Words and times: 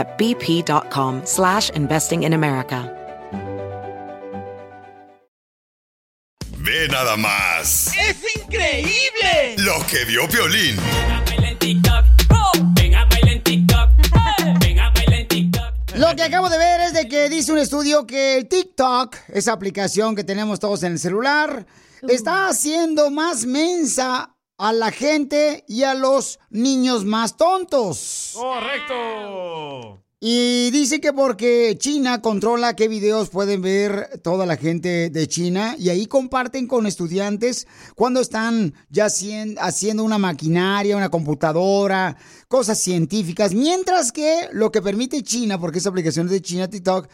at 0.00 0.18
bp.com 0.18 1.22
slash 1.24 1.70
investing 1.70 2.24
in 2.24 2.32
America. 2.32 2.90
Ve 6.62 6.88
nada 6.88 7.16
más 7.16 7.88
¡Es 7.96 8.16
increíble! 8.36 9.56
lo 9.58 9.84
que 9.86 10.04
vio 10.04 10.28
Piolín. 10.28 10.76
Lo 15.96 16.16
que 16.16 16.22
acabo 16.22 16.48
de 16.48 16.56
ver 16.56 16.80
es 16.80 16.92
de 16.94 17.08
que 17.08 17.28
dice 17.28 17.52
un 17.52 17.58
estudio 17.58 18.06
que 18.06 18.38
el 18.38 18.48
TikTok, 18.48 19.16
esa 19.28 19.52
aplicación 19.52 20.16
que 20.16 20.24
tenemos 20.24 20.58
todos 20.58 20.82
en 20.82 20.92
el 20.92 20.98
celular, 20.98 21.66
está 22.08 22.48
haciendo 22.48 23.10
más 23.10 23.44
mensa 23.44 24.34
a 24.62 24.72
la 24.74 24.90
gente 24.90 25.64
y 25.66 25.84
a 25.84 25.94
los 25.94 26.38
niños 26.50 27.06
más 27.06 27.36
tontos. 27.38 28.32
¡Correcto! 28.34 30.02
Y 30.22 30.70
dice 30.70 31.00
que 31.00 31.14
porque 31.14 31.76
China 31.78 32.20
controla 32.20 32.76
qué 32.76 32.86
videos 32.88 33.30
pueden 33.30 33.62
ver 33.62 34.20
toda 34.22 34.44
la 34.44 34.58
gente 34.58 35.08
de 35.08 35.26
China 35.26 35.76
y 35.78 35.88
ahí 35.88 36.04
comparten 36.04 36.66
con 36.66 36.84
estudiantes 36.84 37.66
cuando 37.96 38.20
están 38.20 38.74
ya 38.90 39.06
hacien- 39.06 39.56
haciendo 39.58 40.04
una 40.04 40.18
maquinaria, 40.18 40.94
una 40.98 41.08
computadora, 41.08 42.18
cosas 42.48 42.78
científicas, 42.78 43.54
mientras 43.54 44.12
que 44.12 44.50
lo 44.52 44.70
que 44.70 44.82
permite 44.82 45.22
China, 45.22 45.58
porque 45.58 45.78
esa 45.78 45.88
aplicación 45.88 46.26
es 46.26 46.32
de 46.32 46.42
China, 46.42 46.68
TikTok, 46.68 47.08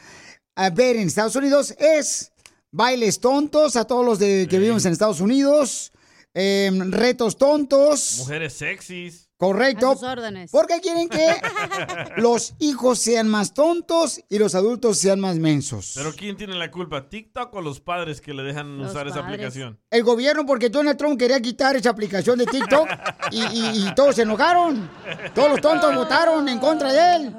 a 0.56 0.70
ver 0.70 0.96
en 0.96 1.06
Estados 1.06 1.36
Unidos 1.36 1.76
es 1.78 2.32
bailes 2.72 3.20
tontos 3.20 3.76
a 3.76 3.84
todos 3.84 4.04
los 4.04 4.18
de, 4.18 4.48
que 4.50 4.58
vivimos 4.58 4.84
en 4.84 4.90
Estados 4.92 5.20
Unidos, 5.20 5.92
em, 6.38 6.90
retos 6.90 7.38
tontos. 7.38 8.18
Mujeres 8.18 8.52
sexys. 8.52 9.22
Correcto. 9.38 9.90
A 9.90 9.94
sus 9.94 10.02
órdenes. 10.02 10.50
Porque 10.50 10.80
quieren 10.80 11.10
que 11.10 11.26
los 12.16 12.54
hijos 12.58 12.98
sean 12.98 13.28
más 13.28 13.52
tontos 13.52 14.18
y 14.30 14.38
los 14.38 14.54
adultos 14.54 14.96
sean 14.96 15.20
más 15.20 15.36
mensos. 15.36 15.92
Pero 15.94 16.14
¿quién 16.14 16.38
tiene 16.38 16.54
la 16.54 16.70
culpa? 16.70 17.10
¿TikTok 17.10 17.52
o 17.54 17.60
los 17.60 17.80
padres 17.80 18.22
que 18.22 18.32
le 18.32 18.42
dejan 18.42 18.78
Los 18.78 18.92
usar 18.92 19.06
esa 19.08 19.20
aplicación? 19.20 19.78
El 19.90 20.04
gobierno, 20.04 20.46
porque 20.46 20.70
Donald 20.70 20.96
Trump 20.96 21.18
quería 21.18 21.38
quitar 21.42 21.76
esa 21.76 21.90
aplicación 21.90 22.38
de 22.38 22.46
TikTok 22.46 22.88
y, 23.30 23.42
y- 23.42 23.86
y 23.88 23.94
todos 23.94 24.16
se 24.16 24.22
enojaron. 24.22 24.88
Todos 25.34 25.50
los 25.50 25.60
tontos 25.60 25.94
votaron 25.94 26.48
en 26.48 26.58
contra 26.58 26.90
de 26.92 27.16
él. 27.16 27.36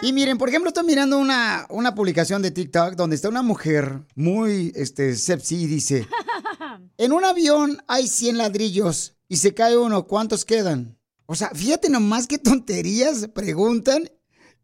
Y 0.00 0.12
miren, 0.12 0.38
por 0.38 0.48
ejemplo, 0.48 0.68
estoy 0.68 0.84
mirando 0.84 1.18
una, 1.18 1.66
una 1.70 1.94
publicación 1.94 2.40
de 2.40 2.52
TikTok 2.52 2.94
donde 2.94 3.16
está 3.16 3.28
una 3.28 3.42
mujer 3.42 4.00
muy 4.14 4.72
este, 4.76 5.16
sepsi 5.16 5.56
y 5.62 5.66
dice, 5.66 6.06
en 6.98 7.12
un 7.12 7.24
avión 7.24 7.82
hay 7.88 8.06
100 8.06 8.38
ladrillos 8.38 9.16
y 9.28 9.38
se 9.38 9.54
cae 9.54 9.76
uno, 9.76 10.06
¿cuántos 10.06 10.44
quedan? 10.44 10.96
O 11.26 11.34
sea, 11.34 11.50
fíjate 11.50 11.90
nomás 11.90 12.28
qué 12.28 12.38
tonterías 12.38 13.28
preguntan 13.34 14.08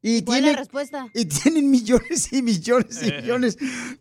y 0.00 0.22
¿Cuál 0.22 0.36
es 0.36 0.42
tienen, 0.42 0.52
la 0.52 0.58
respuesta? 0.58 1.08
y 1.14 1.24
tienen 1.24 1.70
millones 1.70 2.32
y 2.32 2.40
millones 2.42 3.02
y 3.02 3.10
millones 3.10 3.56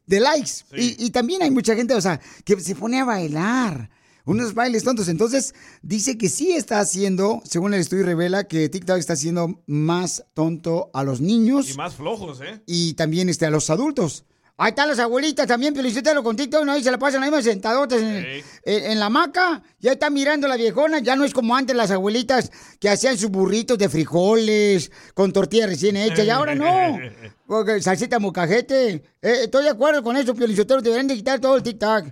de 0.06 0.20
likes. 0.20 0.52
Y, 0.76 1.04
y 1.04 1.10
también 1.10 1.42
hay 1.42 1.50
mucha 1.50 1.76
gente, 1.76 1.96
o 1.96 2.02
sea, 2.02 2.22
que 2.46 2.60
se 2.60 2.76
pone 2.76 3.00
a 3.00 3.06
bailar. 3.06 3.90
Unos 4.26 4.54
bailes 4.54 4.84
tontos. 4.84 5.08
Entonces, 5.10 5.54
dice 5.82 6.18
que 6.18 6.30
sí 6.30 6.54
está 6.54 6.80
haciendo, 6.80 7.42
según 7.46 7.74
el 7.74 7.82
estudio 7.82 8.06
revela, 8.06 8.46
que 8.46 8.70
TikTok 8.70 8.98
está 8.98 9.14
haciendo 9.14 9.62
más 9.68 10.24
tonto 10.34 10.90
a 10.94 11.04
los 11.04 11.20
niños 11.22 11.70
Y 11.70 11.74
más 11.76 11.96
flojos, 11.96 12.40
¿eh? 12.42 12.62
y 12.66 12.94
también 12.94 13.28
este, 13.30 13.46
a 13.46 13.50
los 13.50 13.70
adultos. 13.70 14.26
Ahí 14.56 14.70
están 14.70 14.88
las 14.88 15.00
abuelitas 15.00 15.48
también, 15.48 15.76
felicítalo 15.76 16.24
con 16.24 16.36
TikTok, 16.38 16.64
¿no? 16.64 16.74
Ahí 16.74 16.84
se 16.84 16.92
la 16.92 17.00
pasan 17.00 17.24
ahí 17.24 17.32
más 17.32 17.44
sentadotas 17.44 18.00
en, 18.00 18.24
en- 18.64 18.92
en 18.92 19.00
la 19.00 19.08
hamaca. 19.08 19.64
Ya 19.80 19.94
están 19.94 20.14
mirando 20.14 20.48
la 20.48 20.56
viejona. 20.56 21.00
Ya 21.00 21.16
no 21.16 21.26
es 21.26 21.34
como 21.34 21.56
antes 21.56 21.76
las 21.76 21.90
abuelitas 21.90 22.52
que 22.80 22.88
hacían 22.88 23.18
sus 23.18 23.32
burritos 23.32 23.80
de 23.80 23.90
frijoles 23.90 24.92
con 25.16 25.34
tortilla 25.34 25.66
recién 25.66 25.98
hecha. 25.98 26.24
Y 26.24 26.30
ahora 26.30 26.54
no. 26.54 27.00
Porque 27.48 27.82
salsita 27.82 28.20
mocajete. 28.20 28.92
Eh, 28.94 29.02
estoy 29.46 29.64
de 29.64 29.70
acuerdo 29.72 30.04
con 30.04 30.16
eso, 30.18 30.36
Piolichotero. 30.36 30.84
Deberían 30.84 31.08
de 31.08 31.16
quitar 31.16 31.40
todo 31.40 31.58
el 31.58 31.64
TikTok. 31.64 32.06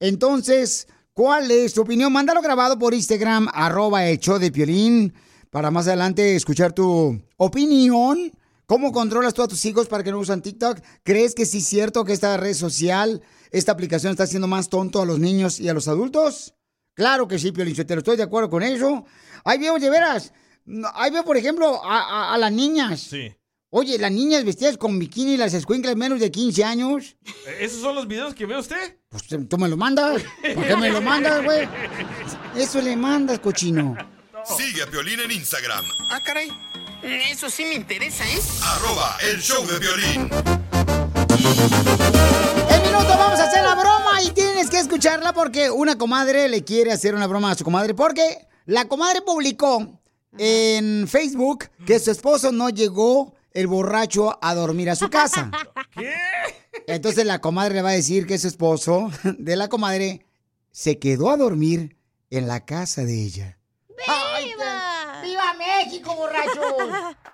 Entonces, 0.00 0.88
¿cuál 1.14 1.50
es 1.50 1.72
tu 1.72 1.82
opinión? 1.82 2.12
Mándalo 2.12 2.42
grabado 2.42 2.78
por 2.78 2.92
Instagram, 2.92 3.48
arroba 3.52 4.04
el 4.06 4.18
Piolín, 4.52 5.14
para 5.50 5.70
más 5.70 5.86
adelante 5.86 6.34
escuchar 6.36 6.72
tu 6.72 7.20
opinión. 7.36 8.32
¿Cómo 8.66 8.92
controlas 8.92 9.34
tú 9.34 9.42
a 9.42 9.48
tus 9.48 9.64
hijos 9.66 9.88
para 9.88 10.02
que 10.02 10.10
no 10.10 10.18
usan 10.18 10.42
TikTok? 10.42 10.78
¿Crees 11.02 11.34
que 11.34 11.44
sí 11.46 11.58
es 11.58 11.66
cierto 11.66 12.04
que 12.04 12.12
esta 12.14 12.36
red 12.36 12.54
social, 12.54 13.22
esta 13.50 13.72
aplicación 13.72 14.10
está 14.12 14.24
haciendo 14.24 14.48
más 14.48 14.68
tonto 14.68 15.02
a 15.02 15.06
los 15.06 15.18
niños 15.18 15.60
y 15.60 15.68
a 15.68 15.74
los 15.74 15.86
adultos? 15.86 16.54
Claro 16.94 17.28
que 17.28 17.38
sí, 17.38 17.52
Piolichotero, 17.52 17.98
estoy 17.98 18.16
de 18.16 18.22
acuerdo 18.22 18.48
con 18.50 18.62
eso. 18.62 19.04
Ahí 19.44 19.58
veo, 19.58 19.78
de 19.78 19.90
veras, 19.90 20.32
ahí 20.94 21.10
veo, 21.10 21.24
por 21.24 21.36
ejemplo, 21.36 21.78
a- 21.84 22.32
a 22.34 22.38
las 22.38 22.52
niñas. 22.52 23.00
Sí. 23.00 23.34
Oye, 23.76 23.98
las 23.98 24.12
niñas 24.12 24.44
vestidas 24.44 24.78
con 24.78 25.00
bikini, 25.00 25.36
las 25.36 25.52
escuinclas 25.52 25.96
menos 25.96 26.20
de 26.20 26.30
15 26.30 26.62
años. 26.62 27.16
¿Esos 27.58 27.80
son 27.80 27.96
los 27.96 28.06
videos 28.06 28.32
que 28.32 28.46
ve 28.46 28.56
usted? 28.56 28.98
Pues 29.08 29.24
tú 29.48 29.58
me 29.58 29.68
lo 29.68 29.76
mandas. 29.76 30.22
¿Por 30.54 30.64
qué 30.64 30.76
me 30.76 30.90
lo 30.90 31.02
mandas, 31.02 31.42
güey? 31.42 31.68
Eso 32.54 32.80
le 32.80 32.94
mandas, 32.94 33.40
cochino. 33.40 33.96
Sigue 34.56 34.80
a 34.80 34.86
Piolín 34.86 35.18
en 35.18 35.32
Instagram, 35.32 35.84
Ah, 36.08 36.20
caray. 36.24 36.52
Eso 37.02 37.50
sí 37.50 37.64
me 37.64 37.74
interesa, 37.74 38.22
¿eh? 38.24 38.38
arroba 38.62 39.16
el 39.28 39.40
show 39.42 39.66
de 39.66 39.80
Piolín. 39.80 40.30
En 42.70 42.82
minuto 42.82 43.08
vamos 43.08 43.40
a 43.40 43.48
hacer 43.48 43.64
la 43.64 43.74
broma 43.74 44.22
y 44.22 44.30
tienes 44.30 44.70
que 44.70 44.78
escucharla 44.78 45.32
porque 45.32 45.68
una 45.72 45.98
comadre 45.98 46.48
le 46.48 46.62
quiere 46.62 46.92
hacer 46.92 47.16
una 47.16 47.26
broma 47.26 47.50
a 47.50 47.54
su 47.56 47.64
comadre 47.64 47.92
porque 47.92 48.46
la 48.66 48.84
comadre 48.86 49.20
publicó 49.22 50.00
en 50.38 51.08
Facebook 51.08 51.70
que 51.84 51.98
su 51.98 52.12
esposo 52.12 52.52
no 52.52 52.70
llegó 52.70 53.33
el 53.54 53.66
borracho 53.66 54.38
a 54.42 54.54
dormir 54.54 54.90
a 54.90 54.96
su 54.96 55.08
casa. 55.08 55.50
¿Qué? 55.96 56.12
Entonces 56.86 57.24
la 57.24 57.40
comadre 57.40 57.74
le 57.74 57.82
va 57.82 57.90
a 57.90 57.92
decir 57.92 58.26
que 58.26 58.38
su 58.38 58.48
esposo 58.48 59.10
de 59.22 59.56
la 59.56 59.68
comadre 59.68 60.26
se 60.70 60.98
quedó 60.98 61.30
a 61.30 61.36
dormir 61.36 61.96
en 62.30 62.48
la 62.48 62.64
casa 62.64 63.04
de 63.04 63.22
ella. 63.22 63.58
¡Viva! 63.88 65.22
¡Viva 65.22 65.54
México, 65.54 66.14
borracho! 66.14 67.16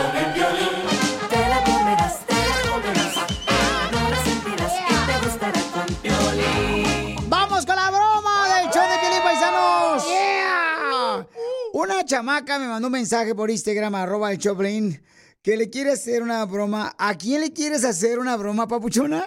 con 0.00 0.16
el 0.16 0.32
violín. 0.32 0.68
Te 1.28 1.48
la 1.48 1.62
comerás, 1.64 2.26
te 2.26 2.34
la 2.34 2.70
comerás. 2.70 3.14
No 3.92 4.10
la 4.10 4.16
sentirás 4.16 4.74
y 4.80 4.94
te 5.06 5.16
gustará 5.24 5.60
con 5.74 5.88
Piolín. 6.02 7.28
¡Vamos 7.28 7.66
con 7.66 7.76
la 7.76 7.90
broma 7.90 8.34
del 8.56 8.70
show 8.70 8.82
de 8.82 9.20
Paisanos! 9.22 10.08
¡Yeah! 10.08 11.26
Una 11.72 12.04
chamaca 12.04 12.58
me 12.58 12.66
mandó 12.66 12.88
un 12.88 12.92
mensaje 12.92 13.34
por 13.34 13.50
Instagram, 13.50 13.94
arroba 13.94 14.32
el 14.32 14.38
Choplin, 14.38 15.00
que 15.42 15.56
le 15.56 15.70
quiere 15.70 15.92
hacer 15.92 16.22
una 16.22 16.44
broma. 16.46 16.92
¿A 16.98 17.14
quién 17.14 17.42
le 17.42 17.52
quieres 17.52 17.84
hacer 17.84 18.18
una 18.18 18.36
broma, 18.36 18.66
papuchona? 18.66 19.24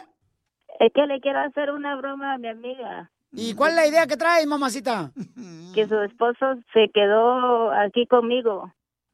Es 0.79 0.91
que 0.93 1.05
le 1.05 1.21
quiero 1.21 1.39
hacer 1.39 1.71
una 1.71 1.95
broma 1.95 2.33
a 2.33 2.37
mi 2.37 2.49
amiga. 2.49 3.11
¿Y 3.31 3.55
cuál 3.55 3.71
es 3.71 3.75
la 3.77 3.87
idea 3.87 4.07
que 4.07 4.17
traes, 4.17 4.45
mamacita? 4.45 5.11
Que 5.73 5.87
su 5.87 5.99
esposo 6.01 6.55
se 6.73 6.89
quedó 6.93 7.71
aquí 7.71 8.05
conmigo. 8.05 8.71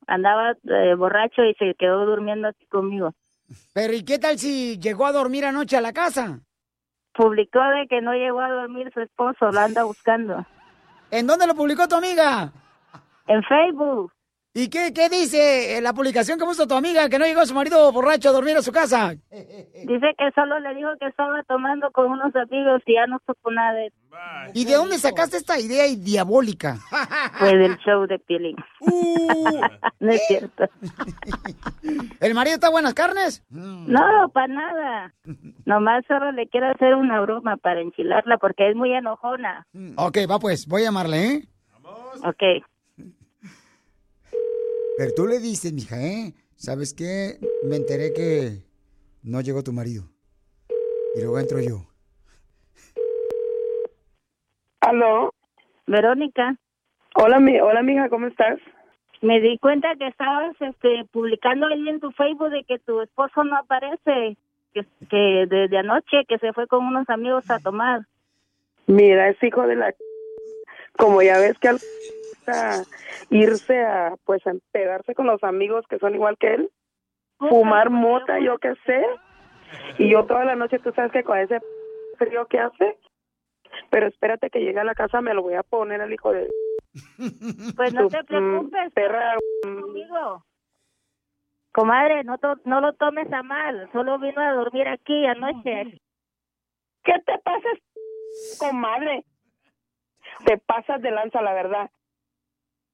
Andaba 0.09 0.53
eh, 0.63 0.95
borracho 0.95 1.43
y 1.43 1.53
se 1.53 1.75
quedó 1.75 2.03
durmiendo 2.05 2.47
aquí 2.47 2.65
conmigo. 2.65 3.13
Pero 3.73 3.93
¿y 3.93 4.03
qué 4.03 4.17
tal 4.17 4.39
si 4.39 4.79
llegó 4.79 5.05
a 5.05 5.11
dormir 5.11 5.45
anoche 5.45 5.77
a 5.77 5.81
la 5.81 5.93
casa? 5.93 6.39
Publicó 7.13 7.59
de 7.59 7.87
que 7.87 8.01
no 8.01 8.13
llegó 8.13 8.41
a 8.41 8.49
dormir 8.49 8.91
su 8.91 9.01
esposo, 9.01 9.51
lo 9.51 9.59
anda 9.59 9.83
buscando. 9.83 10.45
¿En 11.11 11.27
dónde 11.27 11.45
lo 11.45 11.53
publicó 11.53 11.87
tu 11.87 11.95
amiga? 11.95 12.51
En 13.27 13.43
Facebook. 13.43 14.11
¿Y 14.53 14.69
qué, 14.69 14.93
qué 14.93 15.09
dice 15.09 15.77
en 15.77 15.83
la 15.83 15.93
publicación 15.93 16.39
que 16.39 16.45
puso 16.45 16.67
tu 16.67 16.73
amiga 16.73 17.07
que 17.07 17.19
no 17.19 17.25
llegó 17.25 17.45
su 17.45 17.53
marido 17.53 17.91
borracho 17.91 18.29
a 18.29 18.33
dormir 18.33 18.57
a 18.57 18.61
su 18.61 18.71
casa? 18.71 19.11
Dice 19.11 20.15
que 20.17 20.31
solo 20.33 20.59
le 20.59 20.73
dijo 20.73 20.89
que 20.99 21.07
estaba 21.07 21.43
tomando 21.43 21.91
con 21.91 22.11
unos 22.11 22.35
amigos 22.35 22.81
y 22.87 22.95
ya 22.95 23.05
no 23.05 23.19
supo 23.25 23.51
nada 23.51 23.73
de 23.73 23.93
¿Y 24.53 24.65
de 24.65 24.73
dónde 24.73 24.97
sacaste 24.97 25.37
esta 25.37 25.59
idea 25.59 25.85
y 25.87 25.95
diabólica? 25.95 26.77
Pues 27.39 27.51
del 27.51 27.77
show 27.77 28.07
de 28.07 28.17
Piolín. 28.19 28.55
no 29.99 30.11
es 30.11 30.27
cierto. 30.27 30.65
¿El 32.19 32.33
marido 32.33 32.55
está 32.55 32.69
buenas 32.69 32.93
carnes? 32.93 33.45
No, 33.49 34.29
para 34.33 34.47
nada. 34.47 35.13
Nomás 35.65 36.03
solo 36.07 36.31
le 36.31 36.47
quiero 36.47 36.71
hacer 36.71 36.95
una 36.95 37.21
broma 37.21 37.57
para 37.57 37.81
enchilarla 37.81 38.37
porque 38.37 38.69
es 38.69 38.75
muy 38.75 38.93
enojona. 38.93 39.67
Ok, 39.97 40.17
va 40.29 40.39
pues, 40.39 40.67
voy 40.67 40.81
a 40.81 40.85
llamarle, 40.85 41.25
¿eh? 41.25 41.47
Ok. 42.23 42.65
Pero 44.99 45.13
tú 45.15 45.27
le 45.27 45.39
dices, 45.39 45.71
mija, 45.71 45.95
¿eh? 45.95 46.33
¿Sabes 46.57 46.93
qué? 46.93 47.39
Me 47.63 47.77
enteré 47.77 48.11
que 48.11 48.65
no 49.23 49.39
llegó 49.39 49.63
tu 49.63 49.71
marido. 49.71 50.03
Y 51.15 51.21
luego 51.21 51.39
entro 51.39 51.61
yo. 51.61 51.87
¿Aló? 54.81 55.33
Verónica. 55.87 56.57
Hola, 57.15 57.39
mi, 57.39 57.61
hola, 57.61 57.81
mija, 57.81 58.09
¿cómo 58.09 58.27
estás? 58.27 58.59
Me 59.21 59.39
di 59.39 59.57
cuenta 59.59 59.95
que 59.95 60.07
estabas 60.07 60.53
este, 60.59 61.05
publicando 61.13 61.67
ahí 61.67 61.87
en 61.87 62.01
tu 62.01 62.11
Facebook 62.11 62.49
de 62.49 62.65
que 62.65 62.77
tu 62.79 62.99
esposo 62.99 63.45
no 63.45 63.55
aparece, 63.55 64.35
que, 64.73 64.85
que 65.09 65.45
desde 65.47 65.77
anoche 65.77 66.25
que 66.27 66.39
se 66.39 66.51
fue 66.51 66.67
con 66.67 66.85
unos 66.85 67.09
amigos 67.09 67.49
a 67.49 67.59
tomar. 67.59 68.01
Mira, 68.85 69.29
es 69.29 69.41
hijo 69.41 69.65
de 69.65 69.77
la... 69.77 69.95
Como 70.99 71.21
ya 71.21 71.39
ves 71.39 71.57
que 71.59 71.69
al 71.69 71.79
gusta 72.29 72.83
irse 73.29 73.81
a, 73.85 74.15
pues, 74.25 74.45
a 74.45 74.51
pegarse 74.71 75.15
con 75.15 75.25
los 75.27 75.43
amigos 75.43 75.85
que 75.89 75.97
son 75.97 76.13
igual 76.13 76.37
que 76.37 76.53
él, 76.55 76.69
fumar 77.37 77.89
mota, 77.89 78.39
yo 78.39 78.57
qué 78.59 78.73
sé, 78.85 79.05
y 79.97 80.11
yo 80.11 80.25
toda 80.25 80.43
la 80.45 80.55
noche, 80.55 80.79
tú 80.79 80.91
sabes 80.91 81.11
que 81.11 81.23
con 81.23 81.37
ese 81.37 81.59
frío 82.17 82.45
que 82.47 82.59
hace, 82.59 82.97
pero 83.89 84.07
espérate 84.07 84.49
que 84.49 84.59
llegue 84.59 84.79
a 84.79 84.83
la 84.83 84.93
casa, 84.93 85.21
me 85.21 85.33
lo 85.33 85.41
voy 85.41 85.53
a 85.53 85.63
poner 85.63 86.01
al 86.01 86.11
hijo 86.13 86.31
de... 86.33 86.49
Pues 87.75 87.93
no 87.93 88.01
Tu, 88.01 88.09
te 88.09 88.23
preocupes. 88.25 88.91
perra, 88.93 89.37
conmigo. 89.61 90.43
Comadre, 91.71 92.23
no, 92.25 92.37
to- 92.39 92.59
no 92.65 92.81
lo 92.81 92.93
tomes 92.93 93.31
a 93.31 93.41
mal. 93.41 93.89
Solo 93.93 94.19
vino 94.19 94.41
a 94.41 94.51
dormir 94.51 94.87
aquí 94.89 95.25
anoche. 95.25 95.97
¿Qué 97.03 97.13
te 97.25 97.37
pasa, 97.39 97.69
comadre? 98.57 99.23
Te 100.45 100.57
pasas 100.57 101.01
de 101.01 101.11
lanza, 101.11 101.41
la 101.41 101.53
verdad. 101.53 101.89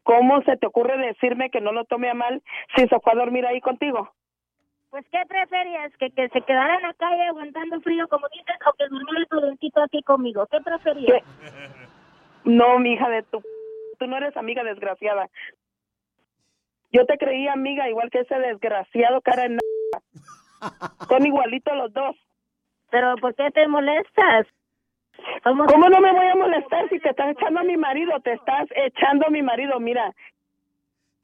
¿Cómo 0.03 0.41
se 0.43 0.55
te 0.57 0.67
ocurre 0.67 0.97
decirme 0.97 1.49
que 1.49 1.61
no 1.61 1.71
lo 1.71 1.85
tome 1.85 2.09
a 2.09 2.13
mal 2.13 2.43
si 2.75 2.87
se 2.87 2.99
fue 2.99 3.13
a 3.13 3.15
dormir 3.15 3.45
ahí 3.45 3.59
contigo? 3.59 4.11
Pues, 4.91 5.03
¿qué 5.11 5.19
preferías? 5.27 5.91
¿Que, 5.97 6.11
que 6.11 6.29
se 6.29 6.41
quedara 6.41 6.75
en 6.75 6.83
la 6.83 6.93
calle 6.93 7.23
aguantando 7.23 7.81
frío, 7.81 8.07
como 8.07 8.27
dices, 8.29 8.55
o 8.65 8.73
que 8.73 8.87
durmiera 8.87 9.25
tu 9.25 9.81
aquí 9.81 10.01
conmigo? 10.03 10.47
¿Qué 10.47 10.61
preferías? 10.61 11.23
No, 12.45 12.79
mi 12.79 12.93
hija 12.93 13.09
de 13.09 13.23
tu... 13.23 13.41
Tú 13.99 14.07
no 14.07 14.17
eres 14.17 14.37
amiga 14.37 14.63
desgraciada. 14.63 15.27
Yo 16.91 17.05
te 17.05 17.17
creí 17.17 17.47
amiga 17.47 17.89
igual 17.89 18.09
que 18.09 18.19
ese 18.19 18.39
desgraciado 18.39 19.21
cara 19.21 19.45
en... 19.45 19.57
Son 21.09 21.25
igualitos 21.25 21.75
los 21.75 21.91
dos. 21.91 22.15
Pero, 22.89 23.15
¿por 23.17 23.35
qué 23.35 23.51
te 23.51 23.67
molestas? 23.67 24.47
¿Cómo 25.43 25.89
no 25.89 25.99
me 25.99 26.11
voy 26.11 26.25
a 26.27 26.35
molestar 26.35 26.89
si 26.89 26.99
te 26.99 27.09
estás 27.09 27.31
echando 27.31 27.59
a 27.59 27.63
mi 27.63 27.77
marido? 27.77 28.19
Te 28.21 28.33
estás 28.33 28.67
echando 28.75 29.27
a 29.27 29.29
mi 29.29 29.41
marido. 29.41 29.79
Mira, 29.79 30.11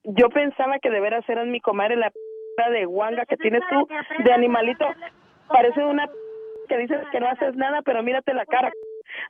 yo 0.03 0.29
pensaba 0.29 0.79
que 0.79 0.89
de 0.89 0.99
veras 0.99 1.27
eras 1.29 1.47
mi 1.47 1.59
comadre, 1.59 1.95
la 1.95 2.09
p- 2.11 2.69
de 2.71 2.85
guanga 2.85 3.25
que 3.25 3.37
tienes 3.37 3.61
tú, 3.69 3.87
de 4.23 4.33
animalito. 4.33 4.85
Parece 5.47 5.83
una 5.83 6.07
p- 6.07 6.13
que 6.69 6.77
dices 6.77 6.99
que 7.11 7.19
no 7.19 7.27
haces 7.27 7.55
nada, 7.55 7.81
pero 7.81 8.03
mírate 8.03 8.33
la 8.33 8.45
cara. 8.45 8.71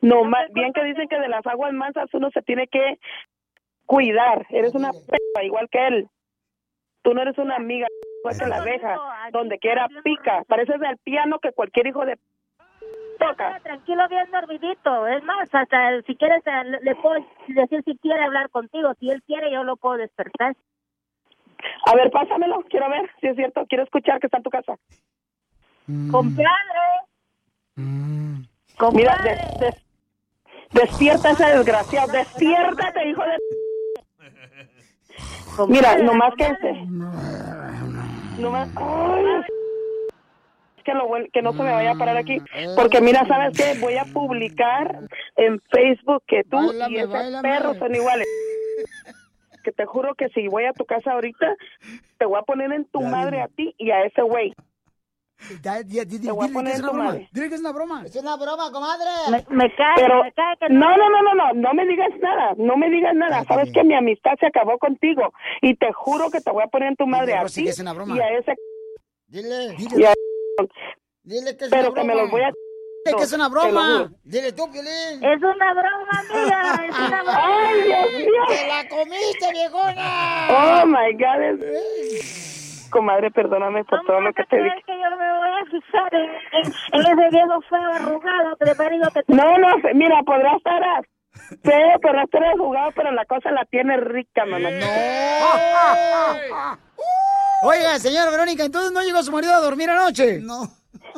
No, 0.02 0.24
más 0.24 0.52
bien 0.54 0.74
que 0.74 0.84
dicen 0.84 1.08
que 1.08 1.20
de 1.20 1.28
las 1.30 1.46
aguas 1.48 1.74
mansas 1.74 2.10
uno 2.14 2.30
se 2.32 2.42
tiene 2.42 2.68
que 2.68 2.98
cuidar. 3.86 4.46
Eres 4.50 4.74
una 4.76 4.92
p 4.92 5.18
igual 5.46 5.68
que 5.70 5.88
él. 5.88 6.08
Tú 7.04 7.14
no 7.14 7.22
eres 7.22 7.38
una 7.38 7.56
amiga 7.56 7.88
igual 8.20 8.38
que 8.38 8.46
la 8.46 8.58
abeja, 8.58 9.00
donde 9.32 9.58
quiera 9.60 9.88
pica. 10.04 10.44
Pareces 10.48 10.80
del 10.80 10.98
piano 10.98 11.40
que 11.40 11.52
cualquier 11.52 11.88
hijo 11.88 12.06
de 12.06 12.18
toca. 13.28 13.60
Tranquilo, 13.64 14.08
bien 14.10 14.30
dormidito. 14.32 15.08
Es 15.08 15.24
más, 15.24 15.48
hasta 15.54 16.02
si 16.04 16.16
quieres, 16.16 16.42
eh, 16.46 16.64
le, 16.82 16.96
puedo 16.96 17.24
decir 17.48 17.84
si 17.86 17.98
quiere 17.98 18.24
hablar 18.24 18.50
contigo. 18.50 18.94
Si 19.00 19.10
él 19.10 19.22
quiere, 19.24 19.52
yo 19.52 19.64
lo 19.64 19.76
puedo 19.78 19.98
despertar. 19.98 20.56
A 21.86 21.96
ver, 21.96 22.10
pásamelo, 22.12 22.64
quiero 22.70 22.90
ver 22.90 23.10
si 23.20 23.28
es 23.28 23.36
cierto, 23.36 23.66
quiero 23.68 23.84
escuchar 23.84 24.20
que 24.20 24.28
está 24.28 24.38
en 24.38 24.44
tu 24.44 24.50
casa. 24.50 24.76
Compadre. 26.10 26.50
Mira, 28.94 29.16
des- 29.24 29.60
des- 29.60 29.86
despierta 30.74 31.32
ese 31.32 31.46
desgraciado, 31.46 32.12
despiértate, 32.12 33.10
hijo 33.10 33.22
de... 33.24 33.38
Mira, 35.68 35.98
nomás 35.98 36.34
que 36.36 36.46
este... 36.46 36.74
Nomás... 38.40 38.70
Ay, 38.76 39.61
que, 40.84 40.94
lo 40.94 41.08
bueno- 41.08 41.28
que 41.32 41.42
no 41.42 41.54
se 41.54 41.64
me 41.64 41.72
vaya 41.72 41.92
a 41.92 41.96
parar 41.96 42.18
aquí, 42.18 42.38
porque 42.76 43.02
mira, 43.02 43.26
¿sabes 43.28 43.58
qué? 43.58 43.80
Voy 43.80 43.96
a 43.98 44.06
publicar 44.06 45.00
en 45.36 45.60
Facebook 45.72 46.24
que 46.28 46.44
tú 46.44 46.58
Báilame, 46.58 46.94
y 46.94 46.98
ese 46.98 47.08
báilame. 47.08 47.50
perro 47.50 47.74
son 47.76 47.96
iguales. 47.96 48.28
Que 49.64 49.72
te 49.72 49.86
juro 49.86 50.16
que 50.16 50.28
si 50.30 50.48
voy 50.48 50.66
a 50.66 50.74
tu 50.74 50.86
casa 50.86 51.12
ahorita, 51.12 51.56
te 52.18 52.26
voy 52.26 52.40
a 52.40 52.42
poner 52.42 52.72
en 52.72 52.86
tu 52.86 53.00
madre 53.00 53.42
a 53.42 53.48
ti 53.48 53.76
y 53.78 53.92
a 53.92 54.04
ese 54.06 54.24
güey. 54.24 54.56
Te 55.62 56.32
voy 56.32 56.48
a 56.50 56.52
poner 56.54 56.76
en 56.78 56.82
tu 56.82 56.94
madre. 56.94 57.30
Dile 57.32 57.48
que 57.50 57.56
es 57.56 57.62
una 57.62 57.72
broma. 57.72 58.04
Es 58.06 58.16
una 58.16 58.38
broma, 58.38 58.72
comadre. 58.72 59.06
Me, 59.30 59.46
me 59.56 59.76
cae, 59.76 59.94
Pero, 59.98 60.24
me 60.24 60.32
cae 60.34 60.56
que 60.60 60.70
no, 60.74 60.98
no, 60.98 61.10
no, 61.12 61.22
no, 61.22 61.34
no, 61.36 61.54
no 61.54 61.74
me 61.76 61.86
digas 61.86 62.10
nada, 62.20 62.54
no 62.58 62.76
me 62.76 62.90
digas 62.90 63.14
nada. 63.16 63.44
Sabes 63.46 63.72
que 63.72 63.84
mi 63.84 63.94
amistad 63.94 64.32
se 64.40 64.48
acabó 64.48 64.80
contigo 64.80 65.32
y 65.62 65.76
te 65.76 65.92
juro 65.94 66.32
que 66.32 66.42
te 66.42 66.50
voy 66.52 66.64
a 66.64 66.68
poner 66.68 66.90
en 66.90 66.96
tu 66.96 67.06
madre 67.06 67.36
a 67.36 67.46
ti 67.46 67.64
que 67.64 67.70
es 67.70 67.80
una 67.80 67.94
broma. 67.94 68.16
y 68.18 68.20
a 68.20 68.30
ese 68.40 68.56
Dile. 69.28 69.76
y 69.78 70.04
a- 70.06 70.14
Dile 71.24 71.56
que 71.58 71.66
es 71.66 71.72
pero 71.72 71.92
una 71.92 72.02
que 72.02 72.08
me 72.08 72.14
broma. 72.14 72.22
los 72.24 72.32
voy 72.32 72.42
a 72.44 72.52
Dile 73.04 73.18
que 73.18 73.24
es 73.24 73.34
una 73.34 73.50
broma. 73.50 74.12
Dile 74.24 74.52
tú, 74.54 74.70
Piolín. 74.72 75.24
Es 75.24 75.42
una 75.42 75.74
broma, 75.74 76.20
amiga. 76.20 76.86
Es 76.88 76.96
una 77.00 77.24
broma. 77.24 77.42
Ay, 77.68 77.82
Dios 77.84 78.12
mío. 78.28 78.44
¡Te 78.48 78.68
la 78.68 78.88
comiste, 78.90 79.52
viejona! 79.52 80.48
Oh 80.50 80.86
my 80.86 81.14
God. 81.14 81.42
es- 81.64 82.88
Comadre, 82.92 83.32
perdóname 83.32 83.84
por 83.86 84.02
todo 84.06 84.20
lo 84.20 84.34
que 84.34 84.44
te 84.44 84.58
dije. 84.58 84.70
¿Crees 84.70 84.86
que 84.86 84.92
yo 84.94 85.10
me 85.18 85.32
voy 85.38 85.50
a 85.50 85.64
fijar 85.72 86.14
en, 86.14 86.30
en- 86.52 86.74
en 86.92 87.02
ese 87.20 87.30
viejo 87.30 87.62
feo 87.70 87.94
arrugado 87.94 88.58
marido 88.78 89.10
que 89.14 89.24
te... 89.24 89.34
No, 89.34 89.58
no, 89.58 89.78
mira, 89.94 90.22
podrás 90.24 90.58
estar 90.58 90.84
a- 90.84 91.02
feo, 91.64 92.00
podrás 92.02 92.26
estar 92.26 92.44
jugado, 92.58 92.92
pero 92.94 93.12
la 93.14 93.24
cosa 93.26 93.50
la 93.52 93.64
tiene 93.66 93.96
rica, 93.96 94.44
mamá. 94.46 94.68
Oiga, 97.64 98.00
señora 98.00 98.32
Verónica, 98.32 98.66
entonces 98.66 98.92
no 98.92 99.02
llegó 99.04 99.22
su 99.22 99.32
marido 99.32 99.54
a 99.54 99.60
dormir 99.60 99.90
anoche. 99.90 100.40
No. 100.42 100.64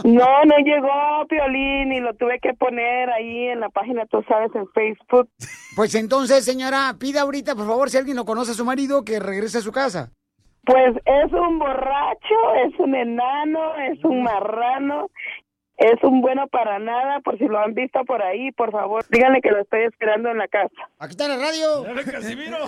No, 0.03 0.43
no 0.45 0.57
llegó 0.57 1.25
Piolín 1.29 1.93
y 1.93 1.99
lo 1.99 2.13
tuve 2.15 2.39
que 2.41 2.53
poner 2.53 3.09
ahí 3.11 3.47
en 3.47 3.59
la 3.59 3.69
página, 3.69 4.05
tú 4.07 4.23
sabes, 4.27 4.53
en 4.55 4.67
Facebook. 4.69 5.29
Pues 5.75 5.95
entonces, 5.95 6.43
señora, 6.43 6.95
pida 6.99 7.21
ahorita, 7.21 7.55
por 7.55 7.67
favor, 7.67 7.89
si 7.89 7.97
alguien 7.97 8.17
lo 8.17 8.25
conoce 8.25 8.51
a 8.51 8.55
su 8.55 8.65
marido, 8.65 9.05
que 9.05 9.19
regrese 9.19 9.59
a 9.59 9.61
su 9.61 9.71
casa. 9.71 10.11
Pues 10.65 10.95
es 11.05 11.31
un 11.31 11.59
borracho, 11.59 12.55
es 12.65 12.79
un 12.79 12.95
enano, 12.95 13.75
es 13.75 14.03
un 14.03 14.23
marrano, 14.23 15.09
es 15.77 16.03
un 16.03 16.21
bueno 16.21 16.47
para 16.47 16.79
nada, 16.79 17.19
por 17.21 17.37
si 17.37 17.45
lo 17.45 17.59
han 17.59 17.73
visto 17.73 18.03
por 18.05 18.21
ahí, 18.21 18.51
por 18.51 18.71
favor, 18.71 19.05
díganle 19.09 19.41
que 19.41 19.51
lo 19.51 19.61
estoy 19.61 19.81
esperando 19.83 20.29
en 20.29 20.37
la 20.37 20.47
casa. 20.47 20.69
Aquí 20.99 21.11
está 21.11 21.27
la 21.27 21.37
radio. 21.37 21.83
Casimiro. 22.09 22.57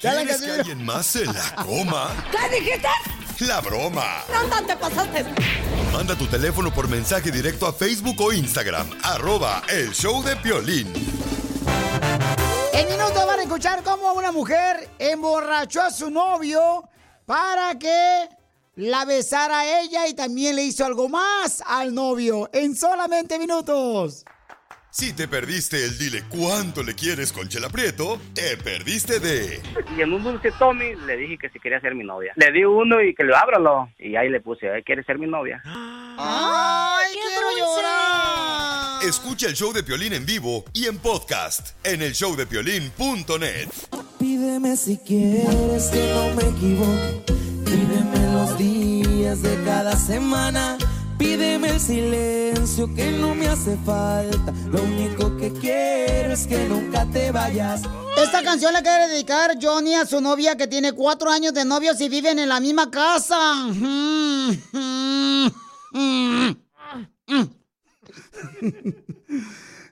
¿Quieres 0.00 0.42
que 0.42 0.50
alguien 0.50 0.84
más 0.84 1.06
se 1.06 1.26
la 1.26 1.54
coma? 1.64 2.08
¿Qué 2.30 2.38
dijiste? 2.58 2.88
La 3.46 3.60
broma. 3.60 4.24
No, 4.30 4.46
no 4.48 4.66
te 4.66 4.76
pasaste. 4.76 5.24
Manda 5.92 6.14
tu 6.14 6.26
teléfono 6.26 6.70
por 6.70 6.88
mensaje 6.88 7.30
directo 7.30 7.66
a 7.66 7.72
Facebook 7.72 8.20
o 8.20 8.32
Instagram. 8.32 8.86
Arroba 9.02 9.62
el 9.70 9.92
show 9.92 10.22
de 10.22 10.36
Piolín. 10.36 10.92
En 12.74 12.86
minutos 12.86 13.26
van 13.26 13.40
a 13.40 13.42
escuchar 13.42 13.82
cómo 13.82 14.12
una 14.12 14.30
mujer 14.30 14.88
emborrachó 14.98 15.82
a 15.82 15.90
su 15.90 16.10
novio 16.10 16.84
para 17.24 17.78
que 17.78 18.28
la 18.80 19.04
besara 19.04 19.60
a 19.60 19.80
ella 19.82 20.08
y 20.08 20.14
también 20.14 20.56
le 20.56 20.62
hizo 20.64 20.84
algo 20.86 21.08
más 21.08 21.62
al 21.66 21.94
novio 21.94 22.48
en 22.52 22.74
solamente 22.74 23.38
minutos. 23.38 24.24
Si 24.90 25.12
te 25.12 25.28
perdiste 25.28 25.84
el 25.84 25.96
dile 25.98 26.24
cuánto 26.28 26.82
le 26.82 26.94
quieres 26.94 27.32
con 27.32 27.46
Chela 27.48 27.68
Prieto, 27.68 28.18
te 28.34 28.56
perdiste 28.56 29.20
de 29.20 29.60
Y 29.96 30.00
en 30.00 30.12
un 30.12 30.24
dulce 30.24 30.50
Tommy 30.58 30.94
le 31.06 31.16
dije 31.16 31.38
que 31.38 31.48
si 31.50 31.60
quería 31.60 31.80
ser 31.80 31.94
mi 31.94 32.02
novia. 32.04 32.32
Le 32.36 32.50
di 32.50 32.64
uno 32.64 33.00
y 33.02 33.14
que 33.14 33.22
lo 33.22 33.36
ábralo. 33.36 33.88
Y 33.98 34.16
ahí 34.16 34.28
le 34.30 34.40
puse, 34.40 34.66
"Eh, 34.66 34.82
¿quieres 34.84 35.04
ser 35.06 35.18
mi 35.18 35.26
novia? 35.28 35.62
¡Ay, 35.64 37.12
quiero 37.12 37.48
llorar! 37.56 38.69
Escucha 39.02 39.46
el 39.46 39.54
show 39.54 39.72
de 39.72 39.82
Piolín 39.82 40.12
en 40.12 40.26
vivo 40.26 40.62
y 40.74 40.84
en 40.84 40.98
podcast 40.98 41.70
en 41.84 42.02
el 42.02 42.12
showdepiolín.net. 42.12 43.68
Pídeme 44.18 44.76
si 44.76 44.98
quieres 44.98 45.86
que 45.86 46.12
no 46.12 46.34
me 46.34 46.42
equivoque. 46.42 47.24
Pídeme 47.64 48.32
los 48.34 48.58
días 48.58 49.40
de 49.40 49.58
cada 49.64 49.96
semana. 49.96 50.76
Pídeme 51.16 51.70
el 51.70 51.80
silencio 51.80 52.94
que 52.94 53.10
no 53.12 53.34
me 53.34 53.48
hace 53.48 53.78
falta. 53.86 54.52
Lo 54.70 54.82
único 54.82 55.34
que 55.38 55.50
quiero 55.50 56.34
es 56.34 56.46
que 56.46 56.68
nunca 56.68 57.06
te 57.06 57.30
vayas. 57.30 57.80
Esta 58.18 58.42
canción 58.42 58.74
le 58.74 58.82
quiere 58.82 59.08
dedicar 59.08 59.56
Johnny 59.62 59.94
a 59.94 60.04
su 60.04 60.20
novia 60.20 60.58
que 60.58 60.66
tiene 60.66 60.92
cuatro 60.92 61.30
años 61.30 61.54
de 61.54 61.64
novios 61.64 61.98
y 62.02 62.10
viven 62.10 62.38
en 62.38 62.50
la 62.50 62.60
misma 62.60 62.90
casa. 62.90 63.66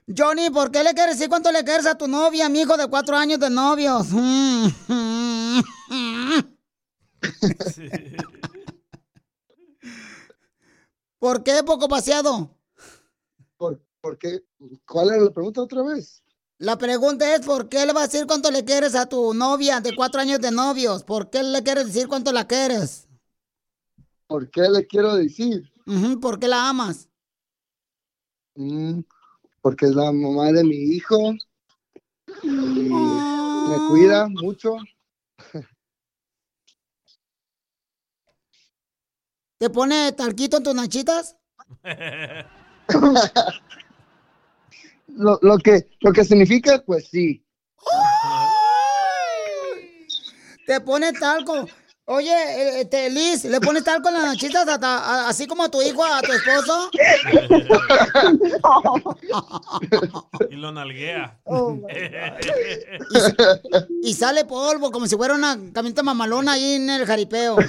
Johnny, 0.07 0.49
¿por 0.49 0.71
qué 0.71 0.83
le 0.83 0.93
quieres 0.93 1.17
decir 1.17 1.29
cuánto 1.29 1.51
le 1.51 1.63
quieres 1.63 1.85
a 1.85 1.95
tu 1.97 2.07
novia, 2.07 2.49
mi 2.49 2.61
hijo 2.61 2.77
de 2.77 2.87
cuatro 2.87 3.15
años 3.15 3.39
de 3.39 3.49
novios? 3.49 4.07
¿Por 11.19 11.43
qué 11.43 11.63
poco 11.65 11.87
paseado? 11.87 12.55
¿Por, 13.57 13.81
por 14.01 14.17
qué? 14.17 14.45
¿Cuál 14.87 15.09
era 15.09 15.21
la 15.21 15.31
pregunta 15.31 15.61
otra 15.61 15.83
vez? 15.83 16.23
La 16.57 16.77
pregunta 16.77 17.35
es, 17.35 17.45
¿por 17.45 17.69
qué 17.69 17.85
le 17.85 17.93
vas 17.93 18.03
a 18.03 18.07
decir 18.07 18.25
cuánto 18.25 18.51
le 18.51 18.65
quieres 18.65 18.95
a 18.95 19.05
tu 19.07 19.33
novia 19.33 19.79
de 19.79 19.95
cuatro 19.95 20.21
años 20.21 20.39
de 20.39 20.51
novios? 20.51 21.03
¿Por 21.03 21.29
qué 21.29 21.43
le 21.43 21.61
quieres 21.63 21.87
decir 21.87 22.07
cuánto 22.07 22.31
la 22.31 22.47
quieres? 22.47 23.07
¿Por 24.27 24.49
qué 24.49 24.69
le 24.69 24.87
quiero 24.87 25.15
decir? 25.15 25.71
¿Por 26.21 26.39
qué 26.39 26.47
la 26.47 26.69
amas? 26.69 27.08
Mm, 28.59 29.03
porque 29.61 29.85
es 29.85 29.95
la 29.95 30.11
mamá 30.11 30.51
de 30.51 30.65
mi 30.65 30.75
hijo. 30.75 31.33
Y 32.43 32.49
me 32.49 33.77
cuida 33.87 34.27
mucho. 34.27 34.75
¿Te 39.57 39.69
pone 39.69 40.11
talquito 40.11 40.57
en 40.57 40.63
tus 40.63 40.75
nachitas? 40.75 41.37
Lo, 45.07 45.39
lo 45.41 45.57
que, 45.57 45.89
lo 46.01 46.11
que 46.11 46.23
significa, 46.23 46.83
pues 46.85 47.07
sí. 47.07 47.43
¿Te 50.65 50.79
pone 50.81 51.13
talco? 51.13 51.65
Oye, 52.11 52.31
eh, 52.31 52.81
este, 52.81 53.07
Liz, 53.11 53.45
¿le 53.45 53.61
pones 53.61 53.83
talco 53.83 54.09
en 54.09 54.15
las 54.15 54.35
a- 54.83 55.29
así 55.29 55.45
como 55.45 55.61
a 55.61 55.69
tu 55.69 55.79
hijo, 55.79 56.03
a 56.03 56.23
tu 56.23 56.31
esposo? 56.31 56.89
Y 60.49 60.55
lo 60.55 60.71
nalguea. 60.71 61.39
Y 64.01 64.13
sale 64.15 64.45
polvo 64.45 64.89
como 64.91 65.05
si 65.05 65.15
fuera 65.15 65.35
una 65.35 65.55
camioneta 65.71 66.01
mamalona 66.01 66.53
ahí 66.53 66.73
en 66.75 66.89
el 66.89 67.05
jaripeo. 67.05 67.57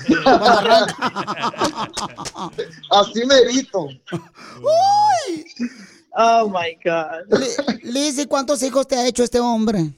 Así 2.90 3.26
merito. 3.26 3.88
¡Uy! 4.62 5.44
Oh 6.16 6.48
my 6.48 6.78
God. 6.82 7.26
Li- 7.38 7.56
Liz, 7.92 8.18
¿y 8.18 8.24
cuántos 8.26 8.62
hijos 8.62 8.88
te 8.88 8.96
ha 8.96 9.06
hecho 9.06 9.22
este 9.22 9.38
hombre? 9.40 9.92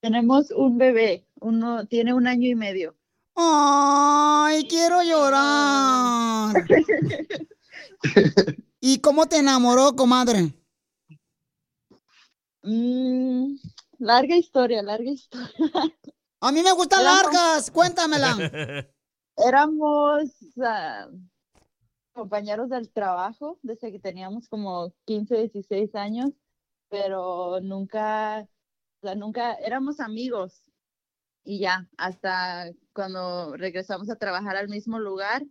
Tenemos 0.00 0.50
un 0.50 0.78
bebé, 0.78 1.24
uno 1.40 1.86
tiene 1.86 2.12
un 2.14 2.26
año 2.26 2.48
y 2.48 2.54
medio. 2.56 2.96
Ay, 3.42 4.66
quiero 4.68 5.02
llorar. 5.02 6.54
¿Y 8.80 9.00
cómo 9.00 9.26
te 9.26 9.38
enamoró, 9.38 9.96
comadre? 9.96 10.54
Mm, 12.62 13.54
larga 13.98 14.36
historia, 14.36 14.82
larga 14.82 15.10
historia. 15.10 15.48
A 16.40 16.52
mí 16.52 16.62
me 16.62 16.72
gustan 16.72 17.00
Éramos- 17.00 17.22
largas, 17.22 17.70
cuéntamela. 17.70 18.36
Éramos 19.36 20.30
ah, 20.62 21.08
compañeros 22.12 22.68
del 22.68 22.90
trabajo 22.90 23.58
desde 23.62 23.90
que 23.90 23.98
teníamos 23.98 24.48
como 24.48 24.92
15, 25.06 25.34
16 25.36 25.94
años, 25.94 26.30
pero 26.90 27.58
nunca, 27.62 28.46
o 29.02 29.06
sea, 29.06 29.14
nunca 29.14 29.54
éramos 29.54 29.98
amigos. 30.00 30.62
Y 31.44 31.60
ya, 31.60 31.88
hasta 31.96 32.70
cuando 32.92 33.56
regresamos 33.56 34.10
a 34.10 34.16
trabajar 34.16 34.56
al 34.56 34.68
mismo 34.68 34.98
lugar, 34.98 35.44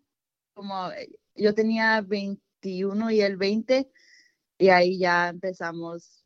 como 0.54 0.92
eh, 0.92 1.10
yo 1.36 1.54
tenía 1.54 2.02
21 2.02 3.12
y 3.12 3.22
él 3.22 3.38
20, 3.38 3.90
y 4.60 4.70
ahí 4.70 5.00
ya 5.00 5.30
empezamos 5.30 6.26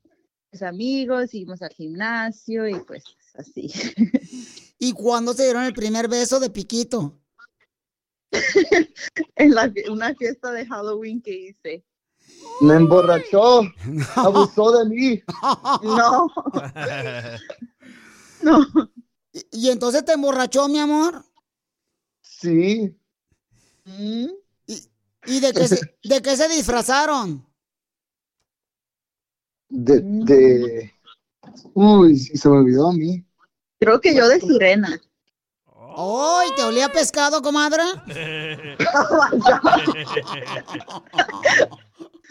pues, 0.53 0.61
amigos, 0.61 1.31
seguimos 1.31 1.63
al 1.63 1.71
gimnasio 1.71 2.67
y 2.67 2.75
pues 2.81 3.03
así. 3.33 3.71
¿Y 4.77 4.93
cuándo 4.93 5.33
se 5.33 5.45
dieron 5.45 5.63
el 5.63 5.73
primer 5.73 6.07
beso 6.07 6.39
de 6.39 6.51
piquito? 6.51 7.19
en 9.35 9.55
la 9.55 9.73
una 9.89 10.13
fiesta 10.13 10.51
de 10.51 10.67
Halloween 10.67 11.23
que 11.23 11.31
hice. 11.31 11.83
Me 12.61 12.75
emborrachó. 12.75 13.61
Abusó 14.15 14.77
de 14.77 14.89
mí. 14.89 15.23
No. 15.81 16.27
¿Y, 19.33 19.45
y 19.51 19.69
entonces 19.69 20.05
te 20.05 20.13
emborrachó, 20.13 20.67
mi 20.69 20.79
amor? 20.79 21.25
Sí. 22.21 22.95
Mm. 23.85 24.27
¿Y, 24.67 24.89
y 25.25 25.39
de, 25.39 25.51
qué 25.53 25.67
se, 25.67 25.79
de 26.03 26.21
qué 26.21 26.37
se 26.37 26.47
disfrazaron? 26.49 27.45
De, 29.69 30.01
de... 30.01 30.93
Uy, 31.73 32.17
sí, 32.17 32.37
se 32.37 32.47
me 32.47 32.57
olvidó 32.57 32.89
a 32.89 32.93
mí. 32.93 33.25
Creo 33.79 33.99
que 33.99 34.13
yo 34.15 34.27
de 34.27 34.39
sirena. 34.39 35.01
¡Ay, 35.95 36.49
te 36.55 36.63
olía 36.63 36.89
pescado, 36.89 37.41
comadre! 37.41 37.83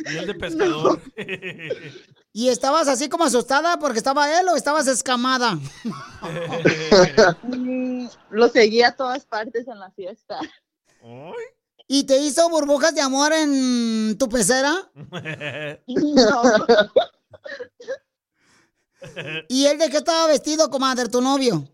y 0.06 0.16
el 0.16 0.26
de 0.26 0.34
pescador. 0.34 1.00
¿Y 2.34 2.48
estabas 2.48 2.88
así 2.88 3.10
como 3.10 3.24
asustada 3.24 3.78
porque 3.78 3.98
estaba 3.98 4.40
él 4.40 4.48
o 4.48 4.56
estabas 4.56 4.86
escamada? 4.88 5.58
Mm, 7.42 8.06
Lo 8.30 8.48
seguía 8.48 8.88
a 8.88 8.96
todas 8.96 9.26
partes 9.26 9.66
en 9.66 9.80
la 9.80 9.90
fiesta. 9.90 10.38
¿Y 11.88 12.04
te 12.04 12.18
hizo 12.18 12.48
burbujas 12.48 12.94
de 12.94 13.00
amor 13.00 13.32
en 13.32 14.16
tu 14.16 14.28
pecera? 14.28 14.72
No. 15.88 16.42
¿Y 19.48 19.66
él 19.66 19.78
de 19.78 19.90
qué 19.90 19.96
estaba 19.96 20.28
vestido, 20.28 20.70
comadre, 20.70 21.08
tu 21.08 21.20
novio? 21.20 21.68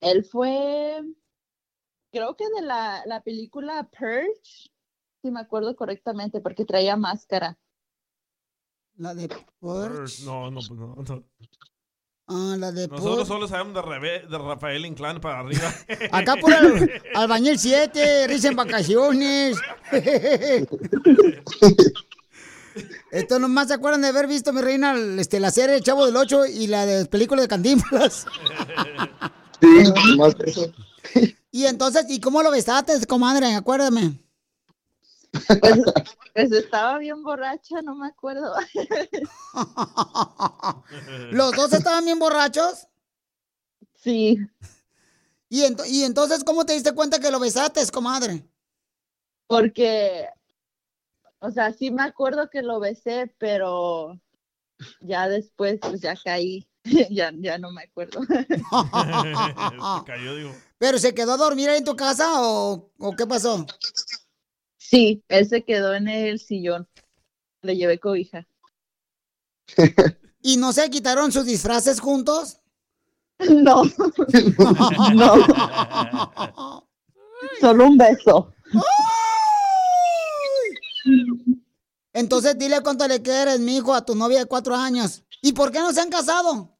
Él 0.00 0.24
fue, 0.24 1.02
creo 2.12 2.36
que 2.36 2.44
de 2.54 2.62
la, 2.62 3.02
la 3.06 3.22
película 3.22 3.88
Purge, 3.98 4.70
si 5.22 5.30
me 5.30 5.40
acuerdo 5.40 5.74
correctamente, 5.74 6.40
porque 6.40 6.66
traía 6.66 6.96
máscara. 6.96 7.58
La 8.96 9.14
de 9.14 9.28
Purge. 9.60 10.24
No, 10.24 10.50
no, 10.50 10.60
pues 10.60 10.70
no, 10.70 10.94
no. 10.96 11.24
Ah, 12.28 12.56
la 12.58 12.72
de 12.72 12.88
Nosotros 12.88 13.28
solo 13.28 13.46
sabemos 13.46 13.74
de, 13.74 13.82
Rebe- 13.82 14.26
de 14.26 14.38
Rafael 14.38 14.84
Inclán 14.84 15.20
para 15.20 15.40
arriba. 15.40 15.72
Acá 16.12 16.34
por 16.36 16.52
el 16.52 16.90
albañil 17.14 17.58
7, 17.58 18.26
risa 18.26 18.48
en 18.48 18.56
vacaciones. 18.56 19.56
Esto 23.10 23.38
nomás 23.38 23.68
se 23.68 23.74
acuerdan 23.74 24.02
de 24.02 24.08
haber 24.08 24.26
visto, 24.26 24.52
mi 24.52 24.60
reina, 24.60 24.94
este, 25.18 25.40
la 25.40 25.50
serie 25.50 25.76
El 25.76 25.82
Chavo 25.82 26.04
del 26.04 26.16
8 26.16 26.46
y 26.46 26.66
la 26.66 26.84
de 26.84 27.06
película 27.06 27.40
de 27.42 27.48
Cantinflas. 27.48 28.26
Sí, 29.60 30.16
más 30.18 30.36
de 30.36 30.50
eso. 30.50 30.72
Y 31.50 31.64
entonces, 31.64 32.04
¿y 32.10 32.20
cómo 32.20 32.42
lo 32.42 32.50
besaste, 32.50 32.92
comadre? 33.06 33.54
Acuérdame. 33.54 34.18
Pues, 35.60 35.74
pues 36.34 36.52
estaba 36.52 36.98
bien 36.98 37.22
borracha, 37.22 37.80
no 37.82 37.94
me 37.94 38.08
acuerdo. 38.08 38.52
¿Los 41.30 41.52
dos 41.52 41.72
estaban 41.72 42.04
bien 42.04 42.18
borrachos? 42.18 42.88
Sí. 43.94 44.38
¿Y, 45.48 45.62
ento- 45.62 45.86
y 45.86 46.02
entonces 46.04 46.44
cómo 46.44 46.66
te 46.66 46.74
diste 46.74 46.92
cuenta 46.92 47.20
que 47.20 47.30
lo 47.30 47.40
besaste, 47.40 47.80
comadre? 47.90 48.46
Porque, 49.46 50.26
o 51.38 51.50
sea, 51.50 51.72
sí 51.72 51.90
me 51.90 52.02
acuerdo 52.02 52.50
que 52.50 52.62
lo 52.62 52.80
besé, 52.80 53.32
pero 53.38 54.18
ya 55.00 55.28
después, 55.28 55.78
pues 55.80 56.00
ya 56.00 56.16
caí. 56.16 56.66
ya, 57.10 57.32
ya 57.34 57.58
no 57.58 57.72
me 57.72 57.82
acuerdo. 57.82 58.20
Se 58.22 58.46
cayó, 60.06 60.36
digo. 60.36 60.54
¿Pero 60.78 60.98
se 60.98 61.14
quedó 61.14 61.32
a 61.32 61.36
dormir 61.36 61.68
ahí 61.68 61.78
en 61.78 61.84
tu 61.84 61.96
casa 61.96 62.40
o, 62.42 62.90
o 62.98 63.16
qué 63.16 63.26
pasó? 63.26 63.66
Sí, 64.88 65.24
él 65.28 65.48
se 65.48 65.64
quedó 65.64 65.94
en 65.94 66.06
el 66.06 66.38
sillón. 66.38 66.88
Le 67.62 67.76
llevé 67.76 67.98
cobija. 67.98 68.46
¿Y 70.42 70.58
no 70.58 70.72
se 70.72 70.88
quitaron 70.90 71.32
sus 71.32 71.44
disfraces 71.46 72.00
juntos? 72.00 72.60
No. 73.50 73.82
No. 75.14 76.88
Solo 77.60 77.86
un 77.86 77.98
beso. 77.98 78.54
Entonces 82.14 82.56
dile 82.58 82.80
cuánto 82.82 83.06
le 83.06 83.20
quieres, 83.20 83.60
mijo, 83.60 83.92
a 83.92 84.06
tu 84.06 84.14
novia 84.14 84.38
de 84.38 84.46
cuatro 84.46 84.74
años. 84.74 85.22
¿Y 85.42 85.52
por 85.52 85.70
qué 85.70 85.80
no 85.80 85.92
se 85.92 86.00
han 86.00 86.08
casado? 86.08 86.78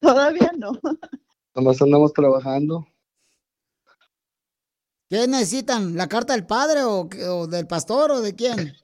Todavía 0.00 0.52
no. 0.56 0.78
Nomás 1.54 1.82
andamos 1.82 2.12
trabajando. 2.12 2.86
¿Qué 5.08 5.26
necesitan? 5.26 5.96
¿La 5.96 6.06
carta 6.06 6.34
del 6.34 6.46
padre 6.46 6.82
o, 6.84 7.06
del 7.46 7.66
pastor 7.66 8.10
o 8.10 8.20
de 8.20 8.34
quién? 8.34 8.74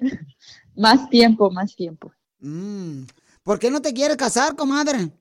Más 0.76 1.08
tiempo, 1.08 1.52
más 1.52 1.76
tiempo. 1.76 2.10
Mm. 2.40 3.04
¿Por 3.44 3.60
qué 3.60 3.70
no 3.70 3.80
te 3.80 3.94
quieres 3.94 4.16
casar, 4.16 4.56
comadre? 4.56 5.12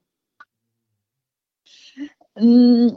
Mm, 2.36 2.88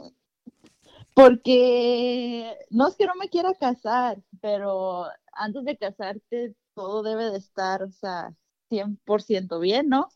porque 1.13 2.57
no 2.71 2.87
es 2.87 2.95
que 2.95 3.05
no 3.05 3.13
me 3.13 3.29
quiera 3.29 3.53
casar, 3.53 4.23
pero 4.41 5.05
antes 5.33 5.65
de 5.65 5.77
casarte 5.77 6.55
todo 6.73 7.03
debe 7.03 7.29
de 7.29 7.37
estar, 7.37 7.83
o 7.83 7.91
sea, 7.91 8.33
100% 8.71 9.59
bien, 9.59 9.89
¿no? 9.89 10.09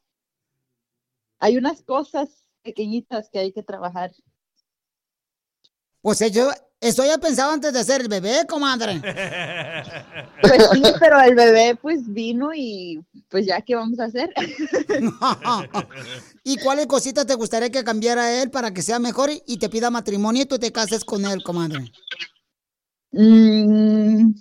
Hay 1.38 1.58
unas 1.58 1.84
cosas 1.84 2.46
pequeñitas 2.64 3.30
que 3.30 3.38
hay 3.38 3.54
que 3.54 3.62
trabajar. 3.64 4.12
Pues 6.02 6.20
yo, 6.32 6.50
eso 6.82 7.06
ya 7.06 7.18
pensaba 7.20 7.54
antes 7.54 7.72
de 7.72 7.80
hacer 7.80 8.02
el 8.02 8.08
bebé, 8.10 8.46
comadre. 8.48 9.02
Pues 10.42 10.64
sí, 10.74 10.82
pero 11.00 11.22
el 11.22 11.36
bebé 11.36 11.78
pues 11.80 12.12
vino 12.12 12.50
y 12.56 13.00
pues 13.30 13.46
ya, 13.46 13.62
¿qué 13.62 13.76
vamos 13.76 14.00
a 14.00 14.06
hacer? 14.06 14.34
¿Y 16.44 16.58
cuáles 16.58 16.88
cositas 16.88 17.28
te 17.28 17.36
gustaría 17.36 17.70
que 17.70 17.84
cambiara 17.84 18.42
él 18.42 18.50
para 18.50 18.74
que 18.74 18.82
sea 18.82 18.98
mejor 18.98 19.30
y- 19.30 19.44
y 19.46 19.58
te 19.58 19.70
pida 19.70 19.92
matrimonio 19.92 20.42
y 20.42 20.46
tú 20.48 20.58
te 20.58 20.72
cases 20.72 21.06
con 21.06 21.24
él, 21.26 21.44
comadre? 21.44 21.92
Mm, 23.12 24.32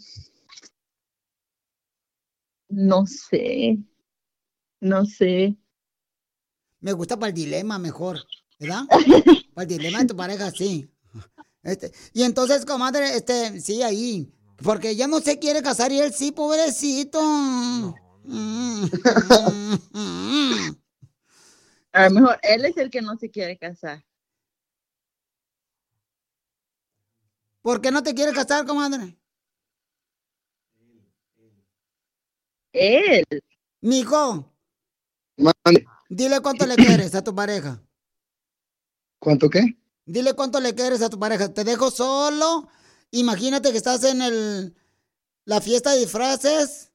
no 2.70 3.04
sé, 3.06 3.78
no 4.80 5.04
sé. 5.04 5.54
Me 6.80 6.92
gusta 6.92 7.18
para 7.18 7.28
el 7.28 7.34
dilema 7.34 7.78
mejor, 7.78 8.24
¿verdad? 8.58 8.84
para 9.54 9.64
el 9.64 9.68
dilema 9.68 9.98
de 9.98 10.06
tu 10.06 10.16
pareja, 10.16 10.50
sí. 10.50 10.88
Este, 11.62 11.92
y 12.12 12.22
entonces, 12.22 12.64
comadre, 12.64 13.16
este, 13.16 13.60
sí, 13.60 13.82
ahí. 13.82 14.32
Porque 14.62 14.90
ella 14.90 15.06
no 15.06 15.20
se 15.20 15.38
quiere 15.38 15.62
casar 15.62 15.92
y 15.92 16.00
él 16.00 16.12
sí, 16.12 16.32
pobrecito. 16.32 17.20
Mm, 18.24 18.84
A 21.92 22.08
lo 22.08 22.14
mejor 22.14 22.38
él 22.42 22.64
es 22.64 22.76
el 22.76 22.90
que 22.90 23.02
no 23.02 23.16
se 23.16 23.30
quiere 23.30 23.58
casar. 23.58 24.04
¿Por 27.62 27.80
qué 27.80 27.90
no 27.90 28.02
te 28.02 28.14
quiere 28.14 28.32
casar, 28.32 28.64
comadre? 28.64 29.18
Él. 32.72 33.24
Mijo, 33.82 34.54
dile 36.10 36.40
cuánto 36.40 36.66
le 36.66 36.76
quieres 36.76 37.14
a 37.14 37.24
tu 37.24 37.34
pareja. 37.34 37.82
¿Cuánto 39.18 39.48
qué? 39.48 39.76
Dile 40.06 40.34
cuánto 40.34 40.60
le 40.60 40.74
quieres 40.74 41.02
a 41.02 41.10
tu 41.10 41.18
pareja. 41.18 41.52
Te 41.52 41.64
dejo 41.64 41.90
solo. 41.90 42.68
Imagínate 43.10 43.70
que 43.70 43.76
estás 43.76 44.04
en 44.04 44.22
el 44.22 44.76
la 45.44 45.60
fiesta 45.60 45.92
de 45.92 46.00
disfraces 46.00 46.92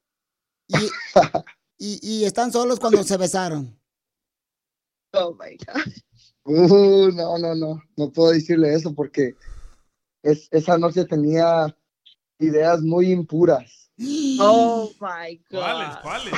y, 0.68 0.76
y, 1.78 1.98
y 2.02 2.24
están 2.24 2.52
solos 2.52 2.80
cuando 2.80 3.02
se 3.04 3.16
besaron. 3.16 3.78
Oh 5.12 5.34
my 5.34 5.56
God. 5.56 5.92
Uh, 6.44 7.10
no, 7.12 7.38
no, 7.38 7.54
no. 7.54 7.82
No 7.96 8.12
puedo 8.12 8.32
decirle 8.32 8.74
eso 8.74 8.94
porque 8.94 9.34
es, 10.22 10.48
esa 10.50 10.78
noche 10.78 11.04
tenía 11.04 11.76
ideas 12.38 12.80
muy 12.82 13.10
impuras. 13.10 13.90
Oh 14.40 14.90
my 15.00 15.36
God. 15.50 15.58
¿Cuáles? 15.58 15.96
¿Cuáles? 16.02 16.34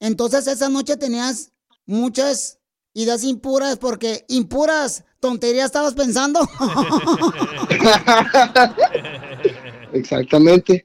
Entonces 0.00 0.46
esa 0.46 0.68
noche 0.68 0.96
tenías 0.96 1.52
muchas 1.86 2.58
ideas 2.94 3.24
impuras 3.24 3.78
porque 3.78 4.24
impuras 4.28 5.04
tonterías 5.20 5.66
estabas 5.66 5.94
pensando. 5.94 6.40
Exactamente. 9.92 10.84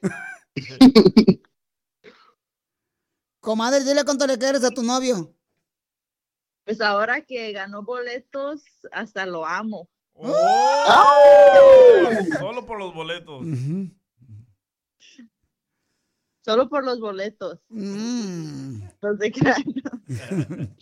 Comadre, 3.40 3.84
dile 3.84 4.04
cuánto 4.04 4.26
le 4.26 4.38
quieres 4.38 4.64
a 4.64 4.70
tu 4.70 4.82
novio. 4.82 5.34
Pues 6.64 6.80
ahora 6.80 7.22
que 7.22 7.52
ganó 7.52 7.82
boletos, 7.82 8.62
hasta 8.92 9.24
lo 9.24 9.46
amo. 9.46 9.88
¡Oh! 10.12 10.26
Solo 12.38 12.66
por 12.66 12.78
los 12.78 12.92
boletos. 12.92 13.46
Solo 16.44 16.68
por 16.68 16.84
los 16.84 17.00
boletos. 17.00 17.60
Mm. 17.68 18.82
No 19.00 19.16
se 19.16 19.32
crean. 19.32 20.76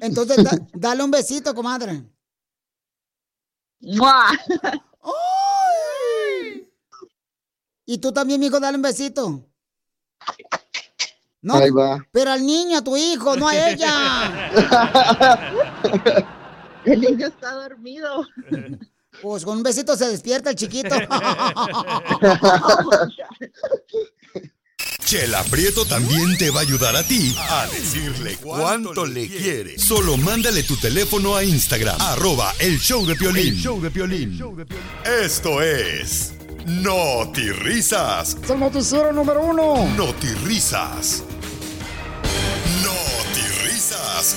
Entonces, 0.00 0.42
da- 0.42 0.58
dale 0.72 1.02
un 1.04 1.10
besito, 1.10 1.54
comadre. 1.54 2.02
¡Mua! 3.80 4.26
Y 7.86 7.98
tú 7.98 8.12
también, 8.12 8.40
mijo, 8.40 8.58
dale 8.60 8.76
un 8.76 8.82
besito. 8.82 9.44
No, 11.42 11.54
Ahí 11.54 11.70
va. 11.70 12.06
pero 12.12 12.30
al 12.32 12.44
niño, 12.44 12.78
a 12.78 12.84
tu 12.84 12.96
hijo, 12.96 13.34
no 13.36 13.48
a 13.48 13.70
ella. 13.70 14.50
El 16.84 17.00
niño 17.00 17.26
está 17.26 17.52
dormido. 17.52 18.26
Pues 19.22 19.44
con 19.44 19.58
un 19.58 19.62
besito 19.62 19.96
se 19.96 20.08
despierta 20.08 20.50
el 20.50 20.56
chiquito. 20.56 20.94
Chela 25.10 25.42
Prieto 25.42 25.84
también 25.84 26.38
te 26.38 26.50
va 26.50 26.60
a 26.60 26.62
ayudar 26.62 26.94
a 26.94 27.02
ti 27.02 27.34
a 27.36 27.66
decirle 27.66 28.36
cuánto 28.40 29.04
le 29.04 29.26
quiere. 29.26 29.76
Solo 29.76 30.16
mándale 30.16 30.62
tu 30.62 30.76
teléfono 30.76 31.34
a 31.34 31.42
Instagram, 31.42 32.00
arroba 32.00 32.54
el 32.60 32.78
show 32.78 33.04
de 33.04 33.16
Piolín. 33.16 33.54
El 33.54 33.56
show 33.56 33.80
de 33.80 33.90
Piolín. 33.90 34.40
Esto 35.04 35.62
es 35.62 36.32
Risas. 37.64 38.36
Es 38.40 38.50
el 38.50 38.60
noticiero 38.60 39.12
número 39.12 39.42
uno. 39.42 39.88
Risas. 40.44 41.24
Risas. 43.64 44.36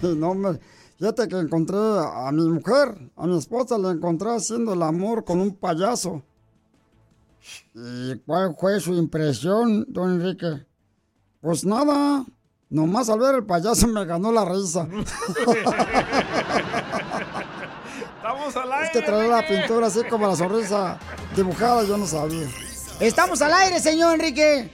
Y 0.00 0.06
no 0.16 0.34
me... 0.34 0.58
Fíjate 0.98 1.28
que 1.28 1.36
encontré 1.36 1.76
a 1.76 2.32
mi 2.32 2.48
mujer, 2.48 3.12
a 3.14 3.26
mi 3.26 3.36
esposa, 3.36 3.76
la 3.76 3.90
encontré 3.90 4.34
haciendo 4.34 4.72
el 4.72 4.82
amor 4.82 5.26
con 5.26 5.38
un 5.38 5.54
payaso. 5.54 6.24
¿Y 7.74 8.18
cuál 8.26 8.54
fue 8.58 8.80
su 8.80 8.94
impresión, 8.94 9.84
don 9.88 10.20
Enrique? 10.20 10.66
Pues 11.40 11.64
nada, 11.64 12.24
nomás 12.68 13.08
al 13.08 13.20
ver 13.20 13.36
el 13.36 13.46
payaso 13.46 13.86
me 13.86 14.04
ganó 14.04 14.32
la 14.32 14.44
risa. 14.44 14.88
Estamos 18.16 18.56
al 18.56 18.84
Es 18.84 18.90
que 18.90 19.02
traía 19.02 19.28
la 19.28 19.46
pintura 19.46 19.86
así 19.86 20.02
como 20.04 20.26
la 20.26 20.36
sonrisa 20.36 20.98
dibujada, 21.36 21.84
yo 21.84 21.96
no 21.96 22.06
sabía. 22.06 22.48
Estamos 23.00 23.40
al 23.42 23.54
aire, 23.54 23.80
señor 23.80 24.14
Enrique. 24.14 24.70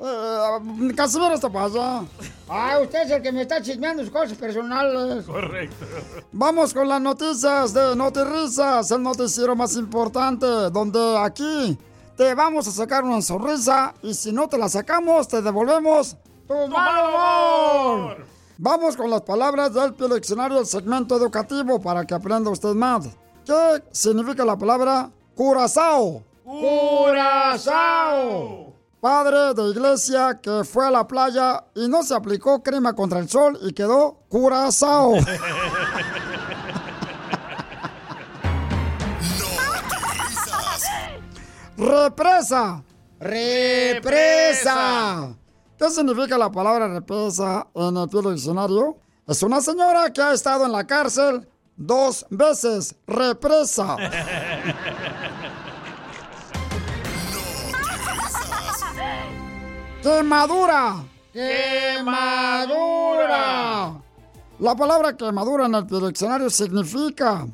Eh, 0.00 0.94
Casimiro 0.96 1.34
está 1.34 1.48
para 1.50 1.66
allá. 1.66 2.02
Ah, 2.48 2.78
usted 2.82 3.02
es 3.02 3.10
el 3.10 3.22
que 3.22 3.30
me 3.30 3.42
está 3.42 3.60
chismeando 3.60 4.02
sus 4.02 4.12
cosas 4.12 4.38
personales. 4.38 5.26
Correcto. 5.26 5.84
Vamos 6.32 6.72
con 6.72 6.88
las 6.88 7.00
noticias 7.00 7.74
de 7.74 7.94
Notirrisas, 7.94 8.90
el 8.90 9.02
noticiero 9.02 9.54
más 9.54 9.76
importante, 9.76 10.46
donde 10.46 11.18
aquí 11.18 11.78
te 12.16 12.34
vamos 12.34 12.66
a 12.66 12.70
sacar 12.70 13.04
una 13.04 13.20
sonrisa 13.22 13.94
y 14.02 14.14
si 14.14 14.32
no 14.32 14.48
te 14.48 14.56
la 14.56 14.68
sacamos, 14.68 15.28
te 15.28 15.42
devolvemos 15.42 16.16
tu 16.46 16.54
mal 16.68 17.08
humor. 17.08 18.26
Vamos 18.56 18.96
con 18.96 19.10
las 19.10 19.22
palabras 19.22 19.72
del 19.72 19.94
Diccionario, 19.96 20.58
el 20.58 20.66
segmento 20.66 21.16
educativo, 21.16 21.80
para 21.80 22.04
que 22.04 22.14
aprenda 22.14 22.50
usted 22.50 22.74
más. 22.74 23.08
¿Qué 23.44 23.82
significa 23.92 24.44
la 24.44 24.58
palabra 24.58 25.10
curazao? 25.36 26.24
¡Curazao! 26.44 28.67
Padre 29.00 29.54
de 29.54 29.70
iglesia 29.70 30.40
que 30.42 30.64
fue 30.64 30.86
a 30.86 30.90
la 30.90 31.06
playa 31.06 31.64
y 31.76 31.86
no 31.86 32.02
se 32.02 32.14
aplicó 32.14 32.64
crema 32.64 32.94
contra 32.94 33.20
el 33.20 33.28
sol 33.28 33.56
y 33.62 33.72
quedó 33.72 34.24
curazao. 34.28 35.14
Represa. 41.76 42.82
Represa. 43.20 45.32
¿Qué 45.78 45.90
significa 45.90 46.36
la 46.36 46.50
palabra 46.50 46.88
represa 46.88 47.68
en 47.72 47.96
el 47.96 48.08
Pio 48.08 48.22
Diccionario? 48.22 48.96
Es 49.28 49.44
una 49.44 49.60
señora 49.60 50.12
que 50.12 50.20
ha 50.20 50.32
estado 50.32 50.66
en 50.66 50.72
la 50.72 50.84
cárcel 50.84 51.48
dos 51.76 52.26
veces. 52.30 52.96
Represa. 53.06 53.96
¡Quemadura! 60.02 61.04
¡Quemadura! 61.32 62.08
La 64.60 64.74
palabra 64.76 65.16
quemadura 65.16 65.66
en 65.66 65.74
el 65.74 65.86
diccionario 65.86 66.50
significa 66.50 67.46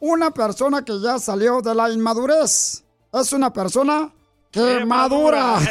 una 0.00 0.30
persona 0.30 0.84
que 0.84 1.00
ya 1.00 1.18
salió 1.18 1.60
de 1.60 1.74
la 1.74 1.90
inmadurez. 1.90 2.84
Es 3.12 3.32
una 3.32 3.52
persona 3.52 4.12
quemadura. 4.50 5.58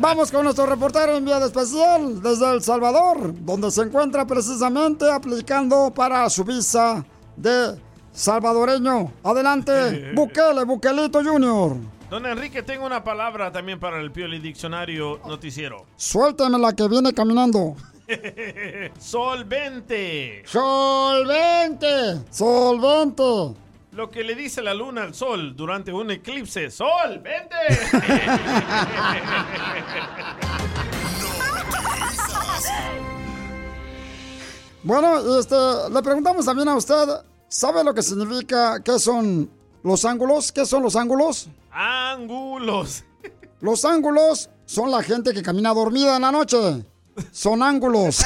Vamos 0.00 0.30
con 0.30 0.44
nuestro 0.44 0.66
reportero 0.66 1.16
enviado 1.16 1.46
especial 1.46 2.22
desde 2.22 2.52
El 2.52 2.62
Salvador, 2.62 3.34
donde 3.44 3.70
se 3.70 3.82
encuentra 3.82 4.26
precisamente 4.26 5.10
aplicando 5.10 5.92
para 5.94 6.28
su 6.30 6.44
visa 6.44 7.04
de 7.36 7.80
salvadoreño. 8.12 9.12
Adelante, 9.24 10.12
Bukele, 10.14 10.64
Bukelito 10.64 11.22
Junior. 11.22 11.76
Don 12.10 12.26
Enrique, 12.26 12.62
tengo 12.62 12.84
una 12.84 13.02
palabra 13.02 13.50
también 13.50 13.80
para 13.80 13.98
el 14.00 14.12
Pioli 14.12 14.38
Diccionario 14.38 15.20
Noticiero. 15.26 15.86
Suéltame 15.96 16.58
la 16.58 16.74
que 16.74 16.86
viene 16.86 17.14
caminando. 17.14 17.74
Solvente. 18.98 20.42
Solvente. 20.44 22.20
Solvente. 22.30 23.54
Lo 23.92 24.10
que 24.10 24.24
le 24.24 24.34
dice 24.34 24.62
la 24.62 24.74
luna 24.74 25.02
al 25.02 25.14
sol 25.14 25.54
durante 25.54 25.92
un 25.92 26.10
eclipse. 26.10 26.70
¡Sol, 26.70 27.20
vente! 27.22 27.56
Bueno, 34.84 35.38
este, 35.38 35.54
le 35.92 36.02
preguntamos 36.02 36.44
también 36.44 36.68
a 36.68 36.74
usted, 36.74 37.06
¿sabe 37.52 37.84
lo 37.84 37.94
que 37.94 38.02
significa, 38.02 38.82
qué 38.82 38.98
son 38.98 39.50
los 39.82 40.04
ángulos? 40.04 40.50
¿Qué 40.50 40.64
son 40.64 40.82
los 40.82 40.96
ángulos? 40.96 41.48
Ángulos. 41.70 43.04
Los 43.60 43.84
ángulos 43.84 44.48
son 44.64 44.90
la 44.90 45.02
gente 45.02 45.32
que 45.34 45.42
camina 45.42 45.74
dormida 45.74 46.16
en 46.16 46.22
la 46.22 46.32
noche. 46.32 46.84
Son 47.30 47.62
ángulos. 47.62 48.24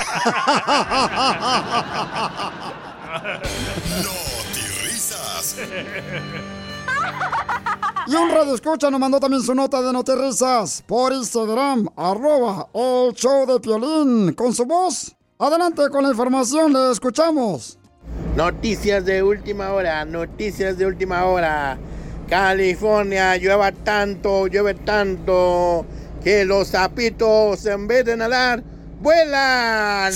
risas. 4.84 5.56
Y 8.08 8.14
un 8.14 8.30
radio 8.30 8.54
escucha 8.54 8.88
nos 8.88 9.00
mandó 9.00 9.18
también 9.18 9.42
su 9.42 9.52
nota 9.52 9.82
de 9.82 9.92
notirrisas 9.92 10.80
por 10.86 11.12
Instagram, 11.12 11.88
arroba 11.96 12.68
el 12.72 13.12
show 13.14 13.44
de 13.46 13.58
Piolín, 13.58 14.32
con 14.34 14.54
su 14.54 14.64
voz. 14.64 15.16
Adelante 15.40 15.90
con 15.90 16.04
la 16.04 16.10
información, 16.10 16.72
le 16.72 16.92
escuchamos. 16.92 17.76
Noticias 18.36 19.02
de 19.06 19.22
última 19.22 19.72
hora, 19.72 20.04
noticias 20.04 20.76
de 20.76 20.84
última 20.84 21.24
hora. 21.24 21.78
California 22.28 23.34
llueva 23.38 23.72
tanto, 23.72 24.46
llueve 24.46 24.74
tanto, 24.74 25.86
que 26.22 26.44
los 26.44 26.68
sapitos 26.68 27.64
en 27.64 27.88
vez 27.88 28.04
de 28.04 28.14
nadar, 28.14 28.62
vuelan. 29.00 30.12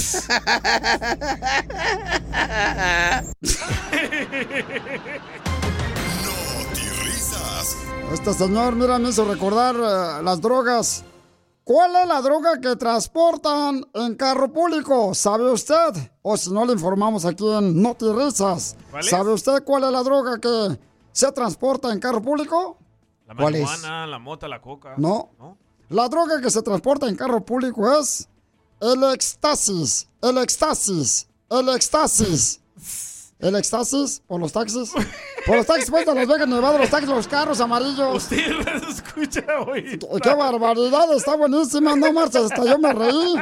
Este 8.12 8.34
señor, 8.34 8.76
mira, 8.76 8.98
me 8.98 9.08
hizo 9.08 9.24
recordar 9.24 9.76
eh, 9.76 10.22
las 10.22 10.42
drogas. 10.42 11.04
¿Cuál 11.70 11.94
es 11.94 12.08
la 12.08 12.20
droga 12.20 12.60
que 12.60 12.74
transportan 12.74 13.86
en 13.94 14.16
carro 14.16 14.52
público? 14.52 15.14
¿Sabe 15.14 15.52
usted? 15.52 16.10
O 16.20 16.36
si 16.36 16.50
no, 16.50 16.64
le 16.64 16.72
informamos 16.72 17.24
aquí 17.24 17.48
en 17.48 17.80
Notirisas. 17.80 18.76
¿Cuál 18.90 19.04
es? 19.04 19.08
¿Sabe 19.08 19.32
usted 19.32 19.62
cuál 19.62 19.84
es 19.84 19.92
la 19.92 20.02
droga 20.02 20.40
que 20.40 20.76
se 21.12 21.30
transporta 21.30 21.92
en 21.92 22.00
carro 22.00 22.20
público? 22.20 22.76
La 23.24 23.36
¿Cuál 23.36 23.54
es? 23.54 23.62
marihuana, 23.62 24.04
la 24.08 24.18
mota, 24.18 24.48
la 24.48 24.60
coca. 24.60 24.94
No. 24.96 25.30
La 25.90 26.08
droga 26.08 26.40
que 26.40 26.50
se 26.50 26.60
transporta 26.60 27.08
en 27.08 27.14
carro 27.14 27.40
público 27.44 27.88
es 28.00 28.28
el 28.80 29.04
éxtasis. 29.04 30.08
El 30.22 30.38
éxtasis. 30.38 31.28
El 31.48 31.68
éxtasis. 31.68 32.60
El 33.40 33.56
éxtasis 33.56 34.22
por 34.26 34.40
los 34.40 34.52
taxis. 34.52 34.90
Por 35.46 35.56
los 35.56 35.66
taxis, 35.66 35.90
pues, 35.90 36.04
de 36.04 36.14
Las 36.14 36.28
Vegas, 36.28 36.46
Nevada, 36.46 36.78
los 36.78 36.90
taxis, 36.90 37.08
los 37.08 37.26
carros 37.26 37.60
amarillos. 37.60 38.16
Usted 38.16 38.50
lo 38.50 38.88
escucha 38.88 39.44
hoy. 39.66 39.98
¡Qué 40.22 40.34
barbaridad! 40.34 41.12
Está 41.14 41.36
buenísima, 41.36 41.96
no 41.96 42.12
marches, 42.12 42.42
hasta 42.42 42.64
yo 42.64 42.78
me 42.78 42.92
reí. 42.92 43.34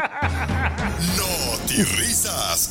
risas. 1.96 2.70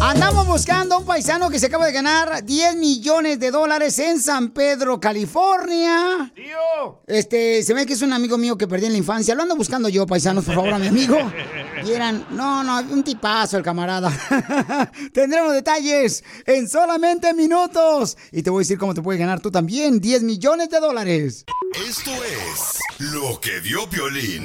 Andamos 0.00 0.46
buscando 0.46 0.94
a 0.94 0.98
un 0.98 1.04
paisano 1.04 1.50
que 1.50 1.58
se 1.58 1.66
acaba 1.66 1.86
de 1.86 1.92
ganar 1.92 2.44
10 2.44 2.76
millones 2.76 3.40
de 3.40 3.50
dólares 3.50 3.98
en 3.98 4.20
San 4.20 4.50
Pedro, 4.50 5.00
California. 5.00 6.32
¡Tío! 6.34 7.02
Este, 7.06 7.62
se 7.62 7.74
ve 7.74 7.86
que 7.86 7.94
es 7.94 8.02
un 8.02 8.12
amigo 8.12 8.36
mío 8.38 8.56
que 8.56 8.68
perdí 8.68 8.86
en 8.86 8.92
la 8.92 8.98
infancia. 8.98 9.34
Lo 9.34 9.42
ando 9.42 9.56
buscando 9.56 9.88
yo, 9.88 10.06
paisanos, 10.06 10.44
por 10.44 10.54
favor, 10.54 10.74
a 10.74 10.78
mi 10.78 10.88
amigo. 10.88 11.16
Y 11.84 11.92
eran, 11.92 12.24
no, 12.30 12.64
no, 12.64 12.78
un 12.78 13.04
tipazo 13.04 13.58
el 13.58 13.62
camarada. 13.62 14.10
Tendremos 15.12 15.52
detalles 15.52 16.24
en 16.46 16.66
solamente 16.66 17.34
minutos. 17.34 18.16
Y 18.32 18.42
te 18.42 18.48
voy 18.48 18.60
a 18.60 18.62
decir 18.62 18.78
cómo 18.78 18.94
te 18.94 19.02
puedes 19.02 19.20
ganar 19.20 19.40
tú 19.40 19.50
también 19.50 20.00
10 20.00 20.22
millones 20.22 20.70
de 20.70 20.80
dólares. 20.80 21.44
Esto 21.86 22.10
es 22.10 23.12
lo 23.12 23.38
que 23.38 23.60
dio 23.60 23.86
Piolín. 23.90 24.44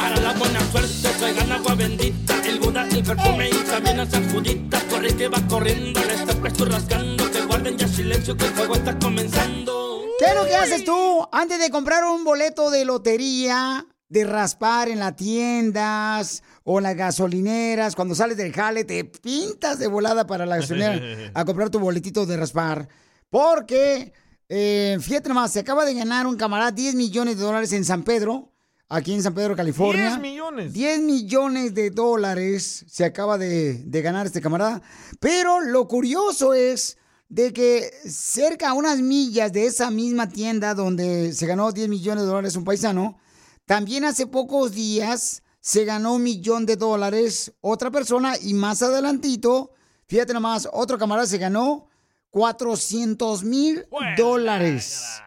Para 0.00 0.18
la 0.18 0.32
buena 0.32 0.60
suerte 0.72 1.08
traigan 1.18 1.52
agua 1.52 1.74
bendita, 1.74 2.34
el 2.46 2.58
Buda, 2.58 2.88
el 2.88 3.04
perfume 3.04 3.50
y 3.50 3.64
también 3.70 3.98
la 3.98 4.06
Judita. 4.32 4.80
Corre 4.88 5.14
que 5.14 5.28
va 5.28 5.46
corriendo, 5.46 6.00
le 6.02 6.14
está 6.14 6.34
presto 6.40 6.64
rascando, 6.64 7.30
que 7.30 7.42
guarden 7.42 7.76
ya 7.76 7.86
silencio 7.86 8.34
que 8.34 8.46
el 8.46 8.54
juego 8.54 8.76
está 8.76 8.98
comenzando. 8.98 10.02
¿Qué 10.18 10.24
es 10.24 10.34
lo 10.34 10.46
que 10.46 10.56
haces 10.56 10.84
tú 10.86 11.28
antes 11.30 11.60
de 11.60 11.70
comprar 11.70 12.04
un 12.04 12.24
boleto 12.24 12.70
de 12.70 12.86
lotería, 12.86 13.86
de 14.08 14.24
raspar 14.24 14.88
en 14.88 15.00
las 15.00 15.16
tiendas 15.16 16.42
o 16.64 16.78
en 16.78 16.84
las 16.84 16.96
gasolineras? 16.96 17.94
Cuando 17.94 18.14
sales 18.14 18.38
del 18.38 18.54
jale, 18.54 18.84
te 18.84 19.04
pintas 19.04 19.78
de 19.78 19.86
volada 19.86 20.26
para 20.26 20.46
la 20.46 20.56
gasolinera 20.56 21.30
a 21.34 21.44
comprar 21.44 21.68
tu 21.68 21.78
boletito 21.78 22.24
de 22.24 22.38
raspar. 22.38 22.88
Porque, 23.28 24.14
eh, 24.48 24.96
fíjate 24.98 25.28
nomás, 25.28 25.52
se 25.52 25.60
acaba 25.60 25.84
de 25.84 25.92
ganar 25.92 26.26
un 26.26 26.38
camarada 26.38 26.70
10 26.70 26.94
millones 26.94 27.36
de 27.36 27.42
dólares 27.42 27.74
en 27.74 27.84
San 27.84 28.02
Pedro, 28.02 28.50
aquí 28.90 29.14
en 29.14 29.22
San 29.22 29.32
Pedro, 29.32 29.56
California. 29.56 30.08
10 30.10 30.20
millones. 30.20 30.72
10 30.74 31.00
millones 31.00 31.74
de 31.74 31.90
dólares 31.90 32.84
se 32.86 33.04
acaba 33.04 33.38
de, 33.38 33.82
de 33.84 34.02
ganar 34.02 34.26
este 34.26 34.42
camarada. 34.42 34.82
Pero 35.18 35.60
lo 35.60 35.88
curioso 35.88 36.52
es 36.52 36.98
de 37.30 37.52
que 37.52 37.90
cerca 38.04 38.70
a 38.70 38.74
unas 38.74 38.98
millas 39.00 39.52
de 39.52 39.64
esa 39.64 39.90
misma 39.90 40.28
tienda 40.28 40.74
donde 40.74 41.32
se 41.32 41.46
ganó 41.46 41.72
10 41.72 41.88
millones 41.88 42.24
de 42.24 42.28
dólares 42.28 42.56
un 42.56 42.64
paisano, 42.64 43.18
también 43.64 44.04
hace 44.04 44.26
pocos 44.26 44.72
días 44.72 45.42
se 45.60 45.84
ganó 45.84 46.14
un 46.14 46.24
millón 46.24 46.66
de 46.66 46.76
dólares 46.76 47.52
otra 47.60 47.90
persona 47.90 48.34
y 48.42 48.52
más 48.54 48.82
adelantito, 48.82 49.70
fíjate 50.06 50.32
nomás, 50.32 50.68
otro 50.72 50.98
camarada 50.98 51.28
se 51.28 51.38
ganó 51.38 51.88
400 52.30 53.44
mil 53.44 53.86
dólares. 54.16 55.22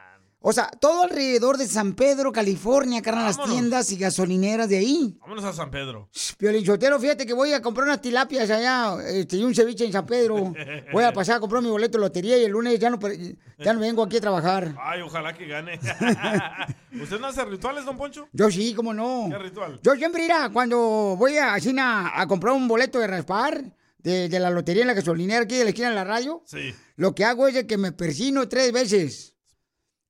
O 0.45 0.51
sea, 0.51 0.69
todo 0.79 1.03
alrededor 1.03 1.57
de 1.57 1.65
San 1.67 1.93
Pedro, 1.93 2.33
California, 2.33 3.01
carnal, 3.01 3.27
las 3.27 3.41
tiendas 3.45 3.89
y 3.93 3.97
gasolineras 3.97 4.67
de 4.67 4.77
ahí. 4.77 5.17
Vámonos 5.21 5.45
a 5.45 5.53
San 5.53 5.71
Pedro. 5.71 6.09
Piolinchotero, 6.37 6.99
fíjate 6.99 7.25
que 7.25 7.31
voy 7.31 7.53
a 7.53 7.61
comprar 7.61 7.87
unas 7.87 8.01
tilapias 8.01 8.49
allá 8.49 8.97
este, 9.07 9.37
y 9.37 9.43
un 9.45 9.55
ceviche 9.55 9.85
en 9.85 9.93
San 9.93 10.05
Pedro. 10.05 10.53
Voy 10.91 11.03
a 11.05 11.13
pasar 11.13 11.37
a 11.37 11.39
comprar 11.39 11.63
mi 11.63 11.69
boleto 11.69 11.97
de 11.97 12.01
lotería 12.01 12.37
y 12.37 12.43
el 12.43 12.51
lunes 12.51 12.77
ya 12.77 12.89
no, 12.89 12.99
ya 13.57 13.73
no 13.73 13.79
vengo 13.79 14.03
aquí 14.03 14.17
a 14.17 14.21
trabajar. 14.21 14.75
Ay, 14.81 14.99
ojalá 15.01 15.33
que 15.33 15.47
gane. 15.47 15.79
¿Usted 17.01 17.19
no 17.21 17.27
hace 17.27 17.45
rituales, 17.45 17.85
don 17.85 17.95
Poncho? 17.97 18.27
Yo 18.33 18.51
sí, 18.51 18.73
cómo 18.73 18.93
no. 18.93 19.27
¿Qué 19.29 19.37
ritual? 19.37 19.79
Yo 19.81 19.95
siempre 19.95 20.25
irá 20.25 20.49
cuando 20.51 20.77
voy 21.17 21.37
a, 21.37 21.53
así 21.53 21.71
na- 21.73 22.11
a 22.13 22.27
comprar 22.27 22.53
un 22.53 22.67
boleto 22.67 22.99
de 22.99 23.07
raspar 23.07 23.63
de, 23.99 24.27
de 24.29 24.39
la 24.39 24.49
lotería 24.49 24.81
en 24.83 24.87
la 24.87 24.93
gasolinera 24.93 25.43
aquí 25.43 25.55
de 25.55 25.63
la 25.63 25.69
esquina 25.69 25.89
de 25.89 25.95
la 25.95 26.03
radio. 26.03 26.43
Sí. 26.45 26.73
Lo 26.97 27.15
que 27.15 27.23
hago 27.23 27.47
es 27.47 27.53
de 27.53 27.65
que 27.65 27.77
me 27.77 27.91
persino 27.93 28.47
tres 28.49 28.71
veces. 28.73 29.32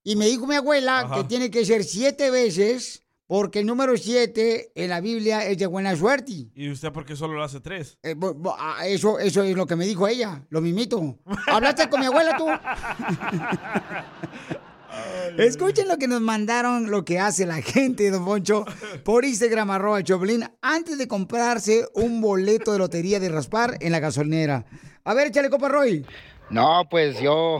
Y 0.04 0.16
me 0.16 0.26
dijo 0.28 0.46
mi 0.48 0.56
abuela 0.56 1.00
Ajá. 1.02 1.16
que 1.16 1.24
tiene 1.26 1.50
que 1.50 1.66
ser 1.66 1.84
siete 1.84 2.30
veces 2.30 3.02
porque 3.26 3.60
el 3.60 3.66
número 3.66 3.96
siete 3.98 4.72
en 4.76 4.90
la 4.90 5.00
Biblia 5.00 5.46
es 5.48 5.58
de 5.58 5.66
buena 5.66 5.96
suerte. 5.96 6.50
¿Y 6.54 6.70
usted 6.70 6.92
por 6.92 7.06
qué 7.06 7.16
solo 7.16 7.34
lo 7.36 7.44
hace 7.44 7.62
tres? 7.62 7.98
Eh, 8.04 8.14
bo- 8.14 8.34
bo- 8.34 8.56
ah, 8.60 8.86
eso, 8.86 9.18
eso 9.18 9.42
es 9.44 9.56
lo 9.56 9.66
que 9.66 9.76
me 9.78 9.86
dijo 9.86 10.08
ella, 10.08 10.46
lo 10.50 10.60
mimito. 10.62 11.18
¿Hablaste 11.48 11.90
con 11.90 12.02
mi 12.02 12.06
abuela 12.08 12.36
tú? 12.38 12.46
Escuchen 15.38 15.88
lo 15.88 15.98
que 15.98 16.08
nos 16.08 16.22
mandaron, 16.22 16.92
lo 16.92 17.04
que 17.04 17.20
hace 17.20 17.46
la 17.48 17.62
gente, 17.62 18.12
don 18.12 18.24
Poncho, 18.26 18.66
por 19.04 19.26
Instagram, 19.26 19.72
arroba 19.72 20.04
Choplin, 20.04 20.44
antes 20.62 20.98
de 21.00 21.08
comprarse 21.08 21.88
un 21.96 22.22
boleto 22.22 22.74
de 22.74 22.78
lotería 22.80 23.20
de 23.20 23.30
raspar 23.30 23.78
en 23.80 23.92
la 23.94 24.00
gasolinera. 24.00 24.66
A 25.04 25.14
ver, 25.16 25.28
échale 25.28 25.50
copa, 25.50 25.70
Roy. 25.70 26.06
No, 26.52 26.84
pues 26.90 27.20
yo 27.20 27.60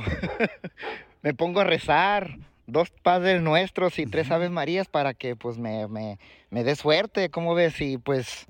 me 1.24 1.34
pongo 1.34 1.62
a 1.62 1.64
rezar 1.64 2.38
dos 2.68 2.92
Padres 2.92 3.42
Nuestros 3.42 3.98
y 3.98 4.06
tres 4.06 4.30
Aves 4.30 4.52
Marías 4.52 4.88
para 4.88 5.14
que 5.14 5.36
pues 5.36 5.58
me, 5.58 5.88
me, 5.88 6.20
me 6.50 6.64
dé 6.64 6.76
suerte, 6.76 7.30
¿cómo 7.30 7.56
ves? 7.56 7.82
Y 7.82 7.98
pues 7.98 8.46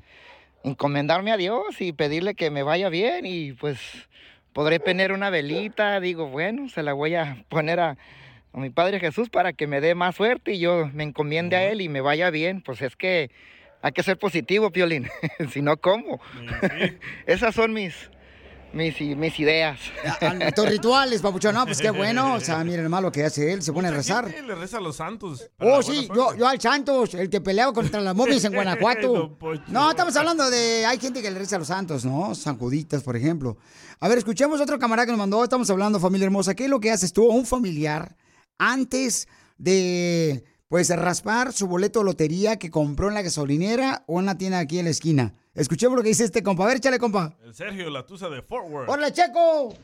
encomendarme 0.64 1.32
a 1.32 1.38
Dios 1.38 1.80
y 1.80 1.94
pedirle 1.94 2.36
que 2.36 2.50
me 2.50 2.64
vaya 2.64 2.90
bien 2.90 3.26
y 3.26 3.54
pues 3.54 3.80
podré 4.54 4.80
poner 4.80 5.12
una 5.12 5.30
velita, 5.30 6.00
digo, 6.00 6.28
bueno, 6.28 6.68
se 6.70 6.84
la 6.84 6.94
voy 6.94 7.16
a 7.16 7.46
poner 7.50 7.80
a, 7.80 7.98
a 8.54 8.58
mi 8.58 8.70
Padre 8.70 9.00
Jesús 9.00 9.30
para 9.30 9.54
que 9.54 9.68
me 9.68 9.82
dé 9.82 9.96
más 9.96 10.16
suerte 10.16 10.54
y 10.54 10.60
yo 10.60 10.90
me 10.94 11.04
encomiende 11.04 11.56
a 11.56 11.64
Él 11.66 11.82
y 11.82 11.90
me 11.90 12.02
vaya 12.02 12.30
bien, 12.30 12.62
pues 12.62 12.82
es 12.82 12.96
que 12.96 13.32
hay 13.82 13.92
que 13.92 14.04
ser 14.04 14.18
positivo, 14.18 14.72
Piolín, 14.72 15.10
si 15.50 15.62
no, 15.62 15.78
¿cómo? 15.78 16.22
Esas 17.28 17.54
son 17.54 17.74
mis, 17.74 18.10
mis, 18.74 19.00
mis 19.00 19.40
ideas. 19.40 19.80
Estos 20.42 20.68
rituales, 20.68 21.22
papuchón, 21.22 21.56
no, 21.56 21.66
pues 21.66 21.80
qué 21.80 21.92
bueno. 21.92 22.36
O 22.36 22.40
sea, 22.40 22.64
miren 22.64 22.82
hermano 22.82 23.04
lo 23.04 23.12
que 23.12 23.24
hace 23.24 23.54
él, 23.54 23.62
se 23.62 23.72
pone 23.72 23.88
a 23.88 23.92
rezar. 23.92 24.28
Le 24.28 24.56
reza 24.56 24.78
a 24.78 24.82
los 24.82 24.98
santos. 24.98 25.50
Oh, 25.60 25.82
sí, 25.82 26.08
yo, 26.14 26.36
yo 26.36 26.48
al 26.48 26.60
Santos, 26.60 27.14
el 27.14 27.30
que 27.30 27.42
peleaba 27.42 27.74
contra 27.74 28.02
las 28.02 28.16
momias 28.16 28.44
en 28.46 28.54
Guanajuato. 28.56 29.38
No, 29.68 29.92
estamos 29.92 30.16
hablando 30.16 30.50
de. 30.50 30.86
Hay 30.86 31.00
gente 31.00 31.22
que 31.22 31.30
le 31.30 31.40
reza 31.40 31.58
a 31.58 31.60
los 31.60 31.68
santos, 31.68 32.04
¿no? 32.06 32.36
San 32.36 32.58
Juditas, 32.58 33.04
por 33.04 33.16
ejemplo. 33.16 33.58
A 34.00 34.08
ver, 34.08 34.18
escuchemos 34.18 34.60
otro 34.60 34.80
camarada 34.80 35.06
que 35.06 35.12
nos 35.12 35.20
mandó. 35.20 35.44
Estamos 35.44 35.70
hablando, 35.70 36.00
familia 36.00 36.26
hermosa. 36.26 36.56
¿Qué 36.56 36.66
es 36.66 36.70
lo 36.70 36.80
que 36.80 36.92
haces 36.92 37.14
tú, 37.14 37.32
a 37.32 37.36
un 37.36 37.46
familiar, 37.46 38.16
antes 38.58 39.28
de, 39.58 40.44
pues, 40.68 40.90
raspar 40.90 41.54
su 41.54 41.68
boleto 41.68 42.00
de 42.00 42.06
lotería 42.06 42.58
que 42.58 42.72
compró 42.72 43.08
en 43.08 43.14
la 43.14 43.22
gasolinera 43.22 44.04
o 44.08 44.20
en 44.20 44.26
la 44.26 44.38
tienda 44.38 44.60
aquí 44.60 44.80
en 44.80 44.86
la 44.86 44.92
esquina? 44.92 45.34
Escuchemos 45.56 45.96
lo 45.96 46.02
que 46.02 46.10
dice 46.10 46.24
este 46.24 46.42
compa. 46.42 46.64
A 46.64 46.68
ver, 46.68 46.78
échale, 46.78 46.98
compa. 46.98 47.34
El 47.46 47.54
Sergio 47.54 47.90
La 47.92 48.04
Tusa 48.06 48.28
de 48.30 48.42
Fort 48.42 48.66
Worth. 48.70 48.90
¡Hola, 48.90 49.14
Checo! 49.14 49.76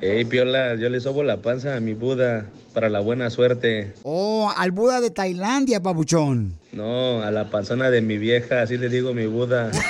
Hey, 0.00 0.24
Piola, 0.24 0.76
yo 0.76 0.88
le 0.88 1.00
sobo 1.00 1.24
la 1.24 1.42
panza 1.42 1.76
a 1.76 1.80
mi 1.80 1.94
Buda 1.94 2.46
para 2.72 2.88
la 2.88 3.00
buena 3.00 3.28
suerte. 3.28 3.92
Oh, 4.04 4.50
al 4.56 4.70
Buda 4.70 5.00
de 5.00 5.10
Tailandia, 5.10 5.82
papuchón. 5.82 6.58
No, 6.72 7.22
a 7.22 7.30
la 7.32 7.50
panzona 7.50 7.90
de 7.90 8.00
mi 8.00 8.16
vieja, 8.18 8.62
así 8.62 8.78
le 8.78 8.88
digo 8.88 9.12
mi 9.12 9.26
Buda. 9.26 9.72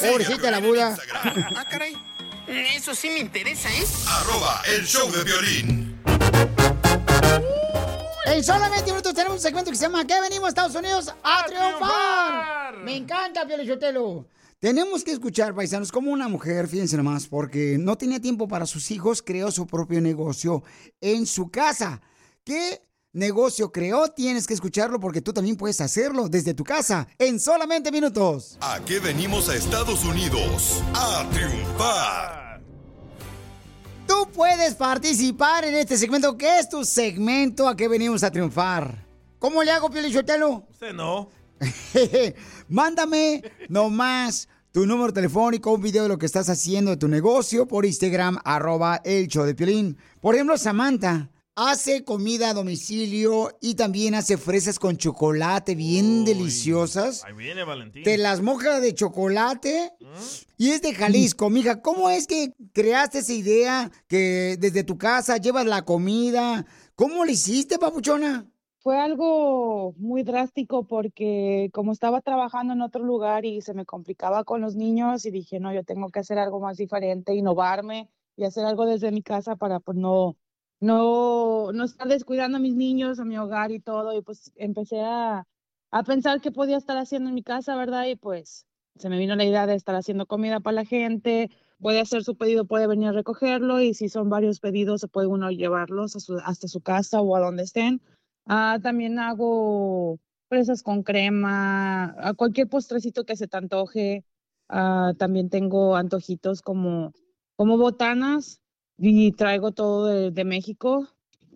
Pobrecita 0.00 0.50
la 0.50 0.58
Buda. 0.58 0.96
Ah, 1.56 1.64
caray. 1.70 1.96
Eso 2.48 2.94
sí 2.96 3.08
me 3.10 3.20
interesa, 3.20 3.68
¿eh? 3.70 3.84
Arroba 4.08 4.60
el 4.76 4.84
show 4.84 5.08
de 5.12 5.22
violín. 5.22 5.96
En 8.30 8.44
solamente 8.44 8.92
minutos 8.92 9.12
tenemos 9.12 9.38
un 9.38 9.40
segmento 9.40 9.72
que 9.72 9.76
se 9.76 9.82
llama 9.82 10.06
¿Qué 10.06 10.20
venimos 10.20 10.46
a 10.46 10.48
Estados 10.50 10.76
Unidos 10.76 11.12
a, 11.20 11.46
triunfar? 11.46 12.76
Me 12.84 12.96
encanta, 12.96 13.44
Pio 13.44 13.56
Lichotelo. 13.56 14.24
Tenemos 14.60 15.02
que 15.02 15.10
escuchar, 15.10 15.52
paisanos, 15.52 15.90
como 15.90 16.12
una 16.12 16.28
mujer, 16.28 16.68
fíjense 16.68 16.96
nomás, 16.96 17.26
porque 17.26 17.76
no 17.76 17.98
tenía 17.98 18.20
tiempo 18.20 18.46
para 18.46 18.66
sus 18.66 18.92
hijos, 18.92 19.20
creó 19.20 19.50
su 19.50 19.66
propio 19.66 20.00
negocio 20.00 20.62
en 21.00 21.26
su 21.26 21.50
casa. 21.50 22.00
¿Qué 22.44 22.80
negocio 23.12 23.72
creó? 23.72 24.06
Tienes 24.08 24.46
que 24.46 24.54
escucharlo 24.54 25.00
porque 25.00 25.20
tú 25.20 25.32
también 25.32 25.56
puedes 25.56 25.80
hacerlo 25.80 26.28
desde 26.28 26.54
tu 26.54 26.62
casa 26.62 27.08
en 27.18 27.40
solamente 27.40 27.90
minutos. 27.90 28.58
¿A 28.60 28.78
qué 28.84 29.00
venimos 29.00 29.48
a 29.48 29.56
Estados 29.56 30.04
Unidos? 30.04 30.84
A 30.94 31.28
triunfar. 31.32 32.39
Tú 34.10 34.28
puedes 34.32 34.74
participar 34.74 35.64
en 35.64 35.76
este 35.76 35.96
segmento. 35.96 36.36
¿Qué 36.36 36.58
es 36.58 36.68
tu 36.68 36.84
segmento? 36.84 37.68
¿A 37.68 37.76
qué 37.76 37.86
venimos 37.86 38.24
a 38.24 38.30
triunfar? 38.32 39.06
¿Cómo 39.38 39.62
le 39.62 39.70
hago, 39.70 39.88
Pio 39.88 40.02
Lichotelo? 40.02 40.64
Usted 40.68 40.92
no. 40.92 41.30
Mándame 42.68 43.40
nomás 43.68 44.48
tu 44.72 44.84
número 44.84 45.12
telefónico, 45.12 45.72
un 45.72 45.80
video 45.80 46.02
de 46.02 46.08
lo 46.08 46.18
que 46.18 46.26
estás 46.26 46.48
haciendo 46.48 46.90
de 46.90 46.96
tu 46.96 47.06
negocio 47.06 47.68
por 47.68 47.86
Instagram, 47.86 48.40
arroba 48.44 49.00
el 49.04 49.28
show 49.28 49.44
de 49.44 49.54
Piolín. 49.54 49.96
Por 50.20 50.34
ejemplo, 50.34 50.58
Samantha 50.58 51.30
hace 51.60 52.04
comida 52.04 52.50
a 52.50 52.54
domicilio 52.54 53.50
y 53.60 53.74
también 53.74 54.14
hace 54.14 54.38
fresas 54.38 54.78
con 54.78 54.96
chocolate 54.96 55.74
bien 55.74 56.24
deliciosas. 56.24 57.22
Ahí 57.24 57.34
viene 57.34 57.64
Valentín. 57.64 58.02
Te 58.02 58.16
las 58.16 58.40
moja 58.40 58.80
de 58.80 58.94
chocolate 58.94 59.92
y 60.56 60.70
es 60.70 60.80
de 60.80 60.94
Jalisco, 60.94 61.50
mija. 61.50 61.82
¿Cómo 61.82 62.08
es 62.08 62.26
que 62.26 62.54
creaste 62.72 63.18
esa 63.18 63.34
idea 63.34 63.90
que 64.08 64.56
desde 64.58 64.84
tu 64.84 64.96
casa 64.96 65.36
llevas 65.36 65.66
la 65.66 65.82
comida? 65.82 66.64
¿Cómo 66.94 67.26
lo 67.26 67.30
hiciste, 67.30 67.78
papuchona? 67.78 68.46
Fue 68.78 68.98
algo 68.98 69.92
muy 69.98 70.22
drástico 70.22 70.86
porque 70.86 71.68
como 71.74 71.92
estaba 71.92 72.22
trabajando 72.22 72.72
en 72.72 72.80
otro 72.80 73.04
lugar 73.04 73.44
y 73.44 73.60
se 73.60 73.74
me 73.74 73.84
complicaba 73.84 74.44
con 74.44 74.62
los 74.62 74.76
niños 74.76 75.26
y 75.26 75.30
dije, 75.30 75.60
no, 75.60 75.74
yo 75.74 75.84
tengo 75.84 76.08
que 76.08 76.20
hacer 76.20 76.38
algo 76.38 76.58
más 76.58 76.78
diferente, 76.78 77.34
innovarme 77.34 78.08
y 78.34 78.44
hacer 78.44 78.64
algo 78.64 78.86
desde 78.86 79.12
mi 79.12 79.22
casa 79.22 79.56
para 79.56 79.80
pues 79.80 79.98
no, 79.98 80.38
no, 80.80 81.72
no 81.72 81.84
estar 81.84 82.08
descuidando 82.08 82.56
a 82.56 82.60
mis 82.60 82.74
niños, 82.74 83.20
a 83.20 83.24
mi 83.24 83.38
hogar 83.38 83.70
y 83.70 83.80
todo. 83.80 84.16
Y 84.16 84.22
pues 84.22 84.52
empecé 84.56 85.00
a, 85.02 85.46
a 85.90 86.02
pensar 86.02 86.40
qué 86.40 86.50
podía 86.50 86.76
estar 86.78 86.96
haciendo 86.96 87.28
en 87.28 87.34
mi 87.34 87.42
casa, 87.42 87.76
¿verdad? 87.76 88.06
Y 88.06 88.16
pues 88.16 88.66
se 88.96 89.08
me 89.08 89.18
vino 89.18 89.36
la 89.36 89.44
idea 89.44 89.66
de 89.66 89.74
estar 89.74 89.94
haciendo 89.94 90.26
comida 90.26 90.60
para 90.60 90.76
la 90.76 90.84
gente. 90.84 91.50
Puede 91.78 92.00
hacer 92.00 92.24
su 92.24 92.36
pedido, 92.36 92.66
puede 92.66 92.86
venir 92.86 93.08
a 93.08 93.12
recogerlo 93.12 93.80
y 93.80 93.94
si 93.94 94.08
son 94.08 94.28
varios 94.28 94.60
pedidos, 94.60 95.00
se 95.00 95.08
puede 95.08 95.28
uno 95.28 95.50
llevarlos 95.50 96.16
hasta 96.44 96.68
su 96.68 96.80
casa 96.80 97.20
o 97.20 97.36
a 97.36 97.40
donde 97.40 97.62
estén. 97.62 98.02
Ah, 98.46 98.78
también 98.82 99.18
hago 99.18 100.18
fresas 100.48 100.82
con 100.82 101.02
crema, 101.02 102.14
a 102.18 102.34
cualquier 102.34 102.68
postrecito 102.68 103.24
que 103.24 103.36
se 103.36 103.48
te 103.48 103.56
antoje. 103.56 104.24
Ah, 104.68 105.14
también 105.18 105.48
tengo 105.48 105.96
antojitos 105.96 106.60
como, 106.60 107.12
como 107.56 107.78
botanas 107.78 108.59
y 109.02 109.32
traigo 109.32 109.72
todo 109.72 110.06
de, 110.06 110.30
de 110.30 110.44
México. 110.44 111.08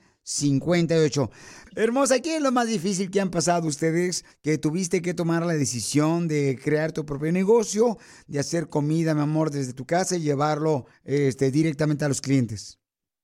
Hermosa, 1.74 2.20
¿qué 2.20 2.36
es 2.36 2.42
lo 2.42 2.52
más 2.52 2.68
difícil 2.68 3.10
que 3.10 3.18
han 3.18 3.30
pasado 3.30 3.66
ustedes? 3.66 4.26
Que 4.42 4.58
tuviste 4.58 5.00
que 5.00 5.14
tomar 5.14 5.46
la 5.46 5.54
decisión 5.54 6.28
de 6.28 6.58
crear 6.62 6.92
tu 6.92 7.06
propio 7.06 7.32
negocio, 7.32 7.96
de 8.26 8.38
hacer 8.38 8.68
comida, 8.68 9.14
mi 9.14 9.22
amor, 9.22 9.50
desde 9.50 9.72
tu 9.72 9.86
casa 9.86 10.16
y 10.16 10.20
llevarlo 10.20 10.84
este, 11.04 11.50
directamente 11.50 12.04
a 12.04 12.08
los 12.08 12.20
clientes. 12.20 12.78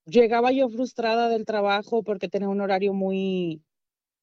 Llegaba 0.06 0.50
yo 0.50 0.70
frustrada 0.70 1.28
del 1.28 1.44
trabajo 1.44 2.02
porque 2.02 2.30
tenía 2.30 2.48
un 2.48 2.62
horario 2.62 2.94
muy, 2.94 3.62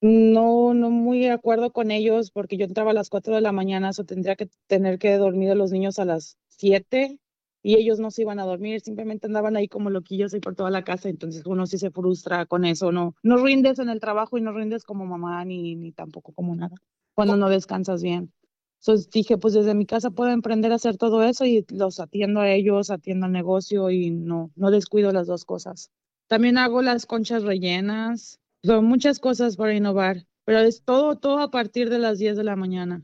no, 0.02 0.74
no 0.74 0.89
muy 0.89 1.20
de 1.20 1.32
acuerdo 1.32 1.72
con 1.72 1.91
ellos 1.91 2.32
porque 2.32 2.58
yo 2.58 2.65
entraba 2.65 2.91
a 2.91 2.96
las 2.96 3.10
4 3.10 3.36
de 3.36 3.41
la 3.41 3.52
mañana, 3.52 3.91
o 3.96 4.04
tendría 4.06 4.36
que 4.36 4.50
tener 4.65 4.98
que 4.98 5.17
dormir 5.17 5.52
a 5.52 5.56
los 5.56 5.72
niños 5.72 6.00
a 6.00 6.06
las 6.06 6.36
7 6.58 7.20
y 7.63 7.76
ellos 7.76 8.00
no 8.00 8.12
se 8.12 8.24
iban 8.24 8.39
a 8.39 8.45
dormir, 8.45 8.82
simplemente 8.82 9.28
andaban 9.28 9.56
ahí 9.56 9.67
como 9.67 9.89
loquillos 9.89 10.34
ahí 10.34 10.39
por 10.39 10.56
toda 10.56 10.69
la 10.71 10.84
casa, 10.84 11.10
entonces 11.10 11.45
uno 11.45 11.65
sí 11.67 11.78
se 11.78 11.91
frustra 11.91 12.45
con 12.45 12.65
eso, 12.65 12.91
no, 12.91 13.15
no 13.24 13.38
rindes 13.43 13.80
en 13.80 13.89
el 13.89 14.00
trabajo 14.00 14.38
y 14.38 14.41
no 14.41 14.52
rindes 14.54 14.84
como 14.84 15.06
mamá 15.06 15.43
ni, 15.45 15.76
ni 15.76 15.91
tampoco 15.91 16.34
como 16.34 16.56
nada, 16.56 16.76
cuando 17.13 17.38
no 17.38 17.50
descansas 17.50 18.02
bien. 18.04 18.34
Entonces 18.80 19.10
dije, 19.12 19.38
pues 19.38 19.54
desde 19.54 19.76
mi 19.76 19.86
casa 19.86 20.10
puedo 20.12 20.32
emprender 20.32 20.71
a 20.71 20.76
hacer 20.76 20.97
todo 20.97 21.24
eso 21.24 21.45
y 21.45 21.65
los 21.69 22.00
atiendo 22.00 22.39
a 22.41 22.50
ellos, 22.52 22.89
atiendo 22.89 23.28
al 23.28 23.32
negocio 23.32 23.89
y 23.91 24.10
no, 24.10 24.52
no 24.56 24.71
descuido 24.71 25.12
las 25.12 25.28
dos 25.28 25.45
cosas. 25.45 25.91
También 26.28 26.58
hago 26.58 26.82
las 26.82 27.06
conchas 27.06 27.43
rellenas, 27.43 28.39
son 28.63 28.86
muchas 28.86 29.19
cosas 29.19 29.56
para 29.58 29.76
innovar. 29.76 30.26
pero 30.45 30.60
es 30.60 30.84
todo, 30.84 31.17
todo 31.17 31.39
a 31.39 31.52
partir 31.52 31.89
de 31.89 32.00
las 32.00 32.17
10 32.17 32.36
de 32.38 32.43
la 32.43 32.56
mañana. 32.56 33.04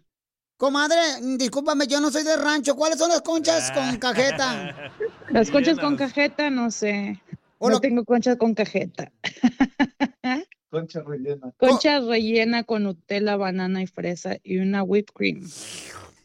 Comadre, 0.58 1.22
mm, 1.22 1.38
discúlpame, 1.38 1.86
yo 1.86 2.02
no 2.02 2.10
soy 2.10 2.24
de 2.24 2.36
rancho. 2.36 2.76
¿Cuáles 2.76 2.98
son 2.98 3.10
las 3.10 3.22
conchas 3.22 3.72
con 3.72 3.98
cajeta? 3.98 4.91
Las 5.30 5.52
conchas 5.52 5.78
con 5.78 5.96
cajeta, 5.96 6.50
no 6.50 6.72
sé. 6.72 7.22
No 7.60 7.80
tengo 7.80 8.06
conchas 8.06 8.38
con 8.38 8.54
cajeta. 8.56 9.12
Concha 10.70 11.02
rellena. 11.02 11.54
Concha 11.58 12.00
rellena 12.00 12.63
con 12.63 12.84
Nutella, 12.84 13.38
banana 13.38 13.82
y 13.82 13.88
fresa 13.88 14.38
y 14.43 14.58
una 14.58 14.84
whipped 14.84 15.13
cream. 15.13 15.48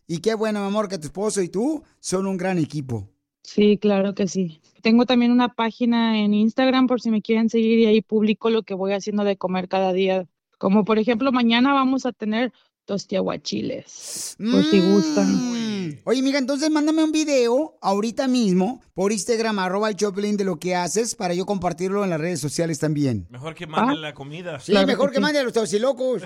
Y 0.09 0.19
qué 0.19 0.35
bueno, 0.35 0.61
mi 0.61 0.67
amor, 0.67 0.89
que 0.89 0.99
tu 0.99 1.07
esposo 1.07 1.43
y 1.43 1.49
tú 1.49 1.85
son 2.01 2.27
un 2.27 2.37
gran 2.37 2.59
equipo. 2.59 3.09
Sí, 3.43 3.79
claro 3.79 4.15
que 4.15 4.27
sí. 4.27 4.61
Tengo 4.83 5.07
también 5.07 5.31
una 5.31 5.55
página 5.55 6.19
en 6.19 6.35
Instagram 6.35 6.87
por 6.87 7.01
si 7.01 7.11
me 7.11 7.23
quieren 7.23 7.51
seguir 7.51 7.79
y 7.79 7.87
ahí 7.87 8.03
publico 8.03 8.51
lo 8.51 8.63
que 8.63 8.75
voy 8.75 8.93
haciendo 8.93 9.25
de 9.25 9.37
comer 9.37 9.69
cada 9.69 9.93
día. 9.93 10.27
Como 10.59 10.85
por 10.85 10.99
ejemplo, 10.99 11.31
mañana 11.33 11.73
vamos 11.73 12.05
a 12.05 12.13
tener 12.13 12.53
tostiaguachiles, 12.93 14.37
por 14.39 14.65
si 14.65 14.81
gustan. 14.81 15.27
Mm. 15.33 16.01
Oye, 16.05 16.21
amiga, 16.21 16.39
entonces 16.39 16.71
mándame 16.71 17.03
un 17.03 17.11
video 17.11 17.79
ahorita 17.81 18.29
mismo 18.29 18.83
por 18.93 19.13
Instagram, 19.13 19.59
arroba 19.61 19.89
el 19.89 19.97
Choplin 19.97 20.37
de 20.37 20.45
lo 20.45 20.59
que 20.59 20.77
haces 20.77 21.15
para 21.15 21.33
yo 21.33 21.47
compartirlo 21.47 22.05
en 22.05 22.11
las 22.11 22.21
redes 22.21 22.41
sociales 22.41 22.79
también. 22.79 23.27
Mejor 23.31 23.55
que 23.55 23.67
manden 23.67 24.03
la 24.03 24.13
comida. 24.13 24.61
Sí, 24.61 24.75
mejor 24.87 25.11
que 25.11 25.21
mande 25.21 25.39
a 25.39 25.43
los 25.43 25.55
tosilocos. 25.55 26.23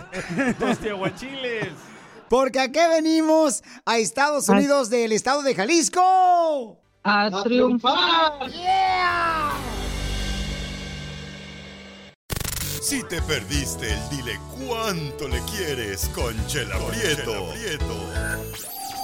Tostiaguachiles. 0.59 1.68
Porque 2.29 2.59
aquí 2.59 2.81
venimos 2.90 3.62
a 3.85 3.98
Estados 3.98 4.48
Unidos 4.48 4.90
del 4.90 5.12
estado 5.12 5.42
de 5.42 5.55
Jalisco. 5.55 6.81
A 7.05 7.42
triunfar. 7.44 8.50
¡Yeah! 8.50 9.76
Si 12.87 13.03
te 13.03 13.20
perdiste 13.22 13.92
el 13.92 14.09
dile 14.11 14.38
cuánto 14.57 15.27
le 15.27 15.40
quieres 15.40 16.09
con 16.14 16.33
Chela 16.46 16.79
Prieto. 16.87 17.53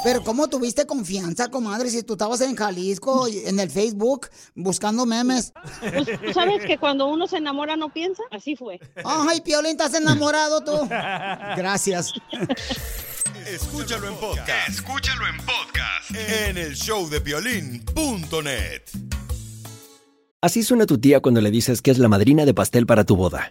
Pero 0.04 0.22
¿cómo 0.22 0.46
tuviste 0.46 0.86
confianza, 0.86 1.50
comadre, 1.50 1.90
si 1.90 2.04
tú 2.04 2.12
estabas 2.12 2.42
en 2.42 2.54
Jalisco, 2.54 3.26
y 3.26 3.38
en 3.44 3.58
el 3.58 3.68
Facebook, 3.68 4.28
buscando 4.54 5.04
memes? 5.04 5.52
Pues, 5.80 6.20
¿tú 6.20 6.32
¿Sabes 6.32 6.64
que 6.64 6.78
cuando 6.78 7.08
uno 7.08 7.26
se 7.26 7.38
enamora 7.38 7.74
no 7.76 7.92
piensa? 7.92 8.22
Así 8.30 8.54
fue. 8.54 8.78
Ay, 9.04 9.40
Piolín, 9.40 9.72
¿estás 9.72 9.94
enamorado 9.94 10.60
tú? 10.60 10.86
Gracias. 10.88 12.12
Escúchalo 13.48 14.06
en 14.06 14.14
podcast. 14.14 14.68
Escúchalo 14.68 15.26
en 15.26 15.36
podcast. 15.38 16.10
En 16.14 16.56
el 16.56 16.76
show 16.76 17.10
de 17.10 17.18
violín.net. 17.18 18.82
Así 20.40 20.62
suena 20.62 20.86
tu 20.86 20.98
tía 20.98 21.20
cuando 21.20 21.40
le 21.40 21.50
dices 21.50 21.82
que 21.82 21.90
es 21.90 21.98
la 21.98 22.08
madrina 22.08 22.44
de 22.44 22.54
pastel 22.54 22.86
para 22.86 23.02
tu 23.02 23.16
boda. 23.16 23.50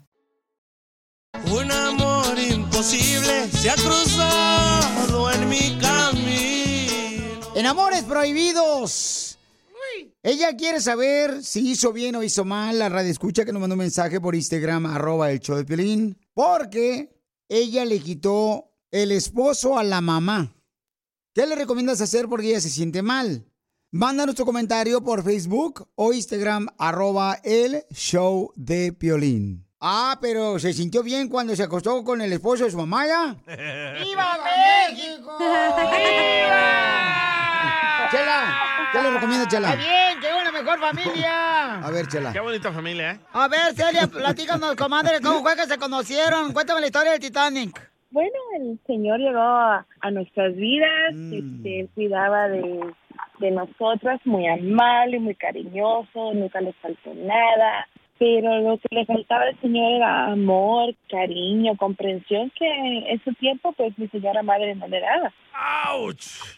Un 1.51 1.71
amor 1.71 2.39
imposible 2.39 3.49
se 3.51 3.69
ha 3.69 3.75
cruzado 3.75 5.31
en 5.31 5.49
mi 5.49 5.77
camino. 5.79 7.39
En 7.55 7.65
Amores 7.65 8.03
Prohibidos. 8.03 9.37
Ella 10.23 10.55
quiere 10.55 10.79
saber 10.79 11.43
si 11.43 11.71
hizo 11.71 11.93
bien 11.93 12.15
o 12.15 12.23
hizo 12.23 12.45
mal 12.45 12.77
la 12.77 12.89
radio 12.89 13.09
escucha 13.09 13.43
que 13.43 13.51
nos 13.51 13.59
mandó 13.59 13.73
un 13.73 13.79
mensaje 13.79 14.21
por 14.21 14.35
Instagram, 14.35 14.85
arroba 14.85 15.31
el 15.31 15.39
show 15.39 15.57
de 15.57 15.65
Pelín, 15.65 16.17
porque 16.33 17.09
ella 17.49 17.85
le 17.85 17.99
quitó 17.99 18.71
el 18.91 19.11
esposo 19.11 19.77
a 19.77 19.83
la 19.83 19.99
mamá. 19.99 20.55
¿Qué 21.33 21.47
le 21.47 21.55
recomiendas 21.55 22.01
hacer 22.01 22.27
porque 22.27 22.49
ella 22.49 22.61
se 22.61 22.69
siente 22.69 23.01
mal? 23.01 23.45
Mándanos 23.91 24.35
tu 24.35 24.45
comentario 24.45 25.01
por 25.01 25.23
Facebook 25.23 25.89
o 25.95 26.13
Instagram, 26.13 26.67
arroba 26.77 27.39
el 27.43 27.83
show 27.91 28.53
de 28.55 28.93
Piolín. 28.93 29.70
Ah, 29.83 30.19
pero 30.21 30.59
se 30.59 30.73
sintió 30.73 31.01
bien 31.01 31.27
cuando 31.27 31.55
se 31.55 31.63
acostó 31.63 32.03
con 32.03 32.21
el 32.21 32.31
esposo 32.31 32.65
de 32.65 32.71
su 32.71 32.77
mamá, 32.77 33.07
¿ya? 33.07 33.35
¡Viva 34.03 34.37
México! 34.45 35.37
Chela, 38.11 38.89
¿qué 38.91 39.01
le 39.01 39.09
recomienda, 39.11 39.47
Chela? 39.47 39.69
¡Está 39.73 39.81
bien! 39.81 40.19
¡Qué 40.21 40.27
una 40.39 40.51
mejor 40.51 40.79
familia! 40.79 41.79
A 41.79 41.89
ver, 41.89 42.07
Chela. 42.07 42.31
Qué 42.33 42.39
bonita 42.41 42.71
familia, 42.71 43.11
¿eh? 43.13 43.19
A 43.33 43.47
ver, 43.47 43.73
Celia, 43.73 44.05
platícanos, 44.07 44.75
comadre, 44.75 45.19
¿cómo 45.21 45.41
fue 45.41 45.55
que 45.55 45.65
se 45.65 45.77
conocieron? 45.79 46.53
Cuéntame 46.53 46.81
la 46.81 46.87
historia 46.87 47.11
del 47.13 47.21
Titanic. 47.21 47.89
Bueno, 48.11 48.35
el 48.59 48.79
Señor 48.85 49.17
llegó 49.19 49.39
a, 49.39 49.85
a 50.01 50.11
nuestras 50.11 50.53
vidas, 50.57 51.13
este, 51.13 51.79
él 51.79 51.89
cuidaba 51.95 52.49
de, 52.49 52.93
de 53.39 53.51
nosotras, 53.51 54.19
muy 54.25 54.45
amable, 54.47 55.19
muy 55.19 55.33
cariñoso, 55.35 56.33
nunca 56.33 56.59
le 56.59 56.73
faltó 56.73 57.13
nada, 57.15 57.87
pero 58.21 58.61
lo 58.61 58.77
que 58.77 58.87
le 58.91 59.03
faltaba 59.07 59.45
al 59.45 59.59
Señor 59.61 59.93
era 59.93 60.27
amor, 60.27 60.93
cariño, 61.09 61.75
comprensión, 61.75 62.51
que 62.55 62.67
en 62.67 63.23
su 63.23 63.33
tiempo, 63.33 63.73
pues, 63.73 63.97
mi 63.97 64.07
señora 64.09 64.43
madre 64.43 64.75
no 64.75 64.87
le 64.87 64.99
daba. 64.99 65.33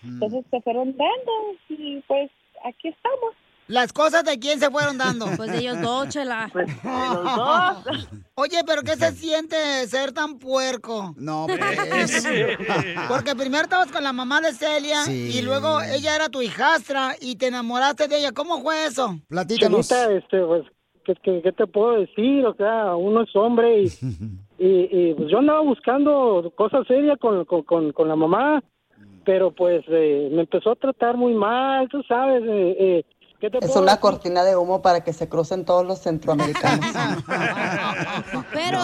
Entonces 0.03 0.43
se 0.51 0.59
fueron 0.59 0.93
dando 0.97 1.31
y, 1.69 2.01
pues, 2.05 2.29
aquí 2.65 2.89
estamos. 2.89 3.33
¿Las 3.67 3.93
cosas 3.93 4.25
de 4.25 4.37
quién 4.39 4.59
se 4.59 4.69
fueron 4.69 4.97
dando? 4.97 5.25
Pues 5.37 5.53
de 5.53 5.59
ellos 5.59 5.79
dos, 5.79 6.09
chela. 6.09 6.49
Pues 6.51 6.67
de 6.67 6.73
los 6.83 7.23
dos. 7.23 8.09
Oye, 8.35 8.57
pero 8.67 8.81
¿qué 8.81 8.97
se 8.97 9.13
siente 9.13 9.55
ser 9.87 10.11
tan 10.11 10.39
puerco? 10.39 11.15
No, 11.15 11.47
pues. 11.89 12.27
Porque 13.07 13.35
primero 13.35 13.63
estabas 13.63 13.89
con 13.89 14.03
la 14.03 14.11
mamá 14.11 14.41
de 14.41 14.51
Celia 14.51 15.03
Sí. 15.05 15.31
y 15.37 15.41
luego 15.41 15.79
ella 15.81 16.13
era 16.13 16.27
tu 16.27 16.41
hijastra 16.41 17.15
y 17.21 17.37
te 17.37 17.47
enamoraste 17.47 18.09
de 18.09 18.17
ella. 18.17 18.33
¿Cómo 18.33 18.61
fue 18.61 18.85
eso? 18.85 19.17
Platícanos. 19.29 19.87
Chelita, 19.87 20.13
este, 20.13 20.41
pues, 20.45 20.65
¿qué, 21.05 21.15
qué, 21.21 21.41
qué 21.41 21.51
te 21.51 21.67
puedo 21.67 21.99
decir? 21.99 22.45
O 22.45 22.53
sea, 22.55 22.95
uno 22.95 23.23
es 23.23 23.35
hombre 23.35 23.83
y, 23.83 23.85
y, 24.59 24.89
y, 25.09 25.13
pues 25.15 25.29
yo 25.29 25.39
andaba 25.39 25.59
buscando 25.61 26.51
cosas 26.55 26.85
serias 26.87 27.17
con, 27.19 27.45
con, 27.45 27.63
con, 27.63 27.91
con 27.91 28.07
la 28.07 28.15
mamá, 28.15 28.63
pero 29.25 29.51
pues 29.51 29.83
eh, 29.87 30.29
me 30.31 30.41
empezó 30.41 30.71
a 30.71 30.75
tratar 30.75 31.17
muy 31.17 31.33
mal, 31.33 31.87
tú 31.89 32.01
sabes. 32.03 32.43
Eh, 32.45 32.75
eh, 32.79 33.05
¿qué 33.39 33.49
te 33.49 33.57
Es 33.59 33.67
puedo 33.67 33.81
una 33.81 33.93
decir? 33.93 34.01
cortina 34.01 34.43
de 34.43 34.55
humo 34.55 34.81
para 34.81 35.03
que 35.03 35.13
se 35.13 35.29
crucen 35.29 35.63
todos 35.65 35.85
los 35.85 35.99
centroamericanos. 35.99 36.85
Pero. 38.53 38.79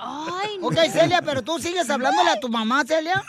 Ay, 0.00 0.58
Ok, 0.62 0.74
Celia, 0.90 1.20
pero 1.22 1.42
tú 1.42 1.58
sigues 1.58 1.88
hablándole 1.90 2.30
a 2.30 2.40
tu 2.40 2.48
mamá, 2.48 2.82
Celia. 2.84 3.22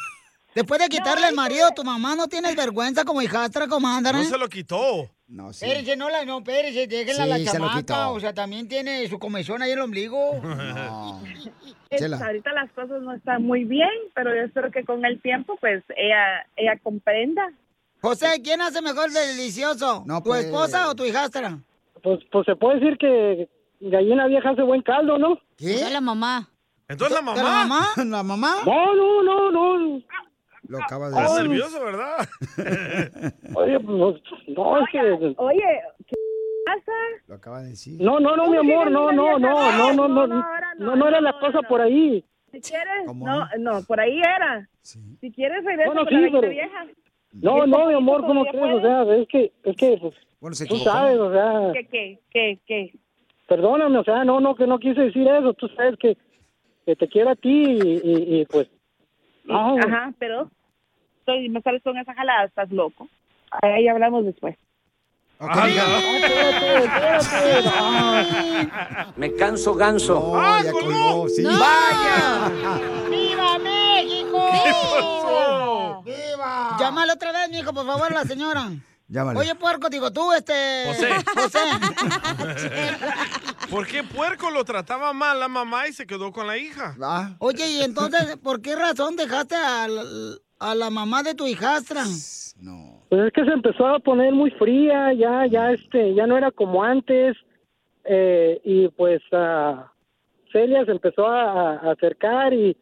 Después 0.56 0.80
de 0.80 0.88
quitarle 0.88 1.28
el 1.28 1.36
marido 1.36 1.68
a 1.68 1.72
tu 1.74 1.84
mamá, 1.84 2.16
¿no 2.16 2.28
tienes 2.28 2.56
vergüenza 2.56 3.04
como 3.06 3.22
hijastra, 3.22 3.68
comadre? 3.68 4.14
No 4.14 4.24
se 4.24 4.38
lo 4.38 4.48
quitó. 4.48 5.08
No, 5.28 5.52
sí. 5.52 5.66
Espérense, 5.66 5.98
no, 5.98 6.10
la, 6.10 6.24
no, 6.24 6.38
espérense, 6.40 6.88
déjenla 6.88 7.24
Sí, 7.24 7.30
la 7.30 7.38
se 7.38 7.44
lo 7.46 7.52
chamaca. 7.66 7.78
quitó. 7.80 8.12
O 8.14 8.20
sea, 8.20 8.34
también 8.34 8.68
tiene 8.70 9.06
su 9.10 9.20
comezón 9.20 9.62
ahí 9.62 9.72
en 9.72 9.78
el 9.80 9.84
ombligo. 9.84 10.32
Es- 11.90 12.00
Chela. 12.02 12.18
ahorita 12.18 12.52
las 12.54 12.72
cosas 12.72 13.02
no 13.02 13.14
están 13.14 13.44
muy 13.44 13.64
bien, 13.64 13.90
pero 14.14 14.34
yo 14.36 14.42
espero 14.42 14.72
que 14.72 14.84
con 14.84 15.06
el 15.06 15.22
tiempo, 15.22 15.58
pues, 15.60 15.84
ella, 15.96 16.46
ella 16.56 16.78
comprenda. 16.84 17.50
José, 18.02 18.42
¿quién 18.44 18.62
hace 18.62 18.82
mejor 18.82 19.10
de 19.12 19.20
delicioso? 19.28 20.04
No, 20.06 20.22
¿Tu 20.22 20.30
pues. 20.30 20.46
esposa 20.46 20.90
o 20.90 20.96
tu 20.96 21.06
hijastra? 21.06 21.60
Pues, 22.04 22.20
pues 22.32 22.46
se 22.46 22.56
puede 22.56 22.80
decir 22.80 22.98
que 22.98 23.50
gallina 23.80 24.28
vieja 24.28 24.50
hace 24.50 24.62
buen 24.64 24.82
caldo, 24.82 25.18
¿no? 25.18 25.40
¿Qué? 25.58 25.88
la 25.90 26.02
mamá. 26.02 26.50
Entonces 26.90 27.18
la 27.22 27.34
¿De 27.34 27.42
mamá. 27.42 27.44
la 27.44 27.66
mamá? 27.66 27.88
¿La 28.06 28.24
mamá? 28.24 28.56
No, 28.66 28.96
no, 28.96 29.24
no, 29.24 29.52
no. 29.52 30.02
Lo 30.68 30.78
acaba 30.80 31.10
de 31.10 31.16
Estás 31.16 31.36
decir. 31.36 31.50
nervioso, 31.50 31.84
¿verdad? 31.84 32.18
Oye, 33.56 33.80
pues, 33.80 33.98
no, 34.50 34.78
es 34.80 34.90
que... 34.92 35.34
Oye, 35.38 35.82
¿qué 36.08 36.16
pasa? 36.66 36.92
Lo 37.28 37.36
acaba 37.36 37.62
de 37.62 37.70
decir. 37.70 38.02
No, 38.02 38.20
no, 38.20 38.36
no, 38.36 38.50
mi 38.50 38.58
amor, 38.58 38.92
no, 38.92 39.12
no, 39.12 39.40
no, 39.40 39.72
no, 39.72 39.94
no, 39.94 40.08
no, 40.08 40.28
no, 40.28 40.46
no, 40.78 40.96
no 40.96 41.08
era 41.08 41.22
la 41.22 41.40
cosa 41.40 41.62
por 41.62 41.82
ahí. 41.82 42.24
Si 42.52 42.62
quieres, 42.62 43.04
¿Cómo 43.06 43.26
no, 43.28 43.48
no, 43.60 43.82
por 43.88 44.00
ahí 44.00 44.20
era. 44.20 44.68
Si 44.82 45.32
quieres, 45.32 45.64
regresa 45.64 45.92
Bueno, 45.94 46.06
sí, 46.10 46.30
pero- 46.32 46.50
vieja. 46.50 46.86
No, 47.34 47.68
no, 47.68 47.86
mi 47.88 47.94
amor, 47.94 48.26
¿cómo 48.26 48.46
crees? 48.46 48.74
O 48.76 48.82
sea, 48.82 49.04
es 49.16 49.28
que, 49.28 49.52
es 49.64 49.76
que, 49.76 49.98
pues, 50.02 50.14
Bueno, 50.40 50.56
se 50.56 50.66
tú 50.66 50.78
sabes, 50.78 51.18
o 51.20 51.32
sea, 51.32 51.72
¿Qué, 51.74 51.86
qué, 51.88 52.20
qué, 52.32 52.60
qué? 52.66 52.94
perdóname, 53.48 53.98
o 54.00 54.04
sea, 54.04 54.24
no, 54.24 54.40
no, 54.40 54.56
que 54.56 54.66
no 54.66 54.80
quise 54.80 55.02
decir 55.02 55.28
eso, 55.28 55.54
tú 55.54 55.68
sabes 55.76 55.96
que, 56.00 56.18
que 56.86 56.96
te 56.96 57.08
quiero 57.08 57.30
a 57.32 57.36
ti 57.36 57.50
y, 57.64 58.00
y, 58.04 58.40
y, 58.42 58.46
pues, 58.46 58.68
no, 59.44 59.78
Ajá, 59.78 60.14
pero 60.18 60.50
estoy, 61.28 61.50
me 61.50 61.62
sales 61.62 61.84
con 61.84 61.98
esa 61.98 62.14
jalada, 62.14 62.46
estás 62.46 62.72
loco. 62.72 63.10
Ahí 63.62 63.88
hablamos 63.88 64.26
después. 64.26 64.56
Me 69.16 69.36
canso 69.36 69.76
ganso. 69.76 70.32
No, 70.34 70.64
ya 70.64 70.72
colgó, 70.72 71.30
sí. 71.30 71.44
¡Vaya! 71.44 72.52
¡Viva 73.10 73.60
México! 73.60 74.50
pasó? 74.52 76.04
¡Viva! 76.04 76.78
Llámale 76.80 77.14
otra 77.14 77.32
vez, 77.32 77.50
mijo, 77.52 77.74
por 77.74 77.86
favor, 77.86 78.12
a 78.12 78.16
la 78.16 78.24
señora. 78.24 78.72
Llámale. 79.10 79.40
Oye, 79.40 79.56
puerco, 79.56 79.90
digo 79.90 80.12
tú, 80.12 80.34
este... 80.34 80.86
José. 80.88 81.10
José. 81.34 81.60
¿Por 83.70 83.88
qué 83.88 84.04
puerco 84.04 84.50
lo 84.50 84.66
trataba 84.66 85.14
mal 85.14 85.40
la 85.40 85.48
mamá 85.48 85.88
y 85.88 85.94
se 85.94 86.06
quedó 86.06 86.32
con 86.32 86.48
la 86.48 86.58
hija? 86.58 86.96
Ah. 87.02 87.36
Oye, 87.40 87.70
y 87.70 87.82
entonces, 87.84 88.38
¿por 88.38 88.62
qué 88.62 88.76
razón 88.76 89.16
dejaste 89.16 89.56
a 89.56 89.88
la, 89.88 90.04
a 90.60 90.76
la 90.76 90.90
mamá 90.90 91.24
de 91.24 91.34
tu 91.36 91.46
hijastra? 91.48 92.04
Pues 93.10 93.22
es 93.28 93.34
que 93.34 93.46
se 93.46 93.52
empezó 93.52 93.88
a 93.88 94.00
poner 94.00 94.34
muy 94.34 94.52
fría, 94.52 95.14
ya, 95.14 95.46
ya, 95.46 95.72
este, 95.72 96.14
ya 96.14 96.28
no 96.28 96.38
era 96.38 96.52
como 96.52 96.84
antes, 96.84 97.38
eh, 98.04 98.60
y 98.64 98.88
pues 98.90 99.22
ah, 99.32 99.92
Celia 100.52 100.84
se 100.86 100.92
empezó 100.92 101.26
a, 101.28 101.74
a 101.78 101.92
acercar 101.92 102.54
y 102.54 102.76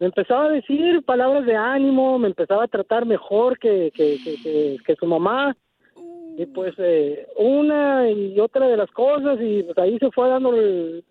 me 0.00 0.06
empezaba 0.06 0.46
a 0.46 0.50
decir 0.50 1.02
palabras 1.04 1.46
de 1.46 1.56
ánimo, 1.56 2.18
me 2.18 2.28
empezaba 2.28 2.64
a 2.64 2.68
tratar 2.68 3.06
mejor 3.06 3.58
que, 3.58 3.90
que, 3.94 4.18
que, 4.22 4.36
que- 4.42 4.76
que 4.84 4.96
su 4.96 5.06
mamá, 5.06 5.56
y 6.36 6.46
pues 6.46 6.74
eh, 6.78 7.26
una 7.36 8.10
y 8.10 8.38
otra 8.40 8.66
de 8.66 8.76
las 8.76 8.90
cosas, 8.90 9.38
y 9.40 9.62
pues 9.62 9.78
ahí 9.78 9.96
se 9.98 10.10
fue 10.10 10.28
dando 10.28 10.54
el, 10.54 11.04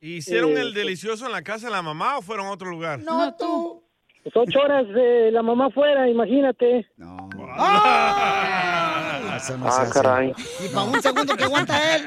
¿Hicieron 0.00 0.50
Eh, 0.56 0.60
el 0.60 0.72
delicioso 0.74 1.26
en 1.26 1.32
la 1.32 1.42
casa 1.42 1.66
de 1.66 1.72
la 1.72 1.82
mamá 1.82 2.18
o 2.18 2.22
fueron 2.22 2.46
a 2.46 2.52
otro 2.52 2.70
lugar? 2.70 3.00
No, 3.00 3.34
tú. 3.36 3.82
Pues, 4.22 4.36
ocho 4.36 4.60
horas 4.60 4.86
de 4.88 5.30
la 5.32 5.42
mamá 5.42 5.70
fuera, 5.70 6.08
imagínate. 6.08 6.86
No 6.96 7.28
Ah, 7.60 9.38
se 9.40 9.52
hace. 9.54 9.92
caray. 9.92 10.32
Y 10.64 10.68
para 10.68 10.84
un 10.86 11.02
segundo 11.02 11.36
que 11.36 11.44
aguanta 11.44 11.96
él, 11.96 12.04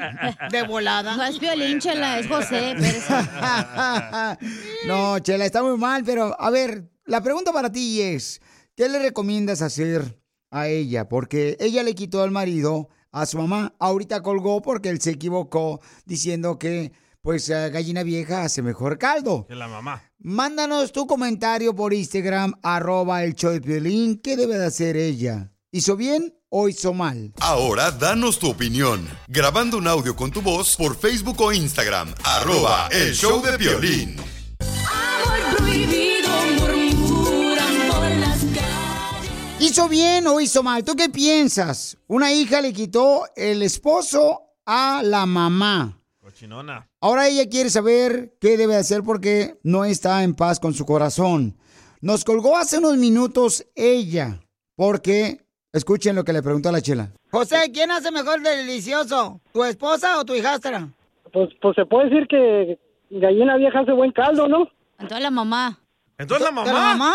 de 0.50 0.62
volada. 0.62 1.16
No 1.16 1.24
es 1.24 1.38
Piolín, 1.38 1.78
chela, 1.80 2.18
es 2.18 2.26
José. 2.28 2.72
espérese. 2.72 3.12
no, 4.86 5.18
Chela, 5.20 5.44
está 5.44 5.62
muy 5.62 5.78
mal, 5.78 6.02
pero 6.04 6.34
a 6.40 6.50
ver, 6.50 6.84
la 7.06 7.22
pregunta 7.22 7.52
para 7.52 7.70
ti 7.70 8.00
es, 8.00 8.40
¿qué 8.76 8.88
le 8.88 8.98
recomiendas 8.98 9.62
hacer 9.62 10.18
a 10.50 10.68
ella? 10.68 11.08
Porque 11.08 11.56
ella 11.60 11.82
le 11.82 11.94
quitó 11.94 12.22
al 12.22 12.30
marido 12.30 12.88
a 13.10 13.26
su 13.26 13.38
mamá. 13.38 13.74
Ahorita 13.78 14.22
colgó 14.22 14.62
porque 14.62 14.88
él 14.88 15.00
se 15.00 15.10
equivocó 15.10 15.80
diciendo 16.04 16.58
que, 16.58 16.92
pues, 17.22 17.48
eh, 17.48 17.70
gallina 17.70 18.02
vieja 18.02 18.42
hace 18.42 18.62
mejor 18.62 18.98
caldo. 18.98 19.46
Que 19.48 19.54
la 19.54 19.68
mamá. 19.68 20.02
Mándanos 20.18 20.92
tu 20.92 21.06
comentario 21.06 21.74
por 21.74 21.94
Instagram, 21.94 22.54
arroba 22.62 23.22
el 23.22 23.34
show 23.34 23.52
de 23.52 23.60
Piolín. 23.60 24.20
¿Qué 24.20 24.36
debe 24.36 24.58
de 24.58 24.66
hacer 24.66 24.96
ella? 24.96 25.52
¿Hizo 25.70 25.96
bien 25.96 26.34
o 26.50 26.68
hizo 26.68 26.92
mal? 26.92 27.32
Ahora 27.40 27.92
danos 27.92 28.38
tu 28.38 28.50
opinión, 28.50 29.08
grabando 29.28 29.78
un 29.78 29.86
audio 29.86 30.14
con 30.16 30.30
tu 30.30 30.42
voz 30.42 30.76
por 30.76 30.96
Facebook 30.96 31.40
o 31.40 31.52
Instagram, 31.52 32.12
arroba 32.24 32.88
el 32.90 33.14
show 33.14 33.40
de 33.40 33.56
violín. 33.56 34.16
prohibido 35.56 36.28
murmuran 36.58 37.88
por 37.88 38.10
las 38.16 38.38
¿Hizo 39.60 39.88
bien 39.88 40.26
o 40.26 40.40
hizo 40.40 40.62
mal? 40.62 40.82
¿Tú 40.84 40.94
qué 40.96 41.08
piensas? 41.08 41.96
Una 42.08 42.32
hija 42.32 42.60
le 42.60 42.72
quitó 42.72 43.24
el 43.36 43.62
esposo 43.62 44.56
a 44.66 45.02
la 45.04 45.24
mamá. 45.24 46.01
Cochinona. 46.42 46.88
Ahora 47.00 47.28
ella 47.28 47.48
quiere 47.48 47.70
saber 47.70 48.32
qué 48.40 48.56
debe 48.56 48.74
hacer 48.74 49.02
porque 49.04 49.58
no 49.62 49.84
está 49.84 50.24
en 50.24 50.34
paz 50.34 50.58
con 50.58 50.74
su 50.74 50.84
corazón. 50.84 51.54
Nos 52.00 52.24
colgó 52.24 52.56
hace 52.56 52.78
unos 52.78 52.96
minutos 52.96 53.64
ella, 53.76 54.40
porque 54.74 55.38
escuchen 55.72 56.16
lo 56.16 56.24
que 56.24 56.32
le 56.32 56.42
preguntó 56.42 56.68
a 56.68 56.72
la 56.72 56.80
chela. 56.80 57.12
José, 57.30 57.70
¿quién 57.72 57.92
hace 57.92 58.10
mejor 58.10 58.40
de 58.40 58.56
delicioso? 58.56 59.40
¿Tu 59.52 59.62
esposa 59.62 60.18
o 60.18 60.24
tu 60.24 60.34
hijastra? 60.34 60.88
Pues, 61.32 61.50
pues 61.60 61.76
se 61.76 61.86
puede 61.86 62.10
decir 62.10 62.26
que 62.26 62.76
gallina 63.10 63.56
vieja 63.56 63.78
hace 63.78 63.92
buen 63.92 64.10
caldo, 64.10 64.48
¿no? 64.48 64.68
Entonces 64.98 65.22
la 65.22 65.30
mamá. 65.30 65.78
Entonces 66.18 66.44
la 66.44 66.50
¿De 66.50 66.72
mamá. 66.72 66.72
la 66.72 66.96
mamá? 66.96 67.14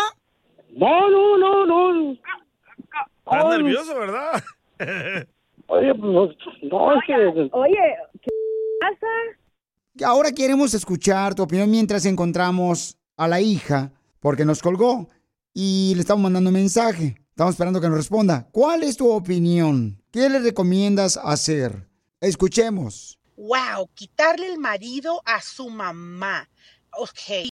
No, 0.71 1.09
no, 1.09 1.37
no, 1.37 1.65
no. 1.65 2.11
Estás 2.13 3.49
nervioso, 3.49 3.99
¿verdad? 3.99 4.41
Oye, 5.67 5.93
pues, 5.95 6.29
no, 6.63 6.93
es 6.93 7.05
que... 7.05 7.49
Oye, 7.51 7.97
Ahora 10.03 10.31
queremos 10.31 10.73
escuchar 10.73 11.33
tu 11.33 11.43
opinión 11.43 11.71
mientras 11.71 12.05
encontramos 12.05 12.97
a 13.15 13.27
la 13.27 13.41
hija, 13.41 13.91
porque 14.19 14.45
nos 14.45 14.61
colgó 14.61 15.09
y 15.53 15.93
le 15.95 16.01
estamos 16.01 16.21
mandando 16.21 16.49
un 16.49 16.55
mensaje. 16.55 17.15
Estamos 17.29 17.53
esperando 17.53 17.81
que 17.81 17.87
nos 17.87 17.97
responda. 17.97 18.47
¿Cuál 18.51 18.83
es 18.83 18.97
tu 18.97 19.09
opinión? 19.09 20.01
¿Qué 20.11 20.29
le 20.29 20.39
recomiendas 20.39 21.17
hacer? 21.17 21.87
Escuchemos. 22.21 23.19
wow, 23.35 23.87
quitarle 23.93 24.47
el 24.47 24.57
marido 24.57 25.21
a 25.25 25.41
su 25.41 25.69
mamá. 25.69 26.49
Ok, 26.91 27.49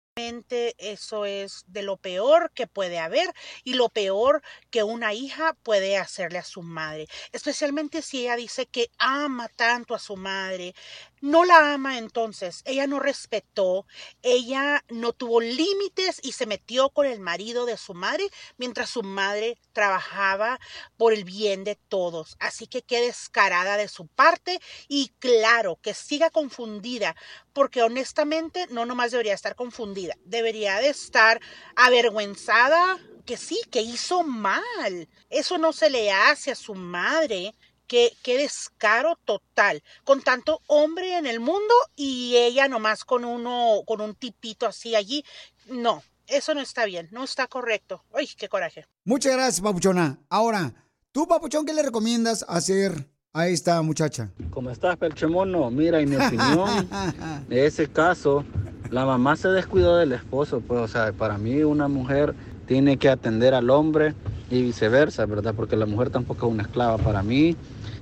eso 0.78 1.26
es 1.26 1.64
de 1.66 1.82
lo 1.82 1.98
peor 1.98 2.50
que 2.54 2.66
puede 2.66 2.98
haber 2.98 3.28
y 3.64 3.74
lo 3.74 3.90
peor 3.90 4.42
que 4.70 4.82
una 4.82 5.12
hija 5.12 5.54
puede 5.62 5.98
hacerle 5.98 6.38
a 6.38 6.44
su 6.44 6.62
madre, 6.62 7.06
especialmente 7.32 8.00
si 8.00 8.22
ella 8.22 8.36
dice 8.36 8.64
que 8.64 8.90
ama 8.96 9.48
tanto 9.48 9.94
a 9.94 9.98
su 9.98 10.16
madre. 10.16 10.74
No 11.22 11.44
la 11.46 11.72
ama 11.72 11.96
entonces, 11.96 12.62
ella 12.66 12.86
no 12.86 13.00
respetó, 13.00 13.86
ella 14.22 14.84
no 14.90 15.14
tuvo 15.14 15.40
límites 15.40 16.20
y 16.22 16.32
se 16.32 16.44
metió 16.44 16.90
con 16.90 17.06
el 17.06 17.20
marido 17.20 17.64
de 17.64 17.78
su 17.78 17.94
madre 17.94 18.28
mientras 18.58 18.90
su 18.90 19.02
madre 19.02 19.58
trabajaba 19.72 20.60
por 20.98 21.14
el 21.14 21.24
bien 21.24 21.64
de 21.64 21.76
todos. 21.76 22.36
Así 22.38 22.66
que 22.66 22.82
qué 22.82 23.00
descarada 23.00 23.78
de 23.78 23.88
su 23.88 24.06
parte 24.08 24.60
y 24.88 25.08
claro 25.18 25.78
que 25.80 25.94
siga 25.94 26.28
confundida, 26.28 27.16
porque 27.54 27.82
honestamente 27.82 28.66
no 28.68 28.84
nomás 28.84 29.10
debería 29.10 29.34
estar 29.34 29.54
confundida, 29.56 30.14
debería 30.24 30.80
de 30.80 30.88
estar 30.88 31.40
avergüenzada 31.76 32.98
que 33.24 33.36
sí, 33.36 33.60
que 33.70 33.80
hizo 33.82 34.22
mal. 34.22 35.08
Eso 35.30 35.58
no 35.58 35.72
se 35.72 35.90
le 35.90 36.12
hace 36.12 36.52
a 36.52 36.54
su 36.54 36.74
madre. 36.74 37.54
Qué, 37.86 38.12
qué 38.22 38.36
descaro 38.38 39.16
total, 39.24 39.82
con 40.04 40.20
tanto 40.22 40.60
hombre 40.66 41.16
en 41.18 41.26
el 41.26 41.40
mundo 41.40 41.74
y 41.94 42.36
ella 42.36 42.68
nomás 42.68 43.04
con 43.04 43.24
uno, 43.24 43.82
con 43.86 44.00
un 44.00 44.14
tipito 44.14 44.66
así 44.66 44.94
allí. 44.94 45.24
No, 45.68 46.02
eso 46.26 46.54
no 46.54 46.60
está 46.60 46.84
bien, 46.84 47.08
no 47.12 47.24
está 47.24 47.46
correcto. 47.46 48.04
Ay, 48.12 48.28
qué 48.36 48.48
coraje. 48.48 48.86
Muchas 49.04 49.32
gracias, 49.32 49.60
Papuchona. 49.60 50.18
Ahora, 50.28 50.74
tú, 51.12 51.28
Papuchón, 51.28 51.64
¿qué 51.64 51.72
le 51.72 51.82
recomiendas 51.82 52.44
hacer 52.48 53.08
a 53.32 53.46
esta 53.48 53.80
muchacha? 53.82 54.30
¿Cómo 54.50 54.70
estás, 54.70 54.96
Pelchemono? 54.96 55.70
Mira, 55.70 56.00
en 56.00 56.10
mi 56.10 56.16
opinión, 56.16 56.88
en 57.50 57.58
ese 57.58 57.88
caso, 57.88 58.44
la 58.90 59.04
mamá 59.04 59.36
se 59.36 59.48
descuidó 59.48 59.96
del 59.96 60.12
esposo. 60.12 60.60
Pues, 60.60 60.80
o 60.80 60.88
sea, 60.88 61.12
para 61.12 61.38
mí 61.38 61.62
una 61.62 61.86
mujer 61.86 62.34
tiene 62.66 62.96
que 62.96 63.08
atender 63.08 63.54
al 63.54 63.70
hombre 63.70 64.14
y 64.50 64.62
viceversa, 64.62 65.26
¿verdad? 65.26 65.54
Porque 65.54 65.76
la 65.76 65.86
mujer 65.86 66.10
tampoco 66.10 66.46
es 66.46 66.52
una 66.52 66.62
esclava 66.64 66.98
para 66.98 67.22
mí. 67.22 67.56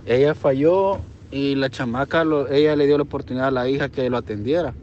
Ella 0.06 0.34
falló 0.34 0.98
y 1.30 1.54
la 1.54 1.70
chamaca, 1.70 2.24
lo- 2.24 2.48
ella 2.50 2.76
le 2.76 2.86
dio 2.86 2.96
la 2.96 3.04
oportunidad 3.04 3.48
a 3.48 3.50
la 3.50 3.68
hija 3.68 3.88
que 3.88 4.08
lo 4.10 4.16
atendiera. 4.18 4.74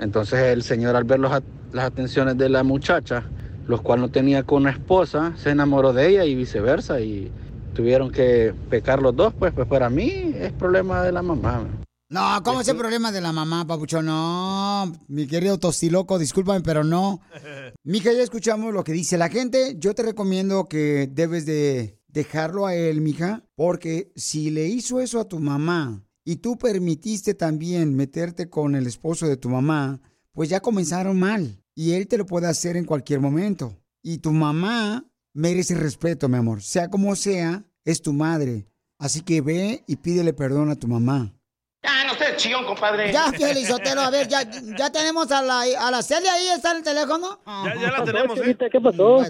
Entonces 0.00 0.40
el 0.40 0.62
señor 0.62 0.96
al 0.96 1.04
ver 1.04 1.20
los 1.20 1.32
las 1.72 1.86
atenciones 1.86 2.36
de 2.36 2.48
la 2.50 2.62
muchacha, 2.64 3.24
los 3.66 3.80
cuales 3.80 4.02
no 4.02 4.10
tenía 4.10 4.42
con 4.42 4.62
una 4.62 4.72
esposa, 4.72 5.32
se 5.36 5.50
enamoró 5.50 5.92
de 5.94 6.08
ella 6.08 6.24
y 6.26 6.34
viceversa. 6.34 7.00
Y, 7.00 7.30
tuvieron 7.74 8.10
que 8.10 8.54
pecar 8.70 9.00
los 9.00 9.14
dos, 9.16 9.32
pues, 9.38 9.52
pues 9.52 9.66
para 9.66 9.88
mí 9.90 10.34
es 10.34 10.52
problema 10.52 11.02
de 11.02 11.12
la 11.12 11.22
mamá. 11.22 11.64
No, 12.10 12.42
¿cómo 12.44 12.60
es 12.60 12.68
el 12.68 12.76
problema 12.76 13.10
de 13.10 13.22
la 13.22 13.32
mamá, 13.32 13.66
papuchón? 13.66 14.04
No, 14.04 14.92
mi 15.08 15.26
querido 15.26 15.58
tostiloco, 15.58 16.18
discúlpame, 16.18 16.60
pero 16.60 16.84
no. 16.84 17.20
Mija, 17.84 18.12
ya 18.12 18.22
escuchamos 18.22 18.74
lo 18.74 18.84
que 18.84 18.92
dice 18.92 19.16
la 19.16 19.30
gente. 19.30 19.76
Yo 19.78 19.94
te 19.94 20.02
recomiendo 20.02 20.66
que 20.66 21.08
debes 21.10 21.46
de 21.46 21.96
dejarlo 22.12 22.66
a 22.66 22.74
él, 22.74 23.00
mija, 23.00 23.42
porque 23.56 24.12
si 24.14 24.50
le 24.50 24.68
hizo 24.68 25.00
eso 25.00 25.18
a 25.18 25.28
tu 25.28 25.38
mamá 25.38 26.04
y 26.24 26.36
tú 26.36 26.56
permitiste 26.56 27.34
también 27.34 27.96
meterte 27.96 28.48
con 28.48 28.76
el 28.76 28.86
esposo 28.86 29.26
de 29.26 29.36
tu 29.36 29.48
mamá, 29.48 30.00
pues 30.32 30.48
ya 30.48 30.60
comenzaron 30.60 31.18
mal. 31.18 31.58
Y 31.74 31.92
él 31.94 32.06
te 32.06 32.18
lo 32.18 32.26
puede 32.26 32.46
hacer 32.46 32.76
en 32.76 32.84
cualquier 32.84 33.20
momento. 33.20 33.78
Y 34.02 34.18
tu 34.18 34.30
mamá 34.30 35.04
merece 35.32 35.74
respeto, 35.74 36.28
mi 36.28 36.36
amor. 36.36 36.62
Sea 36.62 36.88
como 36.88 37.16
sea, 37.16 37.64
es 37.84 38.02
tu 38.02 38.12
madre. 38.12 38.66
Así 38.98 39.22
que 39.22 39.40
ve 39.40 39.82
y 39.86 39.96
pídele 39.96 40.32
perdón 40.32 40.70
a 40.70 40.76
tu 40.76 40.86
mamá. 40.86 41.34
Ya, 41.82 42.04
no 42.04 42.14
sé, 42.14 42.36
chillón, 42.36 42.64
compadre. 42.64 43.12
Ya, 43.12 43.26
a 43.26 44.10
ver, 44.10 44.28
ya, 44.28 44.48
ya 44.78 44.92
tenemos 44.92 45.32
a 45.32 45.42
la, 45.42 45.62
a 45.62 45.90
la 45.90 46.02
Celia 46.02 46.32
ahí, 46.34 46.46
está 46.54 46.70
en 46.72 46.76
el 46.76 46.82
teléfono. 46.84 47.40
Ya, 47.46 47.74
ya 47.74 47.90
la 47.90 48.04
tenemos, 48.04 48.38
¿eh? 48.38 48.56
¿Qué 48.70 48.80
pasó? 48.80 49.24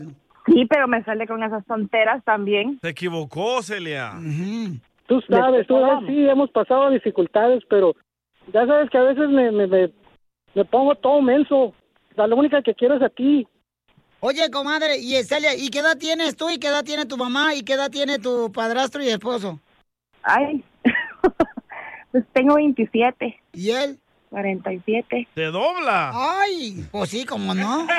Sí, 0.46 0.66
pero 0.68 0.88
me 0.88 1.02
sale 1.04 1.26
con 1.26 1.42
esas 1.42 1.64
tonteras 1.66 2.22
también. 2.24 2.78
Se 2.80 2.88
equivocó, 2.88 3.62
Celia. 3.62 4.12
Tú 5.06 5.20
sabes, 5.28 5.66
tú 5.66 5.78
sabes, 5.80 6.08
sí, 6.08 6.28
hemos 6.28 6.50
pasado 6.50 6.90
dificultades, 6.90 7.62
pero 7.68 7.94
ya 8.52 8.66
sabes 8.66 8.90
que 8.90 8.98
a 8.98 9.02
veces 9.02 9.28
me, 9.28 9.50
me, 9.52 9.66
me, 9.66 9.90
me 10.54 10.64
pongo 10.64 10.94
todo 10.94 11.20
menso. 11.22 11.74
La 12.16 12.26
única 12.26 12.62
que 12.62 12.74
quiero 12.74 12.96
es 12.96 13.02
a 13.02 13.08
ti. 13.08 13.46
Oye, 14.20 14.50
comadre, 14.50 14.98
y 14.98 15.14
Celia, 15.24 15.54
¿y 15.56 15.68
qué 15.68 15.80
edad 15.80 15.98
tienes 15.98 16.36
tú 16.36 16.48
y 16.50 16.58
qué 16.58 16.68
edad 16.68 16.84
tiene 16.84 17.06
tu 17.06 17.16
mamá 17.16 17.54
y 17.54 17.62
qué 17.62 17.74
edad 17.74 17.90
tiene 17.90 18.18
tu 18.18 18.52
padrastro 18.52 19.02
y 19.02 19.08
esposo? 19.08 19.58
Ay, 20.22 20.64
pues 22.12 22.24
tengo 22.32 22.54
27. 22.54 23.36
¿Y 23.52 23.70
él? 23.70 23.98
47. 24.32 25.28
¡Te 25.34 25.44
dobla! 25.44 26.10
Ay, 26.14 26.86
pues 26.90 27.10
sí, 27.10 27.26
como 27.26 27.54
no. 27.54 27.86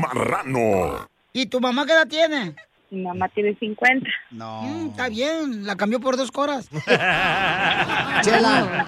Marrano. 0.00 1.06
¿Y 1.34 1.44
tu 1.46 1.60
mamá 1.60 1.84
qué 1.84 1.92
edad 1.92 2.08
tiene? 2.08 2.54
Mi 2.90 3.02
mamá 3.02 3.28
tiene 3.28 3.54
50. 3.56 4.08
No. 4.30 4.62
está 4.88 5.10
bien, 5.10 5.66
la 5.66 5.76
cambió 5.76 6.00
por 6.00 6.16
dos 6.16 6.32
coras. 6.32 6.70
Chela. 8.22 8.86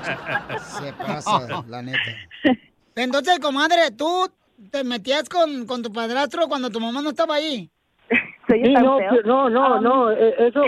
Se 0.59 0.95
pasa, 0.95 1.63
la 1.69 1.83
neta. 1.83 1.99
Entonces, 2.97 3.39
comadre, 3.41 3.91
¿tú 3.97 4.31
te 4.71 4.83
metías 4.83 5.29
con, 5.29 5.67
con 5.67 5.83
tu 5.83 5.93
padrastro 5.93 6.49
cuando 6.49 6.71
tu 6.71 6.81
mamá 6.81 7.03
no 7.03 7.11
estaba 7.11 7.35
ahí? 7.35 7.69
Sí, 8.49 8.63
no, 8.63 8.99
no, 9.25 9.51
no, 9.51 9.81
no, 9.81 10.11
eh, 10.11 10.35
eso, 10.39 10.63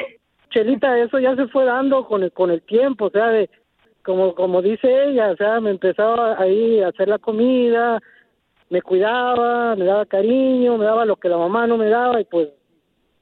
Chelita, 0.51 0.99
eso 0.99 1.19
ya 1.19 1.35
se 1.35 1.47
fue 1.49 1.65
dando 1.65 2.07
con 2.07 2.23
el, 2.23 2.33
con 2.33 2.51
el 2.51 2.63
tiempo, 2.63 3.07
o 3.07 3.11
sea, 3.11 3.29
de, 3.29 3.51
como, 4.07 4.35
como 4.37 4.63
dice 4.63 4.87
ella, 5.09 5.33
o 5.33 5.37
sea, 5.37 5.61
me 5.61 5.71
empezaba 5.71 6.41
ahí 6.41 6.81
a 6.81 6.89
hacer 6.89 7.09
la 7.09 7.19
comida, 7.19 8.01
me 8.71 8.81
cuidaba, 8.81 9.75
me 9.75 9.85
daba 9.85 10.07
cariño, 10.07 10.79
me 10.79 10.85
daba 10.85 11.05
lo 11.05 11.17
que 11.17 11.29
la 11.29 11.37
mamá 11.37 11.67
no 11.67 11.77
me 11.77 11.89
daba 11.89 12.21
y 12.21 12.25
pues, 12.25 12.51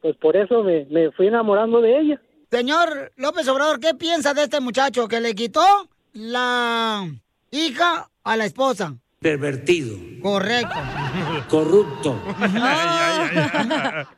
pues 0.02 0.14
por 0.16 0.36
eso 0.36 0.62
me, 0.62 0.84
me 0.90 1.10
fui 1.12 1.28
enamorando 1.28 1.80
de 1.80 1.98
ella. 1.98 2.20
Señor 2.50 3.12
López 3.16 3.48
Obrador, 3.48 3.80
¿qué 3.80 3.94
piensa 3.94 4.34
de 4.34 4.42
este 4.42 4.60
muchacho 4.60 5.08
que 5.08 5.22
le 5.22 5.34
quitó 5.34 5.64
la 6.12 7.08
hija 7.50 8.10
a 8.22 8.36
la 8.36 8.44
esposa? 8.44 8.94
Pervertido. 9.20 9.96
Correcto. 10.20 10.76
Corrupto. 11.48 12.14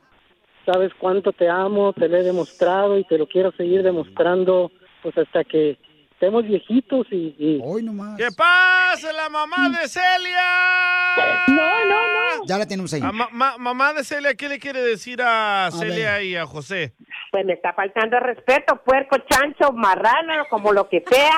Sabes 0.65 0.91
cuánto 0.99 1.31
te 1.31 1.47
amo, 1.47 1.93
te 1.93 2.09
lo 2.09 2.17
he 2.17 2.23
demostrado 2.23 2.97
y 2.99 3.05
te 3.05 3.17
lo 3.17 3.25
quiero 3.25 3.53
seguir 3.53 3.83
demostrando, 3.83 4.69
pues 5.01 5.17
hasta 5.17 5.45
que 5.45 5.77
estemos 6.19 6.43
viejitos 6.45 7.05
y... 7.11 7.35
y... 7.37 7.59
Hoy 7.63 7.83
nomás. 7.83 8.17
¡Que 8.17 8.29
pase 8.31 9.13
la 9.13 9.29
mamá 9.29 9.69
de 9.69 9.87
Celia! 9.87 11.45
No, 11.47 11.85
no, 11.85 11.85
no. 11.85 12.45
Ya 12.47 12.57
la 12.57 12.65
tenemos 12.65 12.91
ahí. 12.93 13.01
Ma- 13.01 13.29
ma- 13.31 13.57
mamá 13.59 13.93
de 13.93 14.03
Celia, 14.03 14.33
¿qué 14.33 14.49
le 14.49 14.57
quiere 14.59 14.81
decir 14.81 15.21
a, 15.21 15.69
Celia 15.71 16.21
y 16.23 16.35
a 16.35 16.45
José? 16.47 16.95
Pues 17.31 17.45
me 17.45 17.53
está 17.53 17.71
faltando 17.73 18.19
respeto, 18.19 18.81
puerco, 18.83 19.17
chancho, 19.29 19.71
marrano, 19.73 20.45
como 20.49 20.73
lo 20.73 20.89
que 20.89 21.03
sea. 21.07 21.37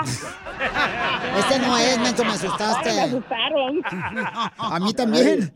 Este 1.39 1.59
no 1.59 1.77
es, 1.77 1.97
Mencho, 1.99 2.23
me 2.23 2.32
asustaste. 2.32 2.89
Ay, 2.89 2.95
me 2.95 3.01
asustaron. 3.03 3.82
A 4.57 4.80
mí 4.80 4.93
también. 4.93 5.51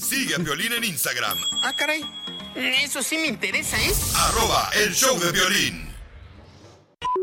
Sigue 0.00 0.34
a 0.34 0.38
Violín 0.38 0.72
en 0.72 0.84
Instagram. 0.84 1.36
Ah, 1.62 1.72
caray. 1.78 2.02
Eso 2.54 3.02
sí 3.02 3.16
me 3.18 3.28
interesa, 3.28 3.76
¿eh? 3.78 3.92
Arroba 4.28 4.68
el 4.84 4.92
show 4.92 5.18
de 5.18 5.30
violín. 5.32 5.85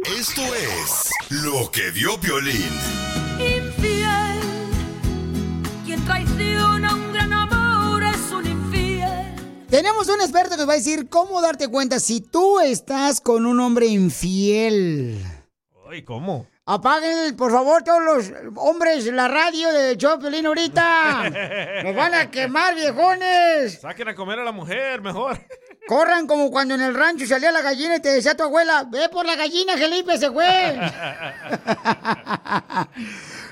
Esto 0.06 0.42
es 0.54 1.10
lo 1.30 1.72
que 1.72 1.90
vio 1.92 2.18
Violín. 2.18 2.70
Infiel. 3.40 4.42
Quien 5.86 6.04
traiciona 6.04 6.94
un 6.94 7.14
gran 7.14 7.32
amor 7.32 8.04
es 8.04 8.32
un 8.34 8.46
infiel. 8.46 9.34
Tenemos 9.70 10.10
un 10.10 10.20
experto 10.20 10.58
que 10.58 10.66
va 10.66 10.74
a 10.74 10.76
decir 10.76 11.08
cómo 11.08 11.42
darte 11.42 11.70
cuenta 11.70 12.02
si 12.02 12.20
tú 12.20 12.60
estás 12.60 13.22
con 13.22 13.46
un 13.46 13.62
hombre 13.62 13.86
infiel. 13.86 15.24
Ay, 15.90 16.04
¿cómo? 16.04 16.48
Apaguen, 16.66 17.36
por 17.38 17.52
favor, 17.52 17.84
todos 17.84 18.02
los 18.04 18.32
hombres 18.58 19.06
la 19.06 19.30
radio 19.30 19.72
de 19.72 19.98
Chopelín 19.98 20.46
ahorita. 20.46 21.30
Nos 21.84 21.96
van 21.96 22.14
a 22.14 22.30
quemar, 22.30 22.76
viejones. 22.76 23.80
Saquen 23.80 24.10
a 24.10 24.16
comer 24.16 24.40
a 24.40 24.44
la 24.44 24.52
mujer, 24.52 25.02
mejor. 25.02 25.40
Corran 25.88 26.28
como 26.28 26.50
cuando 26.50 26.76
en 26.76 26.82
el 26.82 26.94
rancho 26.94 27.26
salía 27.26 27.52
la 27.52 27.62
gallina 27.62 27.98
y 27.98 28.02
te 28.02 28.10
decía 28.10 28.38
tu 28.38 28.44
abuela, 28.44 28.88
ve 28.90 29.10
por 29.10 29.26
la 29.26 29.36
gallina, 29.36 29.76
Felipe, 29.78 30.18
se 30.18 30.32
fue. 30.32 30.46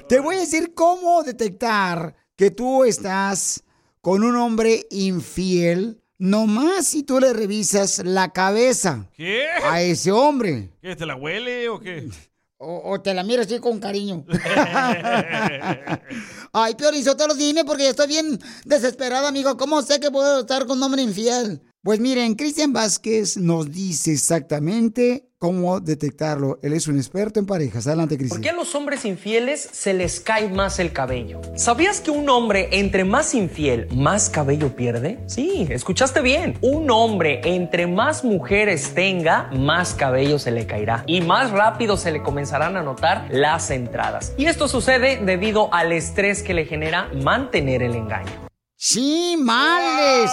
Te 0.07 0.19
voy 0.19 0.37
a 0.37 0.39
decir 0.39 0.73
cómo 0.73 1.23
detectar 1.23 2.15
que 2.35 2.51
tú 2.51 2.83
estás 2.85 3.63
con 4.01 4.23
un 4.23 4.35
hombre 4.35 4.87
infiel, 4.91 6.01
nomás 6.17 6.87
si 6.87 7.03
tú 7.03 7.19
le 7.19 7.33
revisas 7.33 7.99
la 8.05 8.31
cabeza 8.31 9.07
¿Qué? 9.13 9.47
a 9.63 9.81
ese 9.81 10.11
hombre. 10.11 10.71
¿Qué, 10.81 10.95
te 10.95 11.05
la 11.05 11.15
huele 11.15 11.69
o 11.69 11.79
qué? 11.79 12.09
O, 12.63 12.91
o 12.91 13.01
te 13.01 13.11
la 13.15 13.23
miras 13.23 13.47
así 13.47 13.57
con 13.57 13.79
cariño. 13.79 14.23
Ay, 16.53 16.75
Piorizotelo, 16.75 17.33
dime 17.33 17.65
porque 17.65 17.89
estoy 17.89 18.05
bien 18.05 18.39
desesperada, 18.65 19.29
amigo. 19.29 19.57
¿Cómo 19.57 19.81
sé 19.81 19.99
que 19.99 20.11
puedo 20.11 20.41
estar 20.41 20.67
con 20.67 20.77
un 20.77 20.83
hombre 20.83 21.01
infiel? 21.01 21.59
Pues 21.83 21.99
miren, 21.99 22.35
Cristian 22.35 22.73
Vázquez 22.73 23.37
nos 23.37 23.71
dice 23.71 24.11
exactamente 24.11 25.25
cómo 25.39 25.79
detectarlo. 25.79 26.59
Él 26.61 26.73
es 26.73 26.87
un 26.87 26.97
experto 26.97 27.39
en 27.39 27.47
parejas. 27.47 27.87
Adelante, 27.87 28.13
¿Por 28.13 28.19
Cristian. 28.19 28.41
qué 28.43 28.49
a 28.51 28.53
los 28.53 28.75
hombres 28.75 29.03
infieles 29.03 29.67
se 29.71 29.95
les 29.95 30.19
cae 30.19 30.47
más 30.49 30.77
el 30.77 30.93
cabello? 30.93 31.41
¿Sabías 31.55 31.99
que 31.99 32.11
un 32.11 32.29
hombre 32.29 32.69
entre 32.73 33.03
más 33.03 33.33
infiel, 33.33 33.87
más 33.95 34.29
cabello 34.29 34.75
pierde? 34.75 35.17
Sí, 35.25 35.65
escuchaste 35.71 36.21
bien. 36.21 36.55
Un 36.61 36.91
hombre 36.91 37.41
entre 37.45 37.87
más 37.87 38.23
mujeres 38.23 38.93
tenga, 38.93 39.49
más 39.51 39.95
cabello 39.95 40.37
se 40.37 40.51
le 40.51 40.67
caerá. 40.67 41.03
Y 41.07 41.21
más 41.21 41.49
rápido 41.49 41.97
se 41.97 42.11
le 42.11 42.21
comenzarán 42.21 42.77
a 42.77 42.83
notar 42.83 43.27
las 43.31 43.71
entradas. 43.71 44.33
Y 44.37 44.45
esto 44.45 44.67
sucede 44.67 45.19
debido 45.25 45.73
al 45.73 45.93
estrés 45.93 46.43
que 46.43 46.53
le 46.53 46.65
genera 46.65 47.09
mantener 47.23 47.81
el 47.81 47.95
engaño. 47.95 48.50
Sí, 48.83 49.35
males. 49.37 50.31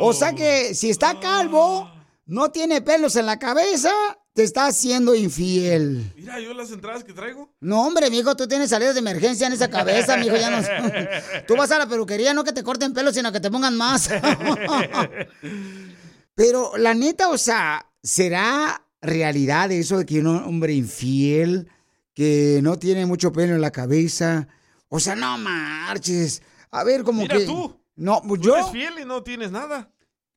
O 0.00 0.14
sea 0.14 0.32
que 0.32 0.74
si 0.74 0.88
está 0.88 1.20
calvo, 1.20 1.86
no 2.24 2.50
tiene 2.50 2.80
pelos 2.80 3.14
en 3.16 3.26
la 3.26 3.38
cabeza, 3.38 3.92
te 4.32 4.42
está 4.42 4.68
haciendo 4.68 5.14
infiel. 5.14 6.10
Mira, 6.16 6.40
yo 6.40 6.54
las 6.54 6.70
entradas 6.70 7.04
que 7.04 7.12
traigo. 7.12 7.52
No, 7.60 7.86
hombre, 7.86 8.08
mijo, 8.08 8.34
tú 8.36 8.48
tienes 8.48 8.70
salidas 8.70 8.94
de 8.94 9.00
emergencia 9.00 9.46
en 9.46 9.52
esa 9.52 9.68
cabeza, 9.68 10.16
mijo, 10.16 10.34
ya 10.34 10.48
no. 10.48 10.66
Tú 11.46 11.56
vas 11.56 11.70
a 11.72 11.78
la 11.78 11.86
peluquería, 11.86 12.32
no 12.32 12.42
que 12.42 12.54
te 12.54 12.62
corten 12.62 12.94
pelos, 12.94 13.14
sino 13.14 13.32
que 13.32 13.40
te 13.40 13.50
pongan 13.50 13.76
más. 13.76 14.08
Pero 16.34 16.78
la 16.78 16.94
neta, 16.94 17.28
o 17.28 17.36
sea, 17.36 17.86
¿será 18.02 18.82
realidad 19.02 19.70
eso 19.72 19.98
de 19.98 20.06
que 20.06 20.20
un 20.20 20.26
hombre 20.26 20.72
infiel 20.72 21.68
que 22.14 22.60
no 22.62 22.78
tiene 22.78 23.04
mucho 23.04 23.30
pelo 23.30 23.54
en 23.54 23.60
la 23.60 23.72
cabeza? 23.72 24.48
O 24.88 24.98
sea, 24.98 25.14
no 25.14 25.36
marches. 25.36 26.40
A 26.70 26.82
ver, 26.82 27.02
como 27.02 27.22
Mira 27.22 27.36
que. 27.36 27.44
tú. 27.44 27.79
No, 28.00 28.22
pues 28.22 28.40
Tú 28.40 28.48
yo 28.48 28.56
eres 28.56 28.70
fiel 28.70 28.94
y 29.00 29.04
no 29.04 29.22
tienes 29.22 29.50
nada 29.50 29.90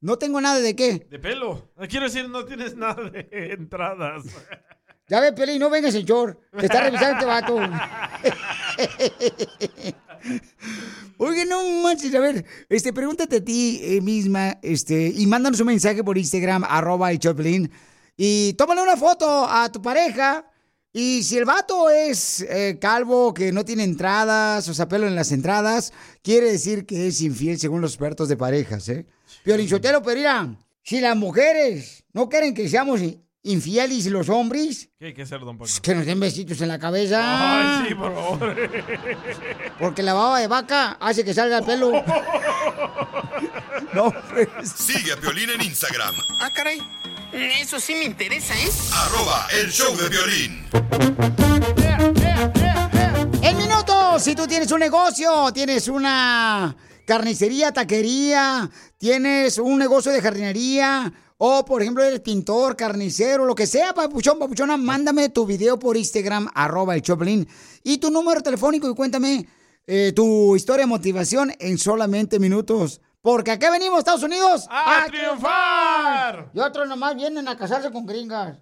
no 0.03 0.17
tengo 0.17 0.41
nada 0.41 0.59
de 0.59 0.75
qué. 0.75 1.07
de 1.09 1.17
pelo. 1.17 1.71
No 1.77 1.87
Quiero 1.87 2.07
decir, 2.07 2.29
no 2.29 2.43
tienes 2.43 2.75
nada 2.75 3.09
de 3.09 3.25
entradas. 3.57 4.25
Ya 5.05 5.19
ve, 5.19 5.33
Peli, 5.33 5.59
no 5.59 5.69
vengas 5.69 5.93
en 5.95 6.05
short. 6.05 6.39
Te 6.57 6.65
está 6.65 6.81
revisando 6.81 7.15
este 7.15 7.25
vato. 7.25 7.57
Oye, 11.17 11.45
no 11.45 11.61
manches, 11.83 12.15
a 12.15 12.21
ver, 12.21 12.45
este, 12.69 12.93
pregúntate 12.93 13.35
a 13.35 13.43
ti 13.43 13.81
eh, 13.83 13.99
misma, 13.99 14.57
este, 14.61 15.11
y 15.13 15.27
mándanos 15.27 15.59
un 15.59 15.67
mensaje 15.67 16.05
por 16.05 16.17
Instagram, 16.17 16.63
arroba 16.63 17.11
el 17.11 17.19
Choplin, 17.19 17.69
y 18.15 18.53
tómale 18.53 18.81
una 18.81 18.95
foto 18.95 19.45
a 19.45 19.69
tu 19.69 19.81
pareja, 19.81 20.49
y 20.93 21.23
si 21.23 21.37
el 21.37 21.45
vato 21.45 21.89
es 21.89 22.41
eh, 22.41 22.77
calvo, 22.79 23.33
que 23.33 23.51
no 23.51 23.65
tiene 23.65 23.83
entradas, 23.83 24.69
o 24.69 24.73
sea, 24.73 24.87
pelo 24.87 25.07
en 25.07 25.15
las 25.15 25.31
entradas, 25.31 25.91
quiere 26.21 26.51
decir 26.51 26.85
que 26.85 27.07
es 27.07 27.19
infiel 27.21 27.59
según 27.59 27.81
los 27.81 27.91
expertos 27.93 28.29
de 28.29 28.37
parejas, 28.37 28.87
¿eh? 28.89 29.05
Piolinchotelo, 29.43 30.01
pero 30.03 30.17
mira, 30.17 30.55
Si 30.83 31.01
las 31.01 31.15
mujeres 31.17 32.03
no 32.13 32.29
quieren 32.29 32.53
que 32.53 32.69
seamos 32.69 33.01
infieles 33.41 34.05
los 34.05 34.29
hombres, 34.29 34.89
¿Qué 34.99 35.07
hay 35.07 35.13
que 35.13 35.23
hacer, 35.23 35.39
don 35.41 35.57
Poncho? 35.57 35.81
que 35.81 35.95
nos 35.95 36.05
den 36.05 36.19
besitos 36.19 36.61
en 36.61 36.67
la 36.69 36.77
cabeza. 36.79 37.81
Ay, 37.81 37.89
sí, 37.89 37.95
por 37.95 38.13
favor. 38.13 38.55
Porque 39.79 40.03
la 40.03 40.13
baba 40.13 40.39
de 40.39 40.47
vaca 40.47 40.91
hace 40.99 41.25
que 41.25 41.33
salga 41.33 41.57
el 41.57 41.65
pelo. 41.65 41.91
no, 43.93 44.13
pues. 44.31 44.47
Sigue 44.75 45.11
a 45.13 45.17
Piolín 45.17 45.49
en 45.49 45.61
Instagram, 45.61 46.15
Ah, 46.39 46.49
caray. 46.53 46.79
Eso 47.33 47.79
sí 47.79 47.95
me 47.95 48.03
interesa, 48.05 48.53
¿eh? 48.53 48.69
arroba 48.93 49.47
el 49.59 49.71
show 49.71 49.97
de 49.97 50.07
violín. 50.07 50.65
En 53.41 53.57
minutos, 53.57 54.21
si 54.21 54.35
tú 54.35 54.45
tienes 54.45 54.71
un 54.71 54.79
negocio, 54.79 55.51
tienes 55.51 55.87
una 55.87 56.75
carnicería, 57.07 57.71
taquería, 57.71 58.69
tienes 58.99 59.57
un 59.57 59.79
negocio 59.79 60.11
de 60.11 60.21
jardinería, 60.21 61.11
o 61.39 61.65
por 61.65 61.81
ejemplo 61.81 62.03
eres 62.03 62.19
pintor, 62.19 62.75
carnicero, 62.75 63.45
lo 63.45 63.55
que 63.55 63.65
sea, 63.65 63.95
papuchón, 63.95 64.37
papuchona, 64.37 64.77
mándame 64.77 65.29
tu 65.29 65.47
video 65.47 65.79
por 65.79 65.97
Instagram, 65.97 66.49
arroba 66.53 66.93
el 66.93 67.01
Choplin, 67.01 67.47
y 67.83 67.97
tu 67.97 68.11
número 68.11 68.41
telefónico 68.41 68.87
y 68.87 68.93
cuéntame 68.93 69.47
eh, 69.87 70.13
tu 70.15 70.55
historia 70.55 70.83
de 70.83 70.87
motivación 70.87 71.51
en 71.57 71.79
solamente 71.79 72.37
minutos. 72.37 73.01
Porque 73.23 73.51
acá 73.51 73.71
venimos, 73.71 73.99
Estados 73.99 74.21
Unidos, 74.21 74.67
¡A 74.69 75.05
triunfar! 75.07 76.49
Y 76.53 76.59
otros 76.59 76.89
nomás 76.89 77.15
vienen 77.15 77.47
a 77.47 77.55
casarse 77.57 77.89
con 77.89 78.05
gringas. 78.05 78.57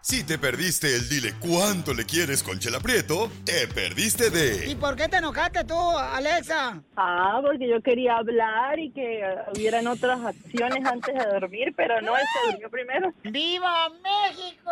Si 0.00 0.24
te 0.24 0.36
perdiste 0.36 0.96
el 0.96 1.08
dile 1.08 1.34
cuánto 1.38 1.94
le 1.94 2.04
quieres 2.04 2.42
con 2.42 2.58
Chela 2.58 2.80
Prieto, 2.80 3.30
te 3.44 3.68
perdiste 3.68 4.30
de 4.30 4.68
¿Y 4.68 4.74
por 4.74 4.96
qué 4.96 5.06
te 5.06 5.18
enojaste 5.18 5.62
tú, 5.62 5.76
Alexa? 5.78 6.82
Ah, 6.96 7.38
porque 7.40 7.68
yo 7.68 7.80
quería 7.80 8.16
hablar 8.16 8.80
y 8.80 8.90
que 8.90 9.20
eh, 9.20 9.36
hubieran 9.54 9.86
otras 9.86 10.24
acciones 10.24 10.84
antes 10.84 11.14
de 11.14 11.24
dormir, 11.24 11.72
pero 11.76 12.02
no, 12.02 12.16
él 12.16 12.24
se 12.32 12.50
durmió 12.50 12.70
primero. 12.70 13.12
¡Viva 13.22 13.90
México! 14.02 14.70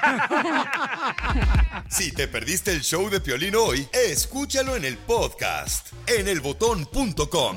Si 1.88 2.10
te 2.12 2.26
perdiste 2.26 2.72
el 2.72 2.80
show 2.80 3.08
de 3.08 3.20
Piolín 3.20 3.54
hoy, 3.54 3.86
escúchalo 3.92 4.74
en 4.74 4.84
el 4.84 4.96
podcast 4.96 5.92
en 6.08 6.26
elbotón.com. 6.26 7.56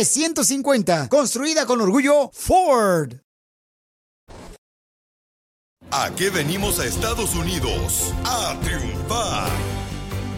F-150, 0.01 1.09
construida 1.09 1.67
con 1.67 1.79
orgullo 1.79 2.31
Ford. 2.33 3.17
¿A 5.91 6.09
qué 6.15 6.31
venimos 6.31 6.79
a 6.79 6.87
Estados 6.87 7.35
Unidos? 7.35 8.11
A 8.25 8.59
triunfar. 8.63 9.51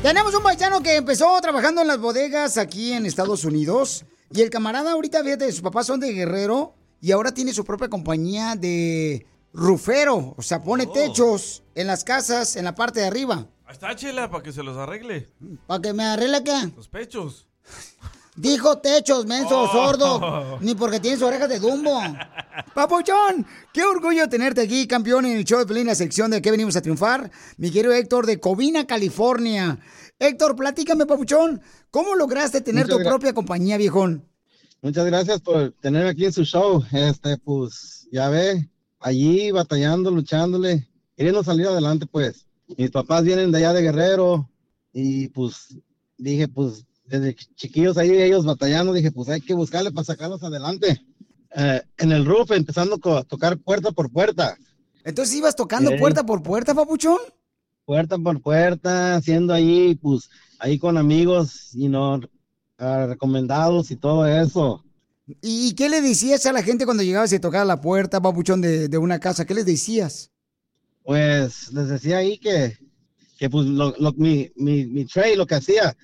Tenemos 0.01 0.33
un 0.35 0.43
paisano 0.43 0.83
que 0.83 0.97
empezó 0.97 1.39
trabajando 1.39 1.79
en 1.79 1.87
las 1.87 1.97
bodegas 1.97 2.57
aquí 2.57 2.91
en 2.91 3.05
Estados 3.05 3.45
Unidos. 3.45 4.03
Y 4.31 4.41
el 4.41 4.49
camarada 4.49 4.91
ahorita, 4.91 5.23
fíjate, 5.23 5.49
sus 5.49 5.61
papás 5.61 5.87
son 5.87 6.01
de 6.01 6.11
Guerrero 6.11 6.75
y 6.99 7.13
ahora 7.13 7.33
tiene 7.33 7.53
su 7.53 7.63
propia 7.63 7.87
compañía 7.87 8.57
de 8.57 9.25
rufero. 9.53 10.33
O 10.35 10.41
sea, 10.41 10.61
pone 10.61 10.87
techos 10.87 11.63
en 11.73 11.87
las 11.87 12.03
casas, 12.03 12.57
en 12.57 12.65
la 12.65 12.75
parte 12.75 12.99
de 12.99 13.07
arriba. 13.07 13.47
Ahí 13.63 13.73
está, 13.73 13.95
Chela, 13.95 14.29
para 14.29 14.43
que 14.43 14.51
se 14.51 14.61
los 14.61 14.75
arregle. 14.75 15.31
¿Para 15.67 15.81
que 15.81 15.93
me 15.93 16.03
arregle 16.03 16.43
qué? 16.43 16.73
Los 16.75 16.89
pechos. 16.89 17.47
Dijo 18.35 18.79
techos, 18.79 19.25
menso, 19.27 19.61
Oh. 19.61 19.67
sordo. 19.71 20.57
Ni 20.61 20.73
porque 20.73 20.99
tienes 20.99 21.21
orejas 21.21 21.49
de 21.49 21.59
Dumbo. 21.59 21.99
Papuchón, 22.73 23.45
qué 23.71 23.83
orgullo 23.83 24.27
tenerte 24.27 24.61
aquí, 24.61 24.87
campeón, 24.87 25.25
en 25.25 25.37
el 25.37 25.45
show 25.45 25.59
de 25.59 25.65
Pelín, 25.67 25.85
la 25.85 25.93
sección 25.95 26.31
de 26.31 26.41
que 26.41 26.49
venimos 26.49 26.75
a 26.75 26.81
triunfar. 26.81 27.29
Mi 27.57 27.69
querido 27.69 27.93
Héctor 27.93 28.25
de 28.25 28.39
Covina, 28.39 28.87
California. 28.87 29.77
Héctor, 30.17 30.55
platícame, 30.55 31.05
Papuchón, 31.05 31.61
¿cómo 31.91 32.15
lograste 32.15 32.61
tener 32.61 32.85
Muchas 32.87 32.97
tu 33.03 33.03
propia 33.09 33.33
compañía, 33.33 33.77
viejón? 33.77 34.27
Muchas 34.81 35.05
gracias 35.05 35.39
por 35.41 35.71
tenerme 35.79 36.09
aquí 36.09 36.25
en 36.25 36.33
su 36.33 36.43
show. 36.43 36.83
Este, 36.91 37.37
pues, 37.37 38.07
ya 38.11 38.29
ve, 38.29 38.67
allí 38.99 39.51
batallando, 39.51 40.09
luchándole, 40.09 40.87
queriendo 41.15 41.43
salir 41.43 41.67
adelante, 41.67 42.07
pues. 42.07 42.47
Mis 42.77 42.89
papás 42.89 43.23
vienen 43.23 43.51
de 43.51 43.59
allá 43.59 43.73
de 43.73 43.81
Guerrero 43.83 44.49
y 44.91 45.27
pues 45.29 45.77
dije, 46.17 46.47
pues, 46.47 46.85
desde 47.19 47.35
chiquillos 47.55 47.97
ahí 47.97 48.09
ellos 48.11 48.43
batallando, 48.45 48.91
dije, 48.93 49.11
pues 49.11 49.29
hay 49.29 49.39
que 49.41 49.53
buscarle 49.53 49.91
para 49.91 50.05
sacarlos 50.05 50.41
adelante. 50.43 50.99
Eh, 51.55 51.81
en 51.97 52.11
el 52.11 52.25
roof, 52.25 52.51
empezando 52.51 52.95
a 53.15 53.23
tocar 53.23 53.57
puerta 53.59 53.91
por 53.91 54.11
puerta. 54.11 54.57
Entonces 55.03 55.35
ibas 55.35 55.55
tocando 55.55 55.91
Sí. 55.91 55.97
puerta 55.97 56.25
por 56.25 56.41
puerta, 56.41 56.73
Papuchón. 56.73 57.19
puerta 57.85 58.17
por 58.17 58.41
puerta, 58.41 59.15
haciendo 59.15 59.53
ahí, 59.53 59.93
pues, 59.95 60.29
ahí 60.57 60.79
con 60.79 60.97
amigos, 60.97 61.69
y 61.75 61.89
no 61.89 62.19
recomendados 62.77 63.91
y 63.91 63.95
todo 63.97 64.25
eso. 64.25 64.83
¿Y 65.41 65.73
qué 65.75 65.89
le 65.89 66.01
decías 66.01 66.45
a 66.45 66.51
la 66.53 66.63
gente 66.63 66.85
cuando 66.85 67.03
llegabas 67.03 67.31
y 67.33 67.39
tocabas 67.39 67.67
la 67.67 67.79
puerta, 67.81 68.21
Papuchón, 68.21 68.61
de, 68.61 68.87
de 68.89 68.97
una 68.97 69.19
casa? 69.19 69.45
¿Qué 69.45 69.53
les 69.53 69.65
decías? 69.65 70.31
Pues 71.03 71.71
les 71.73 71.87
decía 71.89 72.17
ahí 72.17 72.37
que, 72.37 72.77
que 73.37 73.49
pues, 73.49 73.65
lo, 73.67 73.93
lo- 73.99 74.13
mi, 74.13 74.51
mi, 74.55 74.85
mi 74.85 75.05
trade, 75.05 75.35
lo 75.35 75.45
que 75.45 75.55
hacía, 75.55 75.95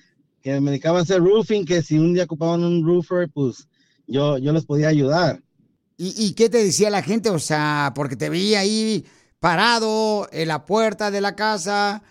que 0.42 0.60
me 0.60 0.70
dedicaba 0.70 0.98
a 0.98 1.02
hacer 1.02 1.20
roofing, 1.20 1.64
que 1.64 1.82
si 1.82 1.98
un 1.98 2.14
día 2.14 2.24
ocupaban 2.24 2.64
un 2.64 2.84
roofer, 2.84 3.28
pues 3.28 3.68
yo, 4.06 4.38
yo 4.38 4.52
les 4.52 4.64
podía 4.64 4.88
ayudar. 4.88 5.42
¿Y, 5.96 6.14
y 6.16 6.32
qué 6.32 6.48
te 6.48 6.64
decía 6.64 6.90
la 6.90 7.02
gente? 7.02 7.30
O 7.30 7.38
sea, 7.38 7.92
porque 7.94 8.16
te 8.16 8.30
veía 8.30 8.60
ahí 8.60 9.04
parado 9.38 10.28
en 10.32 10.48
la 10.48 10.64
puerta 10.64 11.10
de 11.10 11.20
la 11.20 11.36
casa. 11.36 12.02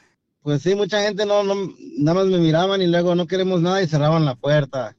Pues 0.41 0.61
sí, 0.61 0.75
mucha 0.75 1.01
gente 1.01 1.25
no, 1.25 1.43
no, 1.43 1.55
nada 1.97 2.19
más 2.19 2.27
me 2.27 2.39
miraban 2.39 2.81
y 2.81 2.87
luego 2.87 3.15
no 3.15 3.27
queremos 3.27 3.61
nada 3.61 3.81
y 3.81 3.87
cerraban 3.87 4.25
la 4.25 4.35
puerta. 4.35 4.95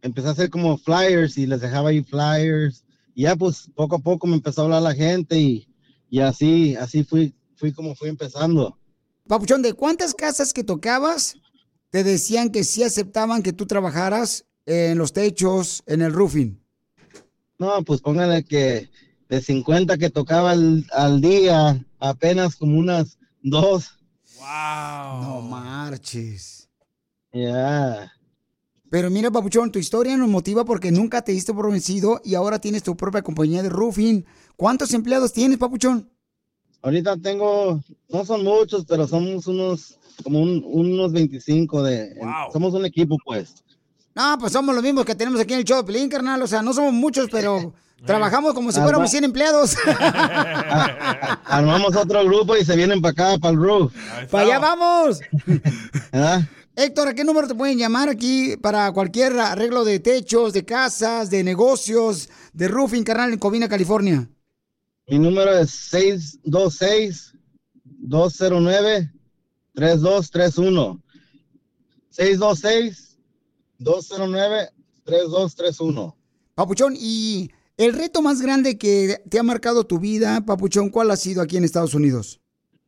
Empecé 0.00 0.28
a 0.28 0.32
hacer 0.32 0.50
como 0.50 0.76
flyers 0.78 1.38
y 1.38 1.46
les 1.46 1.60
dejaba 1.60 1.90
ahí 1.90 2.02
flyers. 2.02 2.84
Y 3.14 3.22
ya 3.22 3.36
pues 3.36 3.70
poco 3.74 3.96
a 3.96 3.98
poco 3.98 4.26
me 4.26 4.34
empezó 4.34 4.62
a 4.62 4.64
hablar 4.64 4.82
la 4.82 4.94
gente 4.94 5.38
y, 5.38 5.68
y 6.10 6.20
así, 6.20 6.76
así 6.76 7.04
fui, 7.04 7.34
fui 7.56 7.72
como 7.72 7.94
fui 7.94 8.08
empezando. 8.08 8.78
Papuchón, 9.26 9.62
¿de 9.62 9.72
cuántas 9.72 10.14
casas 10.14 10.52
que 10.52 10.64
tocabas 10.64 11.36
te 11.92 12.02
decían 12.02 12.50
que 12.50 12.64
sí 12.64 12.82
aceptaban 12.82 13.42
que 13.42 13.52
tú 13.52 13.66
trabajaras 13.66 14.46
en 14.64 14.96
los 14.96 15.12
techos, 15.12 15.82
en 15.86 16.00
el 16.00 16.10
roofing? 16.10 16.58
No, 17.58 17.84
pues 17.84 18.00
póngale 18.00 18.44
que 18.44 18.88
de 19.28 19.42
50 19.42 19.98
que 19.98 20.08
tocaba 20.08 20.52
al, 20.52 20.86
al 20.90 21.20
día, 21.20 21.84
apenas 22.00 22.56
como 22.56 22.78
unas 22.78 23.18
dos. 23.42 23.98
No 24.40 25.42
marches. 25.42 26.70
Ya. 27.30 28.10
Pero 28.90 29.10
mira, 29.10 29.30
Papuchón, 29.30 29.70
tu 29.70 29.78
historia 29.78 30.16
nos 30.16 30.30
motiva 30.30 30.64
porque 30.64 30.90
nunca 30.90 31.22
te 31.22 31.32
diste 31.32 31.52
por 31.52 31.70
vencido 31.70 32.22
y 32.24 32.34
ahora 32.34 32.58
tienes 32.58 32.82
tu 32.82 32.96
propia 32.96 33.20
compañía 33.20 33.62
de 33.62 33.68
roofing. 33.68 34.24
¿Cuántos 34.56 34.94
empleados 34.94 35.34
tienes, 35.34 35.58
Papuchón? 35.58 36.10
Ahorita 36.80 37.18
tengo, 37.18 37.82
no 38.08 38.24
son 38.24 38.44
muchos, 38.44 38.86
pero 38.86 39.06
somos 39.06 39.46
unos, 39.46 39.98
como 40.22 40.40
un- 40.40 40.62
unos 40.66 41.12
25 41.12 41.82
de, 41.82 42.14
somos 42.52 42.74
un 42.74 42.84
equipo 42.86 43.16
pues. 43.24 43.54
No, 44.14 44.36
pues 44.38 44.52
somos 44.52 44.74
los 44.74 44.84
mismos 44.84 45.04
que 45.06 45.14
tenemos 45.14 45.40
aquí 45.40 45.54
en 45.54 45.60
el 45.60 45.64
show 45.64 45.78
de 45.78 45.84
Pelín, 45.84 46.08
carnal. 46.10 46.42
O 46.42 46.46
sea, 46.46 46.60
no 46.62 46.74
somos 46.74 46.92
muchos, 46.92 47.28
pero 47.32 47.72
trabajamos 48.06 48.52
como 48.52 48.70
si 48.70 48.80
fuéramos 48.80 49.06
va. 49.06 49.10
100 49.10 49.24
empleados. 49.24 49.74
Armamos 51.44 51.96
otro 51.96 52.24
grupo 52.24 52.56
y 52.56 52.64
se 52.64 52.76
vienen 52.76 53.00
para 53.00 53.12
acá, 53.12 53.38
para 53.38 53.52
el 53.54 53.58
roof. 53.60 53.94
¡Para 54.30 54.44
allá 54.44 54.58
vamos! 54.58 55.20
¿Ah? 56.12 56.42
Héctor, 56.74 57.08
¿a 57.08 57.14
qué 57.14 57.24
número 57.24 57.46
te 57.48 57.54
pueden 57.54 57.78
llamar 57.78 58.08
aquí 58.08 58.56
para 58.56 58.90
cualquier 58.92 59.38
arreglo 59.38 59.84
de 59.84 60.00
techos, 60.00 60.52
de 60.54 60.64
casas, 60.64 61.28
de 61.30 61.44
negocios, 61.44 62.30
de 62.54 62.68
roofing, 62.68 63.04
carnal, 63.04 63.32
en 63.32 63.38
Covina, 63.38 63.68
California? 63.68 64.28
Mi 65.06 65.18
número 65.18 65.56
es 65.58 65.70
626-209-3231. 69.74 71.02
626-209-3231. 73.78 76.14
Papuchón, 76.54 76.94
y 76.98 77.50
el 77.76 77.94
reto 77.94 78.22
más 78.22 78.42
grande 78.42 78.76
que 78.76 79.22
te 79.28 79.38
ha 79.38 79.42
marcado 79.42 79.84
tu 79.84 79.98
vida, 79.98 80.44
Papuchón, 80.44 80.90
¿cuál 80.90 81.10
ha 81.10 81.16
sido 81.16 81.42
aquí 81.42 81.56
en 81.56 81.64
Estados 81.64 81.94
Unidos? 81.94 82.40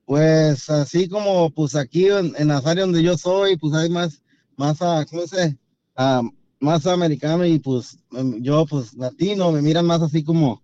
Pues 0.05 0.69
así 0.69 1.09
como 1.09 1.51
pues 1.51 1.75
aquí 1.75 2.09
en, 2.09 2.35
en 2.37 2.49
las 2.49 2.67
áreas 2.67 2.87
donde 2.87 3.03
yo 3.03 3.17
soy, 3.17 3.57
pues 3.57 3.73
hay 3.75 3.89
más, 3.89 4.23
más, 4.57 4.77
ah, 4.83 5.07
¿cómo 5.09 5.27
se? 5.27 5.59
Ah, 5.97 6.23
más 6.61 6.87
americano 6.87 7.47
y 7.47 7.59
pues 7.59 7.99
em, 8.13 8.43
yo 8.43 8.67
pues 8.67 8.95
latino, 8.95 9.51
me 9.53 9.63
miran 9.63 9.87
más 9.87 10.03
así 10.03 10.23
como 10.23 10.63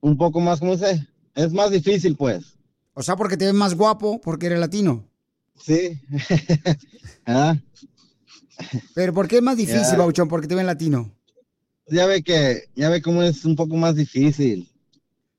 un 0.00 0.18
poco 0.18 0.40
más, 0.40 0.60
¿cómo 0.60 0.76
se? 0.76 1.06
Es 1.34 1.52
más 1.52 1.70
difícil 1.70 2.16
pues. 2.16 2.58
O 2.92 3.02
sea, 3.02 3.16
porque 3.16 3.36
te 3.36 3.46
ves 3.46 3.54
más 3.54 3.74
guapo, 3.74 4.20
porque 4.20 4.46
eres 4.46 4.60
latino. 4.60 5.08
Sí. 5.56 6.00
Ah, 7.26 7.56
Pero 8.94 9.14
¿por 9.14 9.28
qué 9.28 9.36
es 9.36 9.42
más 9.42 9.56
difícil, 9.56 9.82
Ya. 9.82 9.96
Papuchón? 9.96 10.28
Porque 10.28 10.46
te 10.46 10.54
ven 10.54 10.66
latino. 10.66 11.10
ya 11.88 12.06
ve 12.06 12.22
que, 12.22 12.64
ya 12.76 12.90
ve 12.90 13.00
cómo 13.02 13.22
es 13.22 13.44
un 13.44 13.56
poco 13.56 13.76
más 13.76 13.94
difícil. 13.96 14.68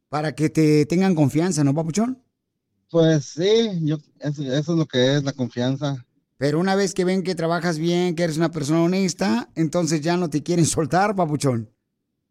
Para 0.09 0.33
que 0.33 0.49
te 0.49 0.85
tengan 0.85 1.15
confianza, 1.15 1.63
¿no, 1.63 1.73
Papuchón? 1.73 2.21
Pues 2.89 3.25
sí, 3.25 3.69
yo, 3.81 3.97
eso, 4.19 4.41
eso 4.43 4.71
es 4.73 4.77
lo 4.79 4.85
que 4.85 5.15
es 5.15 5.23
la 5.23 5.33
confianza. 5.33 6.05
Pero 6.37 6.59
una 6.59 6.75
vez 6.75 6.93
que 6.93 7.05
ven 7.05 7.23
que 7.23 7.35
trabajas 7.35 7.77
bien, 7.77 8.15
que 8.15 8.23
eres 8.23 8.37
una 8.37 8.51
persona 8.51 8.81
honesta, 8.83 9.49
entonces 9.55 10.01
ya 10.01 10.17
no 10.17 10.29
te 10.29 10.43
quieren 10.43 10.65
soltar, 10.65 11.15
Papuchón. 11.15 11.69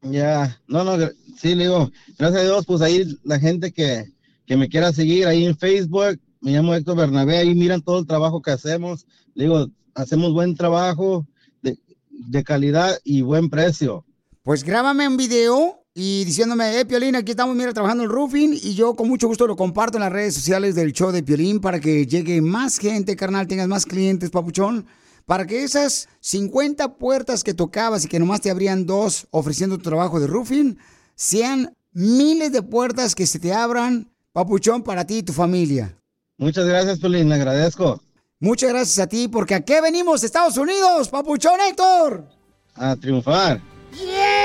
Ya, 0.02 0.60
no, 0.66 0.84
no, 0.84 1.08
sí, 1.38 1.54
le 1.54 1.64
digo, 1.64 1.90
gracias 2.18 2.42
a 2.42 2.44
Dios, 2.44 2.66
pues 2.66 2.82
ahí 2.82 3.18
la 3.24 3.38
gente 3.40 3.72
que, 3.72 4.04
que 4.46 4.56
me 4.56 4.68
quiera 4.68 4.92
seguir 4.92 5.26
ahí 5.26 5.46
en 5.46 5.56
Facebook, 5.56 6.20
me 6.44 6.52
llamo 6.52 6.74
Héctor 6.74 6.98
Bernabé, 6.98 7.38
ahí 7.38 7.54
miran 7.54 7.80
todo 7.80 8.00
el 8.00 8.06
trabajo 8.06 8.42
que 8.42 8.50
hacemos. 8.50 9.06
Le 9.34 9.44
digo, 9.44 9.66
hacemos 9.94 10.34
buen 10.34 10.54
trabajo 10.54 11.26
de, 11.62 11.78
de 12.10 12.44
calidad 12.44 12.98
y 13.02 13.22
buen 13.22 13.48
precio. 13.48 14.04
Pues 14.42 14.62
grábame 14.62 15.08
un 15.08 15.16
video 15.16 15.80
y 15.94 16.22
diciéndome, 16.26 16.78
eh, 16.78 16.84
Piolín, 16.84 17.16
aquí 17.16 17.30
estamos, 17.30 17.56
mira, 17.56 17.72
trabajando 17.72 18.04
el 18.04 18.10
roofing 18.10 18.52
y 18.52 18.74
yo 18.74 18.94
con 18.94 19.08
mucho 19.08 19.26
gusto 19.26 19.46
lo 19.46 19.56
comparto 19.56 19.96
en 19.96 20.02
las 20.02 20.12
redes 20.12 20.34
sociales 20.34 20.74
del 20.74 20.92
show 20.92 21.12
de 21.12 21.22
Piolín 21.22 21.60
para 21.60 21.80
que 21.80 22.06
llegue 22.06 22.42
más 22.42 22.76
gente, 22.76 23.16
carnal, 23.16 23.46
tengas 23.46 23.66
más 23.68 23.86
clientes, 23.86 24.28
papuchón, 24.28 24.84
para 25.24 25.46
que 25.46 25.62
esas 25.62 26.10
50 26.20 26.98
puertas 26.98 27.42
que 27.42 27.54
tocabas 27.54 28.04
y 28.04 28.08
que 28.08 28.18
nomás 28.18 28.42
te 28.42 28.50
abrían 28.50 28.84
dos 28.84 29.28
ofreciendo 29.30 29.78
tu 29.78 29.84
trabajo 29.84 30.20
de 30.20 30.26
roofing, 30.26 30.76
sean 31.14 31.72
miles 31.92 32.52
de 32.52 32.60
puertas 32.60 33.14
que 33.14 33.26
se 33.26 33.38
te 33.38 33.54
abran, 33.54 34.12
papuchón, 34.34 34.82
para 34.82 35.06
ti 35.06 35.18
y 35.18 35.22
tu 35.22 35.32
familia. 35.32 35.96
Muchas 36.36 36.66
gracias, 36.66 36.98
Pelín, 36.98 37.28
le 37.28 37.36
agradezco. 37.36 38.00
Muchas 38.40 38.70
gracias 38.70 38.98
a 38.98 39.08
ti, 39.08 39.28
porque 39.28 39.54
aquí 39.54 39.74
venimos, 39.82 40.24
Estados 40.24 40.56
Unidos, 40.56 41.08
papuchón 41.08 41.60
Héctor. 41.60 42.28
A 42.74 42.96
triunfar. 42.96 43.60
¡Yeah! 43.92 44.44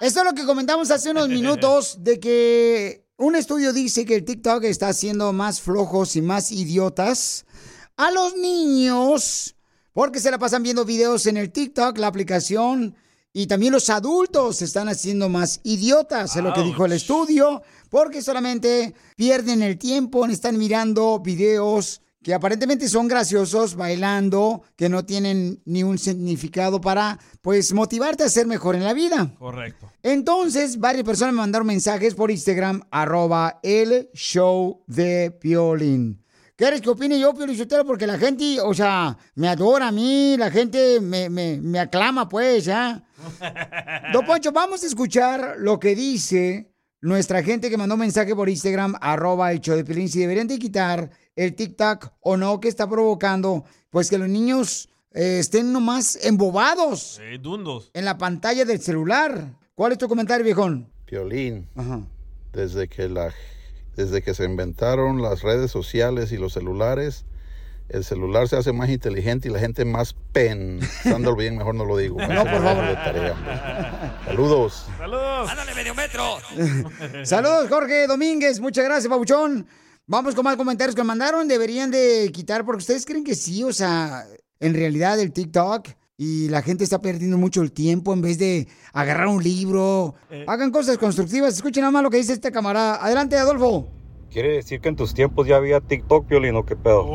Esto 0.00 0.20
es 0.20 0.24
lo 0.24 0.32
que 0.32 0.46
comentamos 0.46 0.90
hace 0.90 1.10
unos 1.10 1.28
minutos 1.28 2.02
de 2.02 2.18
que 2.18 2.99
un 3.20 3.36
estudio 3.36 3.74
dice 3.74 4.06
que 4.06 4.14
el 4.14 4.24
TikTok 4.24 4.64
está 4.64 4.88
haciendo 4.88 5.34
más 5.34 5.60
flojos 5.60 6.16
y 6.16 6.22
más 6.22 6.50
idiotas 6.50 7.44
a 7.98 8.10
los 8.10 8.34
niños 8.34 9.54
porque 9.92 10.20
se 10.20 10.30
la 10.30 10.38
pasan 10.38 10.62
viendo 10.62 10.86
videos 10.86 11.26
en 11.26 11.36
el 11.36 11.52
TikTok, 11.52 11.98
la 11.98 12.06
aplicación, 12.06 12.96
y 13.34 13.46
también 13.46 13.74
los 13.74 13.90
adultos 13.90 14.56
se 14.56 14.64
están 14.64 14.88
haciendo 14.88 15.28
más 15.28 15.60
idiotas, 15.64 16.34
es 16.34 16.42
lo 16.42 16.54
que 16.54 16.62
dijo 16.62 16.86
el 16.86 16.92
estudio, 16.92 17.62
porque 17.90 18.22
solamente 18.22 18.94
pierden 19.16 19.62
el 19.62 19.76
tiempo, 19.76 20.24
están 20.24 20.56
mirando 20.56 21.18
videos 21.18 22.00
que 22.22 22.34
aparentemente 22.34 22.88
son 22.88 23.08
graciosos, 23.08 23.76
bailando, 23.76 24.62
que 24.76 24.88
no 24.88 25.04
tienen 25.04 25.62
ni 25.64 25.82
un 25.82 25.98
significado 25.98 26.80
para, 26.80 27.18
pues, 27.40 27.72
motivarte 27.72 28.24
a 28.24 28.28
ser 28.28 28.46
mejor 28.46 28.76
en 28.76 28.84
la 28.84 28.92
vida. 28.92 29.34
Correcto. 29.38 29.90
Entonces, 30.02 30.78
varias 30.78 31.04
personas 31.04 31.32
me 31.34 31.40
mandaron 31.40 31.66
mensajes 31.66 32.14
por 32.14 32.30
Instagram, 32.30 32.82
arroba 32.90 33.58
el 33.62 34.10
show 34.12 34.84
de 34.86 35.30
Piolín. 35.30 36.22
¿Quieres 36.56 36.82
que 36.82 36.90
opine 36.90 37.18
yo, 37.18 37.32
Piolín 37.32 37.56
Sotelo? 37.56 37.86
Porque 37.86 38.06
la 38.06 38.18
gente, 38.18 38.60
o 38.60 38.74
sea, 38.74 39.16
me 39.34 39.48
adora 39.48 39.88
a 39.88 39.92
mí, 39.92 40.36
la 40.38 40.50
gente 40.50 41.00
me, 41.00 41.30
me, 41.30 41.58
me 41.58 41.78
aclama, 41.78 42.28
pues, 42.28 42.66
¿ya? 42.66 43.02
Don 44.12 44.26
Poncho, 44.26 44.52
vamos 44.52 44.82
a 44.82 44.86
escuchar 44.86 45.54
lo 45.56 45.80
que 45.80 45.94
dice 45.94 46.70
nuestra 47.00 47.42
gente 47.42 47.70
que 47.70 47.78
mandó 47.78 47.96
mensaje 47.96 48.36
por 48.36 48.50
Instagram, 48.50 48.94
arroba 49.00 49.52
el 49.52 49.60
show 49.60 49.74
de 49.74 49.84
Piolín, 49.84 50.10
si 50.10 50.20
deberían 50.20 50.48
de 50.48 50.58
quitar 50.58 51.10
el 51.36 51.54
TikTok 51.54 52.12
o 52.20 52.36
no, 52.36 52.60
que 52.60 52.68
está 52.68 52.88
provocando, 52.88 53.64
pues, 53.90 54.10
que 54.10 54.18
los 54.18 54.28
niños 54.28 54.88
eh, 55.12 55.38
estén 55.40 55.72
nomás 55.72 56.16
embobados 56.24 57.18
Eh, 57.22 57.38
dundos. 57.40 57.90
en 57.94 58.04
la 58.04 58.16
pantalla 58.18 58.64
del 58.64 58.80
celular. 58.80 59.54
¿Cuál 59.74 59.92
es 59.92 59.98
tu 59.98 60.08
comentario, 60.08 60.44
viejón? 60.44 60.92
Piolín, 61.06 61.68
desde 62.52 62.88
que 62.88 63.08
la 63.08 63.32
desde 63.96 64.22
que 64.22 64.34
se 64.34 64.44
inventaron 64.44 65.20
las 65.20 65.42
redes 65.42 65.70
sociales 65.70 66.30
y 66.32 66.36
los 66.38 66.52
celulares, 66.52 67.24
el 67.88 68.04
celular 68.04 68.46
se 68.48 68.56
hace 68.56 68.72
más 68.72 68.88
inteligente 68.88 69.48
y 69.48 69.52
la 69.52 69.58
gente 69.58 69.84
más 69.84 70.14
pensándolo 70.32 71.34
bien, 71.36 71.56
mejor 71.58 71.74
no 71.74 71.84
lo 71.84 71.96
digo. 71.96 72.16
No, 72.28 72.44
por 72.44 72.62
favor. 72.62 72.86
De 72.86 72.94
tarea, 72.94 73.32
hombre. 73.32 74.24
Saludos. 74.26 74.86
¡Saludos! 74.96 75.50
¡Ándale, 75.50 75.74
medio 75.74 75.94
metro! 75.94 76.36
Saludos, 77.24 77.68
Jorge 77.68 78.06
Domínguez. 78.06 78.60
Muchas 78.60 78.84
gracias, 78.84 79.08
Pabuchón. 79.10 79.66
Vamos 80.10 80.34
con 80.34 80.42
más 80.42 80.56
comentarios 80.56 80.96
que 80.96 81.02
me 81.02 81.06
mandaron. 81.06 81.46
Deberían 81.46 81.92
de 81.92 82.32
quitar, 82.34 82.64
porque 82.64 82.80
ustedes 82.80 83.06
creen 83.06 83.22
que 83.22 83.36
sí, 83.36 83.62
o 83.62 83.72
sea, 83.72 84.24
en 84.58 84.74
realidad 84.74 85.20
el 85.20 85.32
TikTok 85.32 85.86
y 86.16 86.48
la 86.48 86.62
gente 86.62 86.82
está 86.82 87.00
perdiendo 87.00 87.38
mucho 87.38 87.62
el 87.62 87.70
tiempo 87.70 88.12
en 88.12 88.20
vez 88.20 88.36
de 88.36 88.66
agarrar 88.92 89.28
un 89.28 89.40
libro. 89.40 90.16
Hagan 90.48 90.72
cosas 90.72 90.98
constructivas. 90.98 91.54
Escuchen 91.54 91.82
nada 91.82 91.92
más 91.92 92.02
lo 92.02 92.10
que 92.10 92.16
dice 92.16 92.32
este 92.32 92.50
camarada. 92.50 92.96
Adelante, 92.96 93.36
Adolfo. 93.36 93.86
¿Quiere 94.32 94.54
decir 94.54 94.80
que 94.80 94.88
en 94.88 94.96
tus 94.96 95.14
tiempos 95.14 95.46
ya 95.46 95.54
había 95.54 95.80
TikTok, 95.80 96.26
Piolín, 96.26 96.56
o 96.56 96.66
qué 96.66 96.74
pedo? 96.74 97.06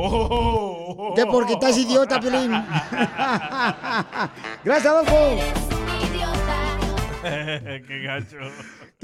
Que 1.18 1.26
porque 1.26 1.52
estás 1.52 1.78
idiota, 1.78 2.22
Piolín. 2.22 2.52
Gracias, 4.64 4.86
Adolfo. 4.86 5.38
¡Qué 7.22 8.04
gacho! 8.06 8.38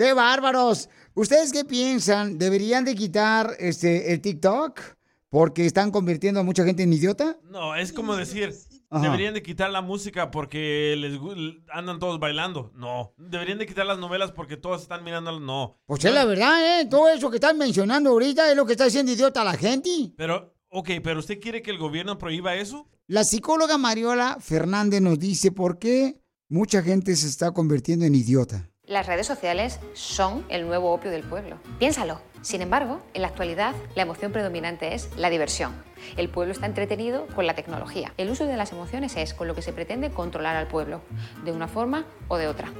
¡Qué 0.01 0.13
bárbaros! 0.13 0.89
¿Ustedes 1.13 1.53
qué 1.53 1.63
piensan? 1.63 2.39
¿Deberían 2.39 2.83
de 2.83 2.95
quitar 2.95 3.55
este 3.59 4.11
el 4.11 4.19
TikTok? 4.19 4.81
Porque 5.29 5.67
están 5.67 5.91
convirtiendo 5.91 6.39
a 6.39 6.43
mucha 6.43 6.65
gente 6.65 6.81
en 6.81 6.91
idiota. 6.91 7.37
No, 7.43 7.75
es 7.75 7.93
como 7.93 8.15
decir, 8.15 8.51
Ajá. 8.89 9.03
deberían 9.03 9.35
de 9.35 9.43
quitar 9.43 9.69
la 9.69 9.83
música 9.83 10.31
porque 10.31 10.95
les 10.97 11.19
andan 11.71 11.99
todos 11.99 12.19
bailando. 12.19 12.71
No. 12.73 13.13
Deberían 13.15 13.59
de 13.59 13.67
quitar 13.67 13.85
las 13.85 13.99
novelas 13.99 14.31
porque 14.31 14.57
todos 14.57 14.81
están 14.81 15.03
mirando. 15.03 15.39
No. 15.39 15.79
Pues 15.85 16.03
es 16.03 16.11
la 16.11 16.25
verdad, 16.25 16.81
¿eh? 16.81 16.87
Todo 16.89 17.07
eso 17.07 17.29
que 17.29 17.37
están 17.37 17.59
mencionando 17.59 18.09
ahorita 18.09 18.49
es 18.49 18.57
lo 18.57 18.65
que 18.65 18.71
está 18.71 18.85
haciendo 18.85 19.11
idiota 19.11 19.41
a 19.41 19.45
la 19.45 19.53
gente. 19.53 20.13
Pero, 20.17 20.55
ok, 20.69 20.89
pero 21.03 21.19
¿usted 21.19 21.39
quiere 21.39 21.61
que 21.61 21.69
el 21.69 21.77
gobierno 21.77 22.17
prohíba 22.17 22.55
eso? 22.55 22.89
La 23.05 23.23
psicóloga 23.23 23.77
Mariola 23.77 24.39
Fernández 24.39 24.99
nos 24.99 25.19
dice 25.19 25.51
por 25.51 25.77
qué 25.77 26.19
mucha 26.49 26.81
gente 26.81 27.15
se 27.15 27.27
está 27.27 27.51
convirtiendo 27.51 28.03
en 28.03 28.15
idiota. 28.15 28.70
Las 28.87 29.05
redes 29.05 29.27
sociales 29.27 29.79
son 29.93 30.43
el 30.49 30.65
nuevo 30.65 30.91
opio 30.91 31.11
del 31.11 31.23
pueblo. 31.23 31.59
Piénsalo. 31.77 32.19
Sin 32.41 32.63
embargo, 32.63 32.99
en 33.13 33.21
la 33.21 33.27
actualidad, 33.27 33.75
la 33.95 34.01
emoción 34.01 34.31
predominante 34.31 34.95
es 34.95 35.09
la 35.15 35.29
diversión. 35.29 35.71
El 36.17 36.29
pueblo 36.29 36.51
está 36.51 36.65
entretenido 36.65 37.27
con 37.35 37.45
la 37.45 37.53
tecnología. 37.53 38.11
El 38.17 38.31
uso 38.31 38.47
de 38.47 38.57
las 38.57 38.71
emociones 38.71 39.15
es 39.15 39.35
con 39.35 39.47
lo 39.47 39.53
que 39.53 39.61
se 39.61 39.71
pretende 39.71 40.09
controlar 40.09 40.55
al 40.55 40.67
pueblo, 40.67 41.03
de 41.45 41.51
una 41.51 41.67
forma 41.67 42.07
o 42.27 42.37
de 42.37 42.47
otra. 42.47 42.73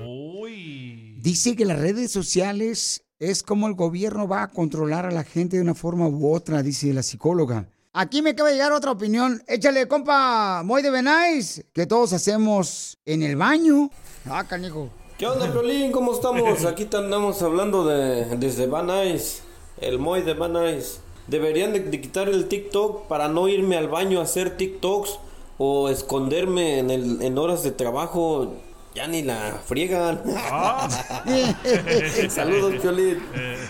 Dice 1.18 1.56
que 1.56 1.66
las 1.66 1.80
redes 1.80 2.12
sociales 2.12 3.04
es 3.20 3.44
como 3.44 3.68
el 3.68 3.76
gobierno 3.76 4.28
va 4.28 4.42
a 4.42 4.48
controlar 4.48 5.06
a 5.06 5.12
la 5.12 5.24
gente 5.24 5.58
de 5.58 5.62
una 5.62 5.76
forma 5.76 6.08
u 6.08 6.34
otra, 6.34 6.64
dice 6.64 6.92
la 6.92 7.04
psicóloga. 7.04 7.68
Aquí 7.94 8.24
me 8.24 8.32
acaba 8.32 8.50
de 8.50 8.56
llegar 8.56 8.72
otra 8.72 8.92
opinión. 8.92 9.44
Échale, 9.48 9.88
compa, 9.88 10.64
Moy 10.66 10.82
de 10.82 10.90
Benais, 10.90 11.64
que 11.72 11.86
todos 11.86 12.14
hacemos 12.14 12.98
en 13.06 13.22
el 13.22 13.36
baño. 13.36 13.92
Ah, 14.26 14.44
canijo. 14.48 14.90
¿Qué 15.22 15.28
onda, 15.28 15.52
Piolín? 15.52 15.92
¿Cómo 15.92 16.14
estamos? 16.14 16.66
Aquí 16.66 16.88
andamos 16.98 17.44
hablando 17.44 17.86
de, 17.86 18.26
desde 18.38 18.66
Van 18.66 18.88
Nuys, 18.88 19.44
el 19.80 20.00
Moy 20.00 20.24
de 20.24 20.34
Van 20.34 20.54
Nuys. 20.54 21.00
Deberían 21.28 21.74
de, 21.74 21.82
de 21.82 22.02
quitar 22.02 22.28
el 22.28 22.48
TikTok 22.48 23.06
para 23.06 23.28
no 23.28 23.48
irme 23.48 23.78
al 23.78 23.88
baño 23.88 24.20
a 24.20 24.24
hacer 24.24 24.58
TikToks 24.58 25.20
o 25.60 25.90
esconderme 25.90 26.80
en, 26.80 26.90
el, 26.90 27.22
en 27.22 27.38
horas 27.38 27.62
de 27.62 27.70
trabajo. 27.70 28.56
Ya 28.96 29.06
ni 29.06 29.22
la 29.22 29.62
friegan. 29.64 30.24
Saludos, 32.30 32.82
Piolín. 32.82 33.20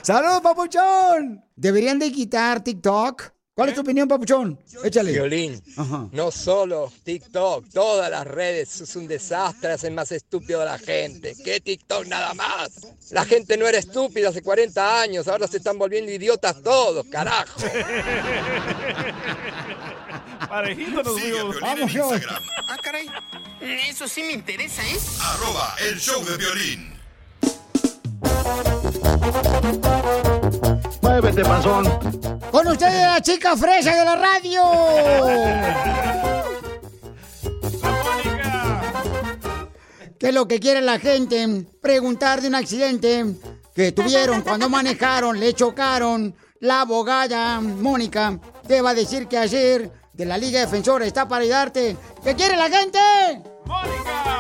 ¡Saludos, 0.04 0.40
papuchón! 0.40 1.44
Deberían 1.58 2.00
de 2.00 2.14
quitar 2.14 2.64
TikTok. 2.64 3.24
¿Cuál 3.62 3.70
es 3.70 3.76
tu 3.76 3.82
opinión, 3.82 4.08
papuchón? 4.08 4.60
Échale. 4.84 5.12
Violín, 5.12 5.62
no 6.14 6.32
solo 6.32 6.92
TikTok, 7.04 7.70
todas 7.72 8.10
las 8.10 8.26
redes 8.26 8.82
es 8.82 8.96
un 8.96 9.08
desastre, 9.08 9.74
hacen 9.74 9.94
más 9.94 10.12
estúpido 10.12 10.64
a 10.64 10.66
la 10.66 10.80
gente. 10.80 11.36
¿Qué 11.46 11.62
TikTok 11.62 12.08
nada 12.08 12.34
más? 12.34 12.72
La 13.12 13.24
gente 13.24 13.58
no 13.58 13.68
era 13.68 13.78
estúpida 13.78 14.30
hace 14.30 14.42
40 14.42 15.02
años, 15.02 15.28
ahora 15.28 15.48
se 15.48 15.58
están 15.58 15.78
volviendo 15.78 16.12
idiotas 16.12 16.64
todos, 16.64 17.06
carajo. 17.06 17.62
Parejito 20.50 21.04
nos 21.04 21.22
vimos. 21.22 21.60
Vamos, 21.62 21.94
Instagram. 21.94 22.44
Ah, 22.68 22.78
caray. 22.82 23.06
Eso 23.88 24.08
sí 24.08 24.24
me 24.24 24.32
interesa, 24.32 24.82
¿eh? 24.82 24.98
Arroba 25.22 25.76
el 25.88 26.00
show 26.00 26.26
de 26.26 26.36
violín. 26.36 27.00
Muévete, 31.02 31.44
panzón. 31.44 31.86
Con 32.52 32.68
ustedes 32.68 33.02
la 33.02 33.22
chica 33.22 33.56
fresa 33.58 33.96
de 33.96 34.06
la 34.06 34.16
radio. 34.16 34.64
¿Qué 40.20 40.28
es 40.28 40.34
lo 40.34 40.48
que 40.48 40.60
quiere 40.60 40.82
la 40.82 41.00
gente? 41.00 41.66
Preguntar 41.82 42.42
de 42.42 42.48
un 42.48 42.56
accidente 42.56 43.26
que 43.74 43.92
tuvieron 43.92 44.42
cuando 44.42 44.70
manejaron, 44.70 45.40
le 45.40 45.54
chocaron. 45.54 46.36
La 46.60 46.82
abogada 46.82 47.60
Mónica 47.60 48.40
te 48.68 48.82
va 48.82 48.92
a 48.92 48.94
decir 48.94 49.28
que 49.28 49.40
ayer 49.40 49.92
de 50.14 50.26
la 50.26 50.38
Liga 50.38 50.60
Defensora 50.60 51.06
está 51.06 51.28
para 51.28 51.44
ayudarte. 51.44 51.98
¿Qué 52.24 52.36
quiere 52.36 52.56
la 52.56 52.70
gente? 52.70 53.00
¡Mónica! 53.66 54.31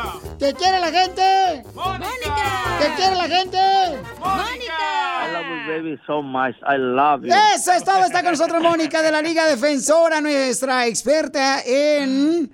¿Qué 0.42 0.56
quiere 0.56 0.80
la 0.80 0.92
gente? 0.92 1.64
¡Mónica! 1.76 2.80
¿Qué 2.80 2.96
quiere 2.96 3.16
la 3.16 3.28
gente? 3.28 3.58
I 3.60 5.32
love 5.32 5.46
you, 5.46 5.72
baby, 5.72 6.00
so 6.08 6.24
much. 6.24 6.56
I 6.68 6.80
love 6.80 7.22
you. 7.22 7.32
Eso 7.56 7.72
es 7.74 7.84
todo. 7.84 8.04
Está 8.04 8.24
con 8.24 8.32
nosotros 8.32 8.60
Mónica 8.60 9.04
de 9.04 9.12
la 9.12 9.22
Liga 9.22 9.46
Defensora, 9.46 10.20
nuestra 10.20 10.88
experta 10.88 11.62
en 11.64 12.52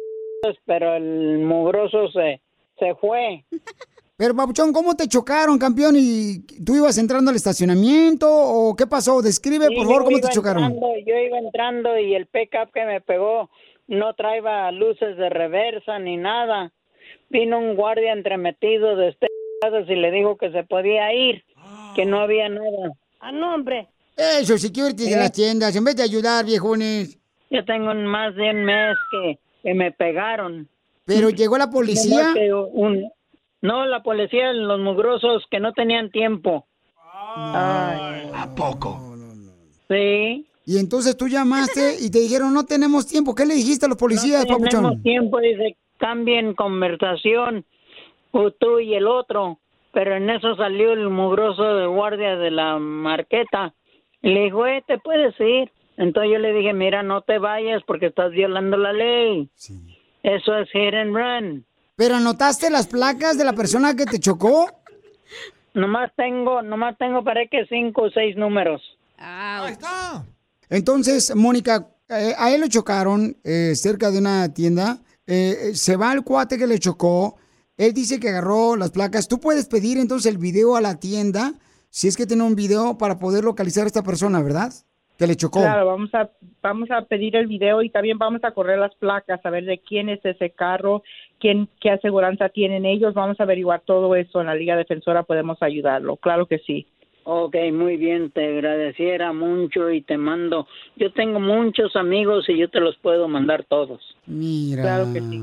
pero 0.66 0.96
el 0.96 1.39
mugroso 1.39 2.10
se, 2.12 2.42
se 2.80 2.96
fue. 2.96 3.46
Pero, 4.18 4.36
Papuchón, 4.36 4.72
¿cómo 4.72 4.94
te 4.94 5.08
chocaron, 5.08 5.58
campeón? 5.58 5.96
¿Y 5.98 6.42
tú 6.64 6.76
ibas 6.76 7.00
entrando 7.00 7.32
al 7.32 7.38
estacionamiento 7.38 8.28
o 8.32 8.76
qué 8.76 8.86
pasó? 8.86 9.20
Describe, 9.20 9.66
Sí, 9.66 9.76
por 9.76 9.88
favor, 9.88 10.04
cómo 10.04 10.18
te 10.18 10.28
iba 10.28 10.30
chocaron. 10.30 10.64
entrando, 10.66 10.94
yo 11.08 11.16
iba 11.16 11.39
entrando 11.39 11.98
y 11.98 12.14
el 12.14 12.28
pickup 12.28 12.72
que 12.72 12.86
me 12.86 13.02
pegó 13.02 13.50
no 13.88 14.14
traía 14.14 14.72
luces 14.74 15.18
de 15.18 15.28
reversa 15.32 15.98
ni 15.98 16.18
nada. 16.18 16.72
Vino 17.32 17.58
un 17.58 17.76
guardia 17.76 18.14
entremetido 18.14 18.96
de 18.96 19.10
este 19.10 19.26
y 19.89 19.96
le 19.96 20.12
dijo 20.12 20.38
que 20.38 20.52
se 20.52 20.66
podía 20.66 21.12
ir, 21.16 21.44
que 21.96 22.06
no 22.06 22.20
había 22.20 22.48
nada. 22.48 22.94
Ah, 23.22 23.32
no, 23.32 23.56
hombre. 23.56 23.88
Eso, 24.16 24.56
security 24.60 25.06
de 25.06 25.14
¿Eh? 25.14 25.18
las 25.18 25.32
tiendas, 25.32 25.76
en 25.76 25.84
vez 25.84 25.96
de 25.96 26.04
ayudar, 26.04 26.46
viejones. 26.46 27.18
Yo 27.50 27.66
tengo 27.66 27.92
más 27.96 28.36
de 28.36 28.52
un 28.52 28.66
mes 28.66 28.96
que, 29.12 29.39
que 29.62 29.74
me 29.74 29.91
pegaron. 29.91 30.68
Pero 31.05 31.30
llegó 31.30 31.57
la 31.57 31.70
policía. 31.70 32.34
Un- 32.74 33.09
no, 33.62 33.86
la 33.86 34.01
policía, 34.01 34.53
los 34.53 34.80
mugrosos 34.80 35.45
que 35.51 35.59
no 35.59 35.74
tenían 35.74 36.09
tiempo. 36.09 36.66
¿A 37.14 38.47
poco? 38.55 38.99
Sí. 39.88 40.47
Y 40.66 40.78
entonces 40.78 41.18
tú 41.18 41.28
llamaste 41.28 41.95
y 41.99 42.09
te 42.12 42.20
dijeron, 42.20 42.53
no 42.53 42.66
tenemos 42.66 43.07
tiempo. 43.07 43.36
¿Qué 43.36 43.45
le 43.45 43.55
dijiste 43.55 43.86
a 43.86 43.89
los 43.89 43.97
policías, 43.97 44.47
no 44.47 44.57
tenemos 44.57 44.72
Papuchón? 44.72 45.03
tiempo, 45.03 45.39
dice, 45.39 45.78
cambien 45.97 46.53
conversación, 46.53 47.66
o 48.32 48.51
tú 48.51 48.80
y 48.80 48.93
el 48.95 49.07
otro. 49.07 49.59
Pero 49.93 50.16
en 50.16 50.30
eso 50.30 50.55
salió 50.55 50.93
el 50.93 51.09
mugroso 51.09 51.76
de 51.76 51.86
guardia 51.88 52.38
de 52.38 52.51
la 52.51 52.78
marqueta. 52.80 53.74
Y 54.22 54.30
le 54.30 54.43
dijo, 54.45 54.66
eh, 54.66 54.84
te 54.88 54.97
puedes 54.99 55.38
ir. 55.39 55.72
Entonces 56.02 56.32
yo 56.34 56.39
le 56.39 56.52
dije, 56.52 56.74
mira, 56.74 57.04
no 57.04 57.22
te 57.22 57.38
vayas 57.38 57.84
porque 57.86 58.08
estás 58.08 58.32
violando 58.32 58.76
la 58.76 58.91
ley. 58.91 59.52
Eso 60.24 60.58
es 60.58 60.68
hit 60.72 60.95
and 60.95 61.16
run. 61.16 61.64
¿Pero 61.95 62.16
anotaste 62.16 62.72
las 62.72 62.88
placas 62.88 63.38
de 63.38 63.43
la 63.43 63.54
persona 63.54 63.95
que 63.95 64.06
te 64.06 64.18
chocó? 64.18 64.66
Nomás 65.76 66.12
tengo, 66.18 66.64
nomás 66.64 66.97
tengo 66.97 67.24
para 67.24 67.45
que 67.45 67.68
cinco 67.70 68.06
o 68.06 68.10
seis 68.10 68.36
números. 68.36 68.82
Ahí 69.16 69.74
está. 69.74 70.26
Entonces, 70.72 71.36
Mónica, 71.36 71.88
eh, 72.10 72.34
a 72.36 72.52
él 72.52 72.62
lo 72.62 72.68
chocaron 72.68 73.38
eh, 73.43 73.74
cerca 73.76 74.10
de 74.10 74.18
una 74.18 74.52
tienda. 74.56 74.97
Eh, 75.28 75.70
eh, 75.70 75.76
se 75.76 75.97
va 75.97 76.14
el 76.14 76.24
cuate 76.24 76.58
que 76.58 76.66
le 76.66 76.80
chocó. 76.80 77.38
Él 77.78 77.93
dice 77.93 78.20
que 78.20 78.30
agarró 78.30 78.76
las 78.76 78.89
placas. 78.89 79.28
Tú 79.28 79.39
puedes 79.39 79.68
pedir 79.68 79.99
entonces 79.99 80.32
el 80.32 80.39
video 80.39 80.76
a 80.76 80.82
la 80.82 80.99
tienda, 80.99 81.54
si 81.91 82.08
es 82.08 82.18
que 82.18 82.26
tiene 82.26 82.41
un 82.41 82.56
video 82.56 82.97
para 82.97 83.20
poder 83.20 83.43
localizar 83.43 83.84
a 83.84 83.88
esta 83.88 84.02
persona, 84.02 84.41
¿verdad? 84.41 84.74
Que 85.22 85.28
le 85.28 85.36
chocó. 85.36 85.60
Claro, 85.62 85.86
vamos 85.86 86.12
a, 86.16 86.32
vamos 86.64 86.90
a 86.90 87.04
pedir 87.04 87.36
el 87.36 87.46
video 87.46 87.84
y 87.84 87.92
también 87.92 88.18
vamos 88.18 88.44
a 88.44 88.50
correr 88.56 88.80
las 88.80 88.96
placas, 88.96 89.40
a 89.44 89.52
ver 89.52 89.66
de 89.66 89.78
quién 89.78 90.10
es 90.10 90.20
ese 90.26 90.50
carro, 90.50 91.04
quién, 91.40 91.70
qué 91.80 91.92
aseguranza 91.92 92.50
tienen 92.50 92.88
ellos. 92.88 93.14
Vamos 93.14 93.40
a 93.40 93.44
averiguar 93.44 93.84
todo 93.86 94.16
eso 94.16 94.42
en 94.42 94.48
la 94.48 94.56
Liga 94.56 94.76
Defensora, 94.76 95.22
podemos 95.22 95.62
ayudarlo. 95.62 96.16
Claro 96.16 96.48
que 96.48 96.58
sí. 96.58 96.88
Ok, 97.24 97.56
muy 97.72 97.98
bien, 97.98 98.32
te 98.32 98.48
agradeciera 98.48 99.32
mucho 99.32 99.92
y 99.92 100.02
te 100.02 100.18
mando. 100.18 100.66
Yo 100.96 101.14
tengo 101.14 101.40
muchos 101.40 101.96
amigos 101.96 102.50
y 102.50 102.58
yo 102.58 102.68
te 102.72 102.80
los 102.80 102.98
puedo 102.98 103.28
mandar 103.28 103.64
todos. 103.66 104.02
Mira. 104.26 104.82
Claro 104.82 105.14
que 105.14 105.20
sí. 105.20 105.40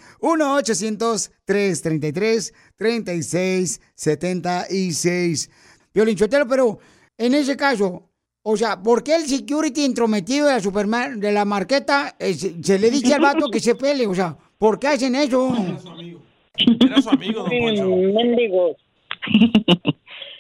1-800-333-3676. 4.31 5.51
Violín 5.93 6.17
Chotelo, 6.17 6.47
pero 6.47 6.79
en 7.19 7.35
ese 7.35 7.57
caso, 7.57 8.09
o 8.43 8.57
sea, 8.57 8.81
¿por 8.83 9.03
qué 9.03 9.17
el 9.17 9.27
security 9.27 9.85
intrometido 9.85 10.47
de 10.47 10.53
la, 10.55 10.61
superma- 10.61 11.15
de 11.15 11.33
la 11.33 11.45
marqueta 11.45 12.15
eh, 12.19 12.33
se, 12.35 12.63
se 12.63 12.79
le 12.79 12.91
dice 12.91 13.13
al 13.15 13.21
vato 13.21 13.51
que 13.51 13.61
se 13.61 13.75
pele? 13.75 14.07
O 14.07 14.15
sea, 14.15 14.37
¿por 14.59 14.79
qué 14.79 14.89
hacen 14.89 15.15
eso? 15.15 15.55
Era 16.57 17.03
su 17.03 17.11
amigo, 17.11 17.41
don 17.43 17.51
Poncho. 17.51 17.85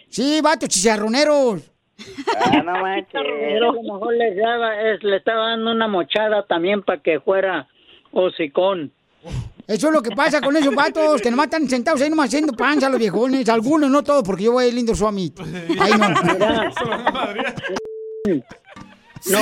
Sí, 0.09 0.41
vatos 0.43 0.69
chicharroneros. 0.69 1.63
Ah, 2.37 2.63
no 2.65 2.73
manches. 2.83 3.13
Pero 3.13 3.71
a 3.71 3.75
lo 3.75 3.83
mejor 3.83 4.15
le, 4.15 4.35
daba- 4.35 4.81
es- 4.91 5.03
le 5.05 5.19
estaba 5.19 5.51
dando 5.51 5.71
una 5.71 5.87
mochada 5.87 6.45
también 6.47 6.83
para 6.83 7.01
que 7.01 7.21
fuera 7.21 7.69
hocicón. 8.11 8.93
Eso 9.69 9.87
es 9.87 9.93
lo 9.93 10.03
que 10.03 10.11
pasa 10.11 10.41
con 10.41 10.57
esos 10.57 10.75
vatos 10.75 11.23
que 11.23 11.31
nomás 11.31 11.47
están 11.47 11.69
sentados 11.69 12.03
ahí 12.03 12.11
nomás 12.11 12.27
haciendo 12.27 12.53
panza 12.55 12.89
los 12.89 12.99
viejones. 12.99 13.49
Algunos, 13.49 13.89
no 13.89 14.03
todos, 14.03 14.25
porque 14.25 14.43
yo 14.45 14.53
voy 14.53 14.69
a 14.69 14.73
lindo 14.73 14.97
Suami. 14.97 15.33
Ay, 15.79 15.93
no. 15.93 16.09
No 19.27 19.39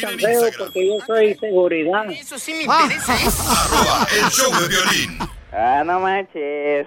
tan 0.00 0.18
feo 0.18 0.42
porque 0.58 0.86
yo 0.86 0.98
soy 1.06 1.34
seguridad. 1.34 2.04
Eso 2.10 2.38
sí 2.38 2.52
me 2.54 2.62
interesa. 2.62 3.14
¿eh? 3.16 3.28
Arroba 3.48 4.06
el 4.14 4.30
show 4.30 4.52
de 4.60 4.68
violín. 4.68 5.18
Ah, 5.52 5.82
no 5.84 5.98
manches. 6.00 6.86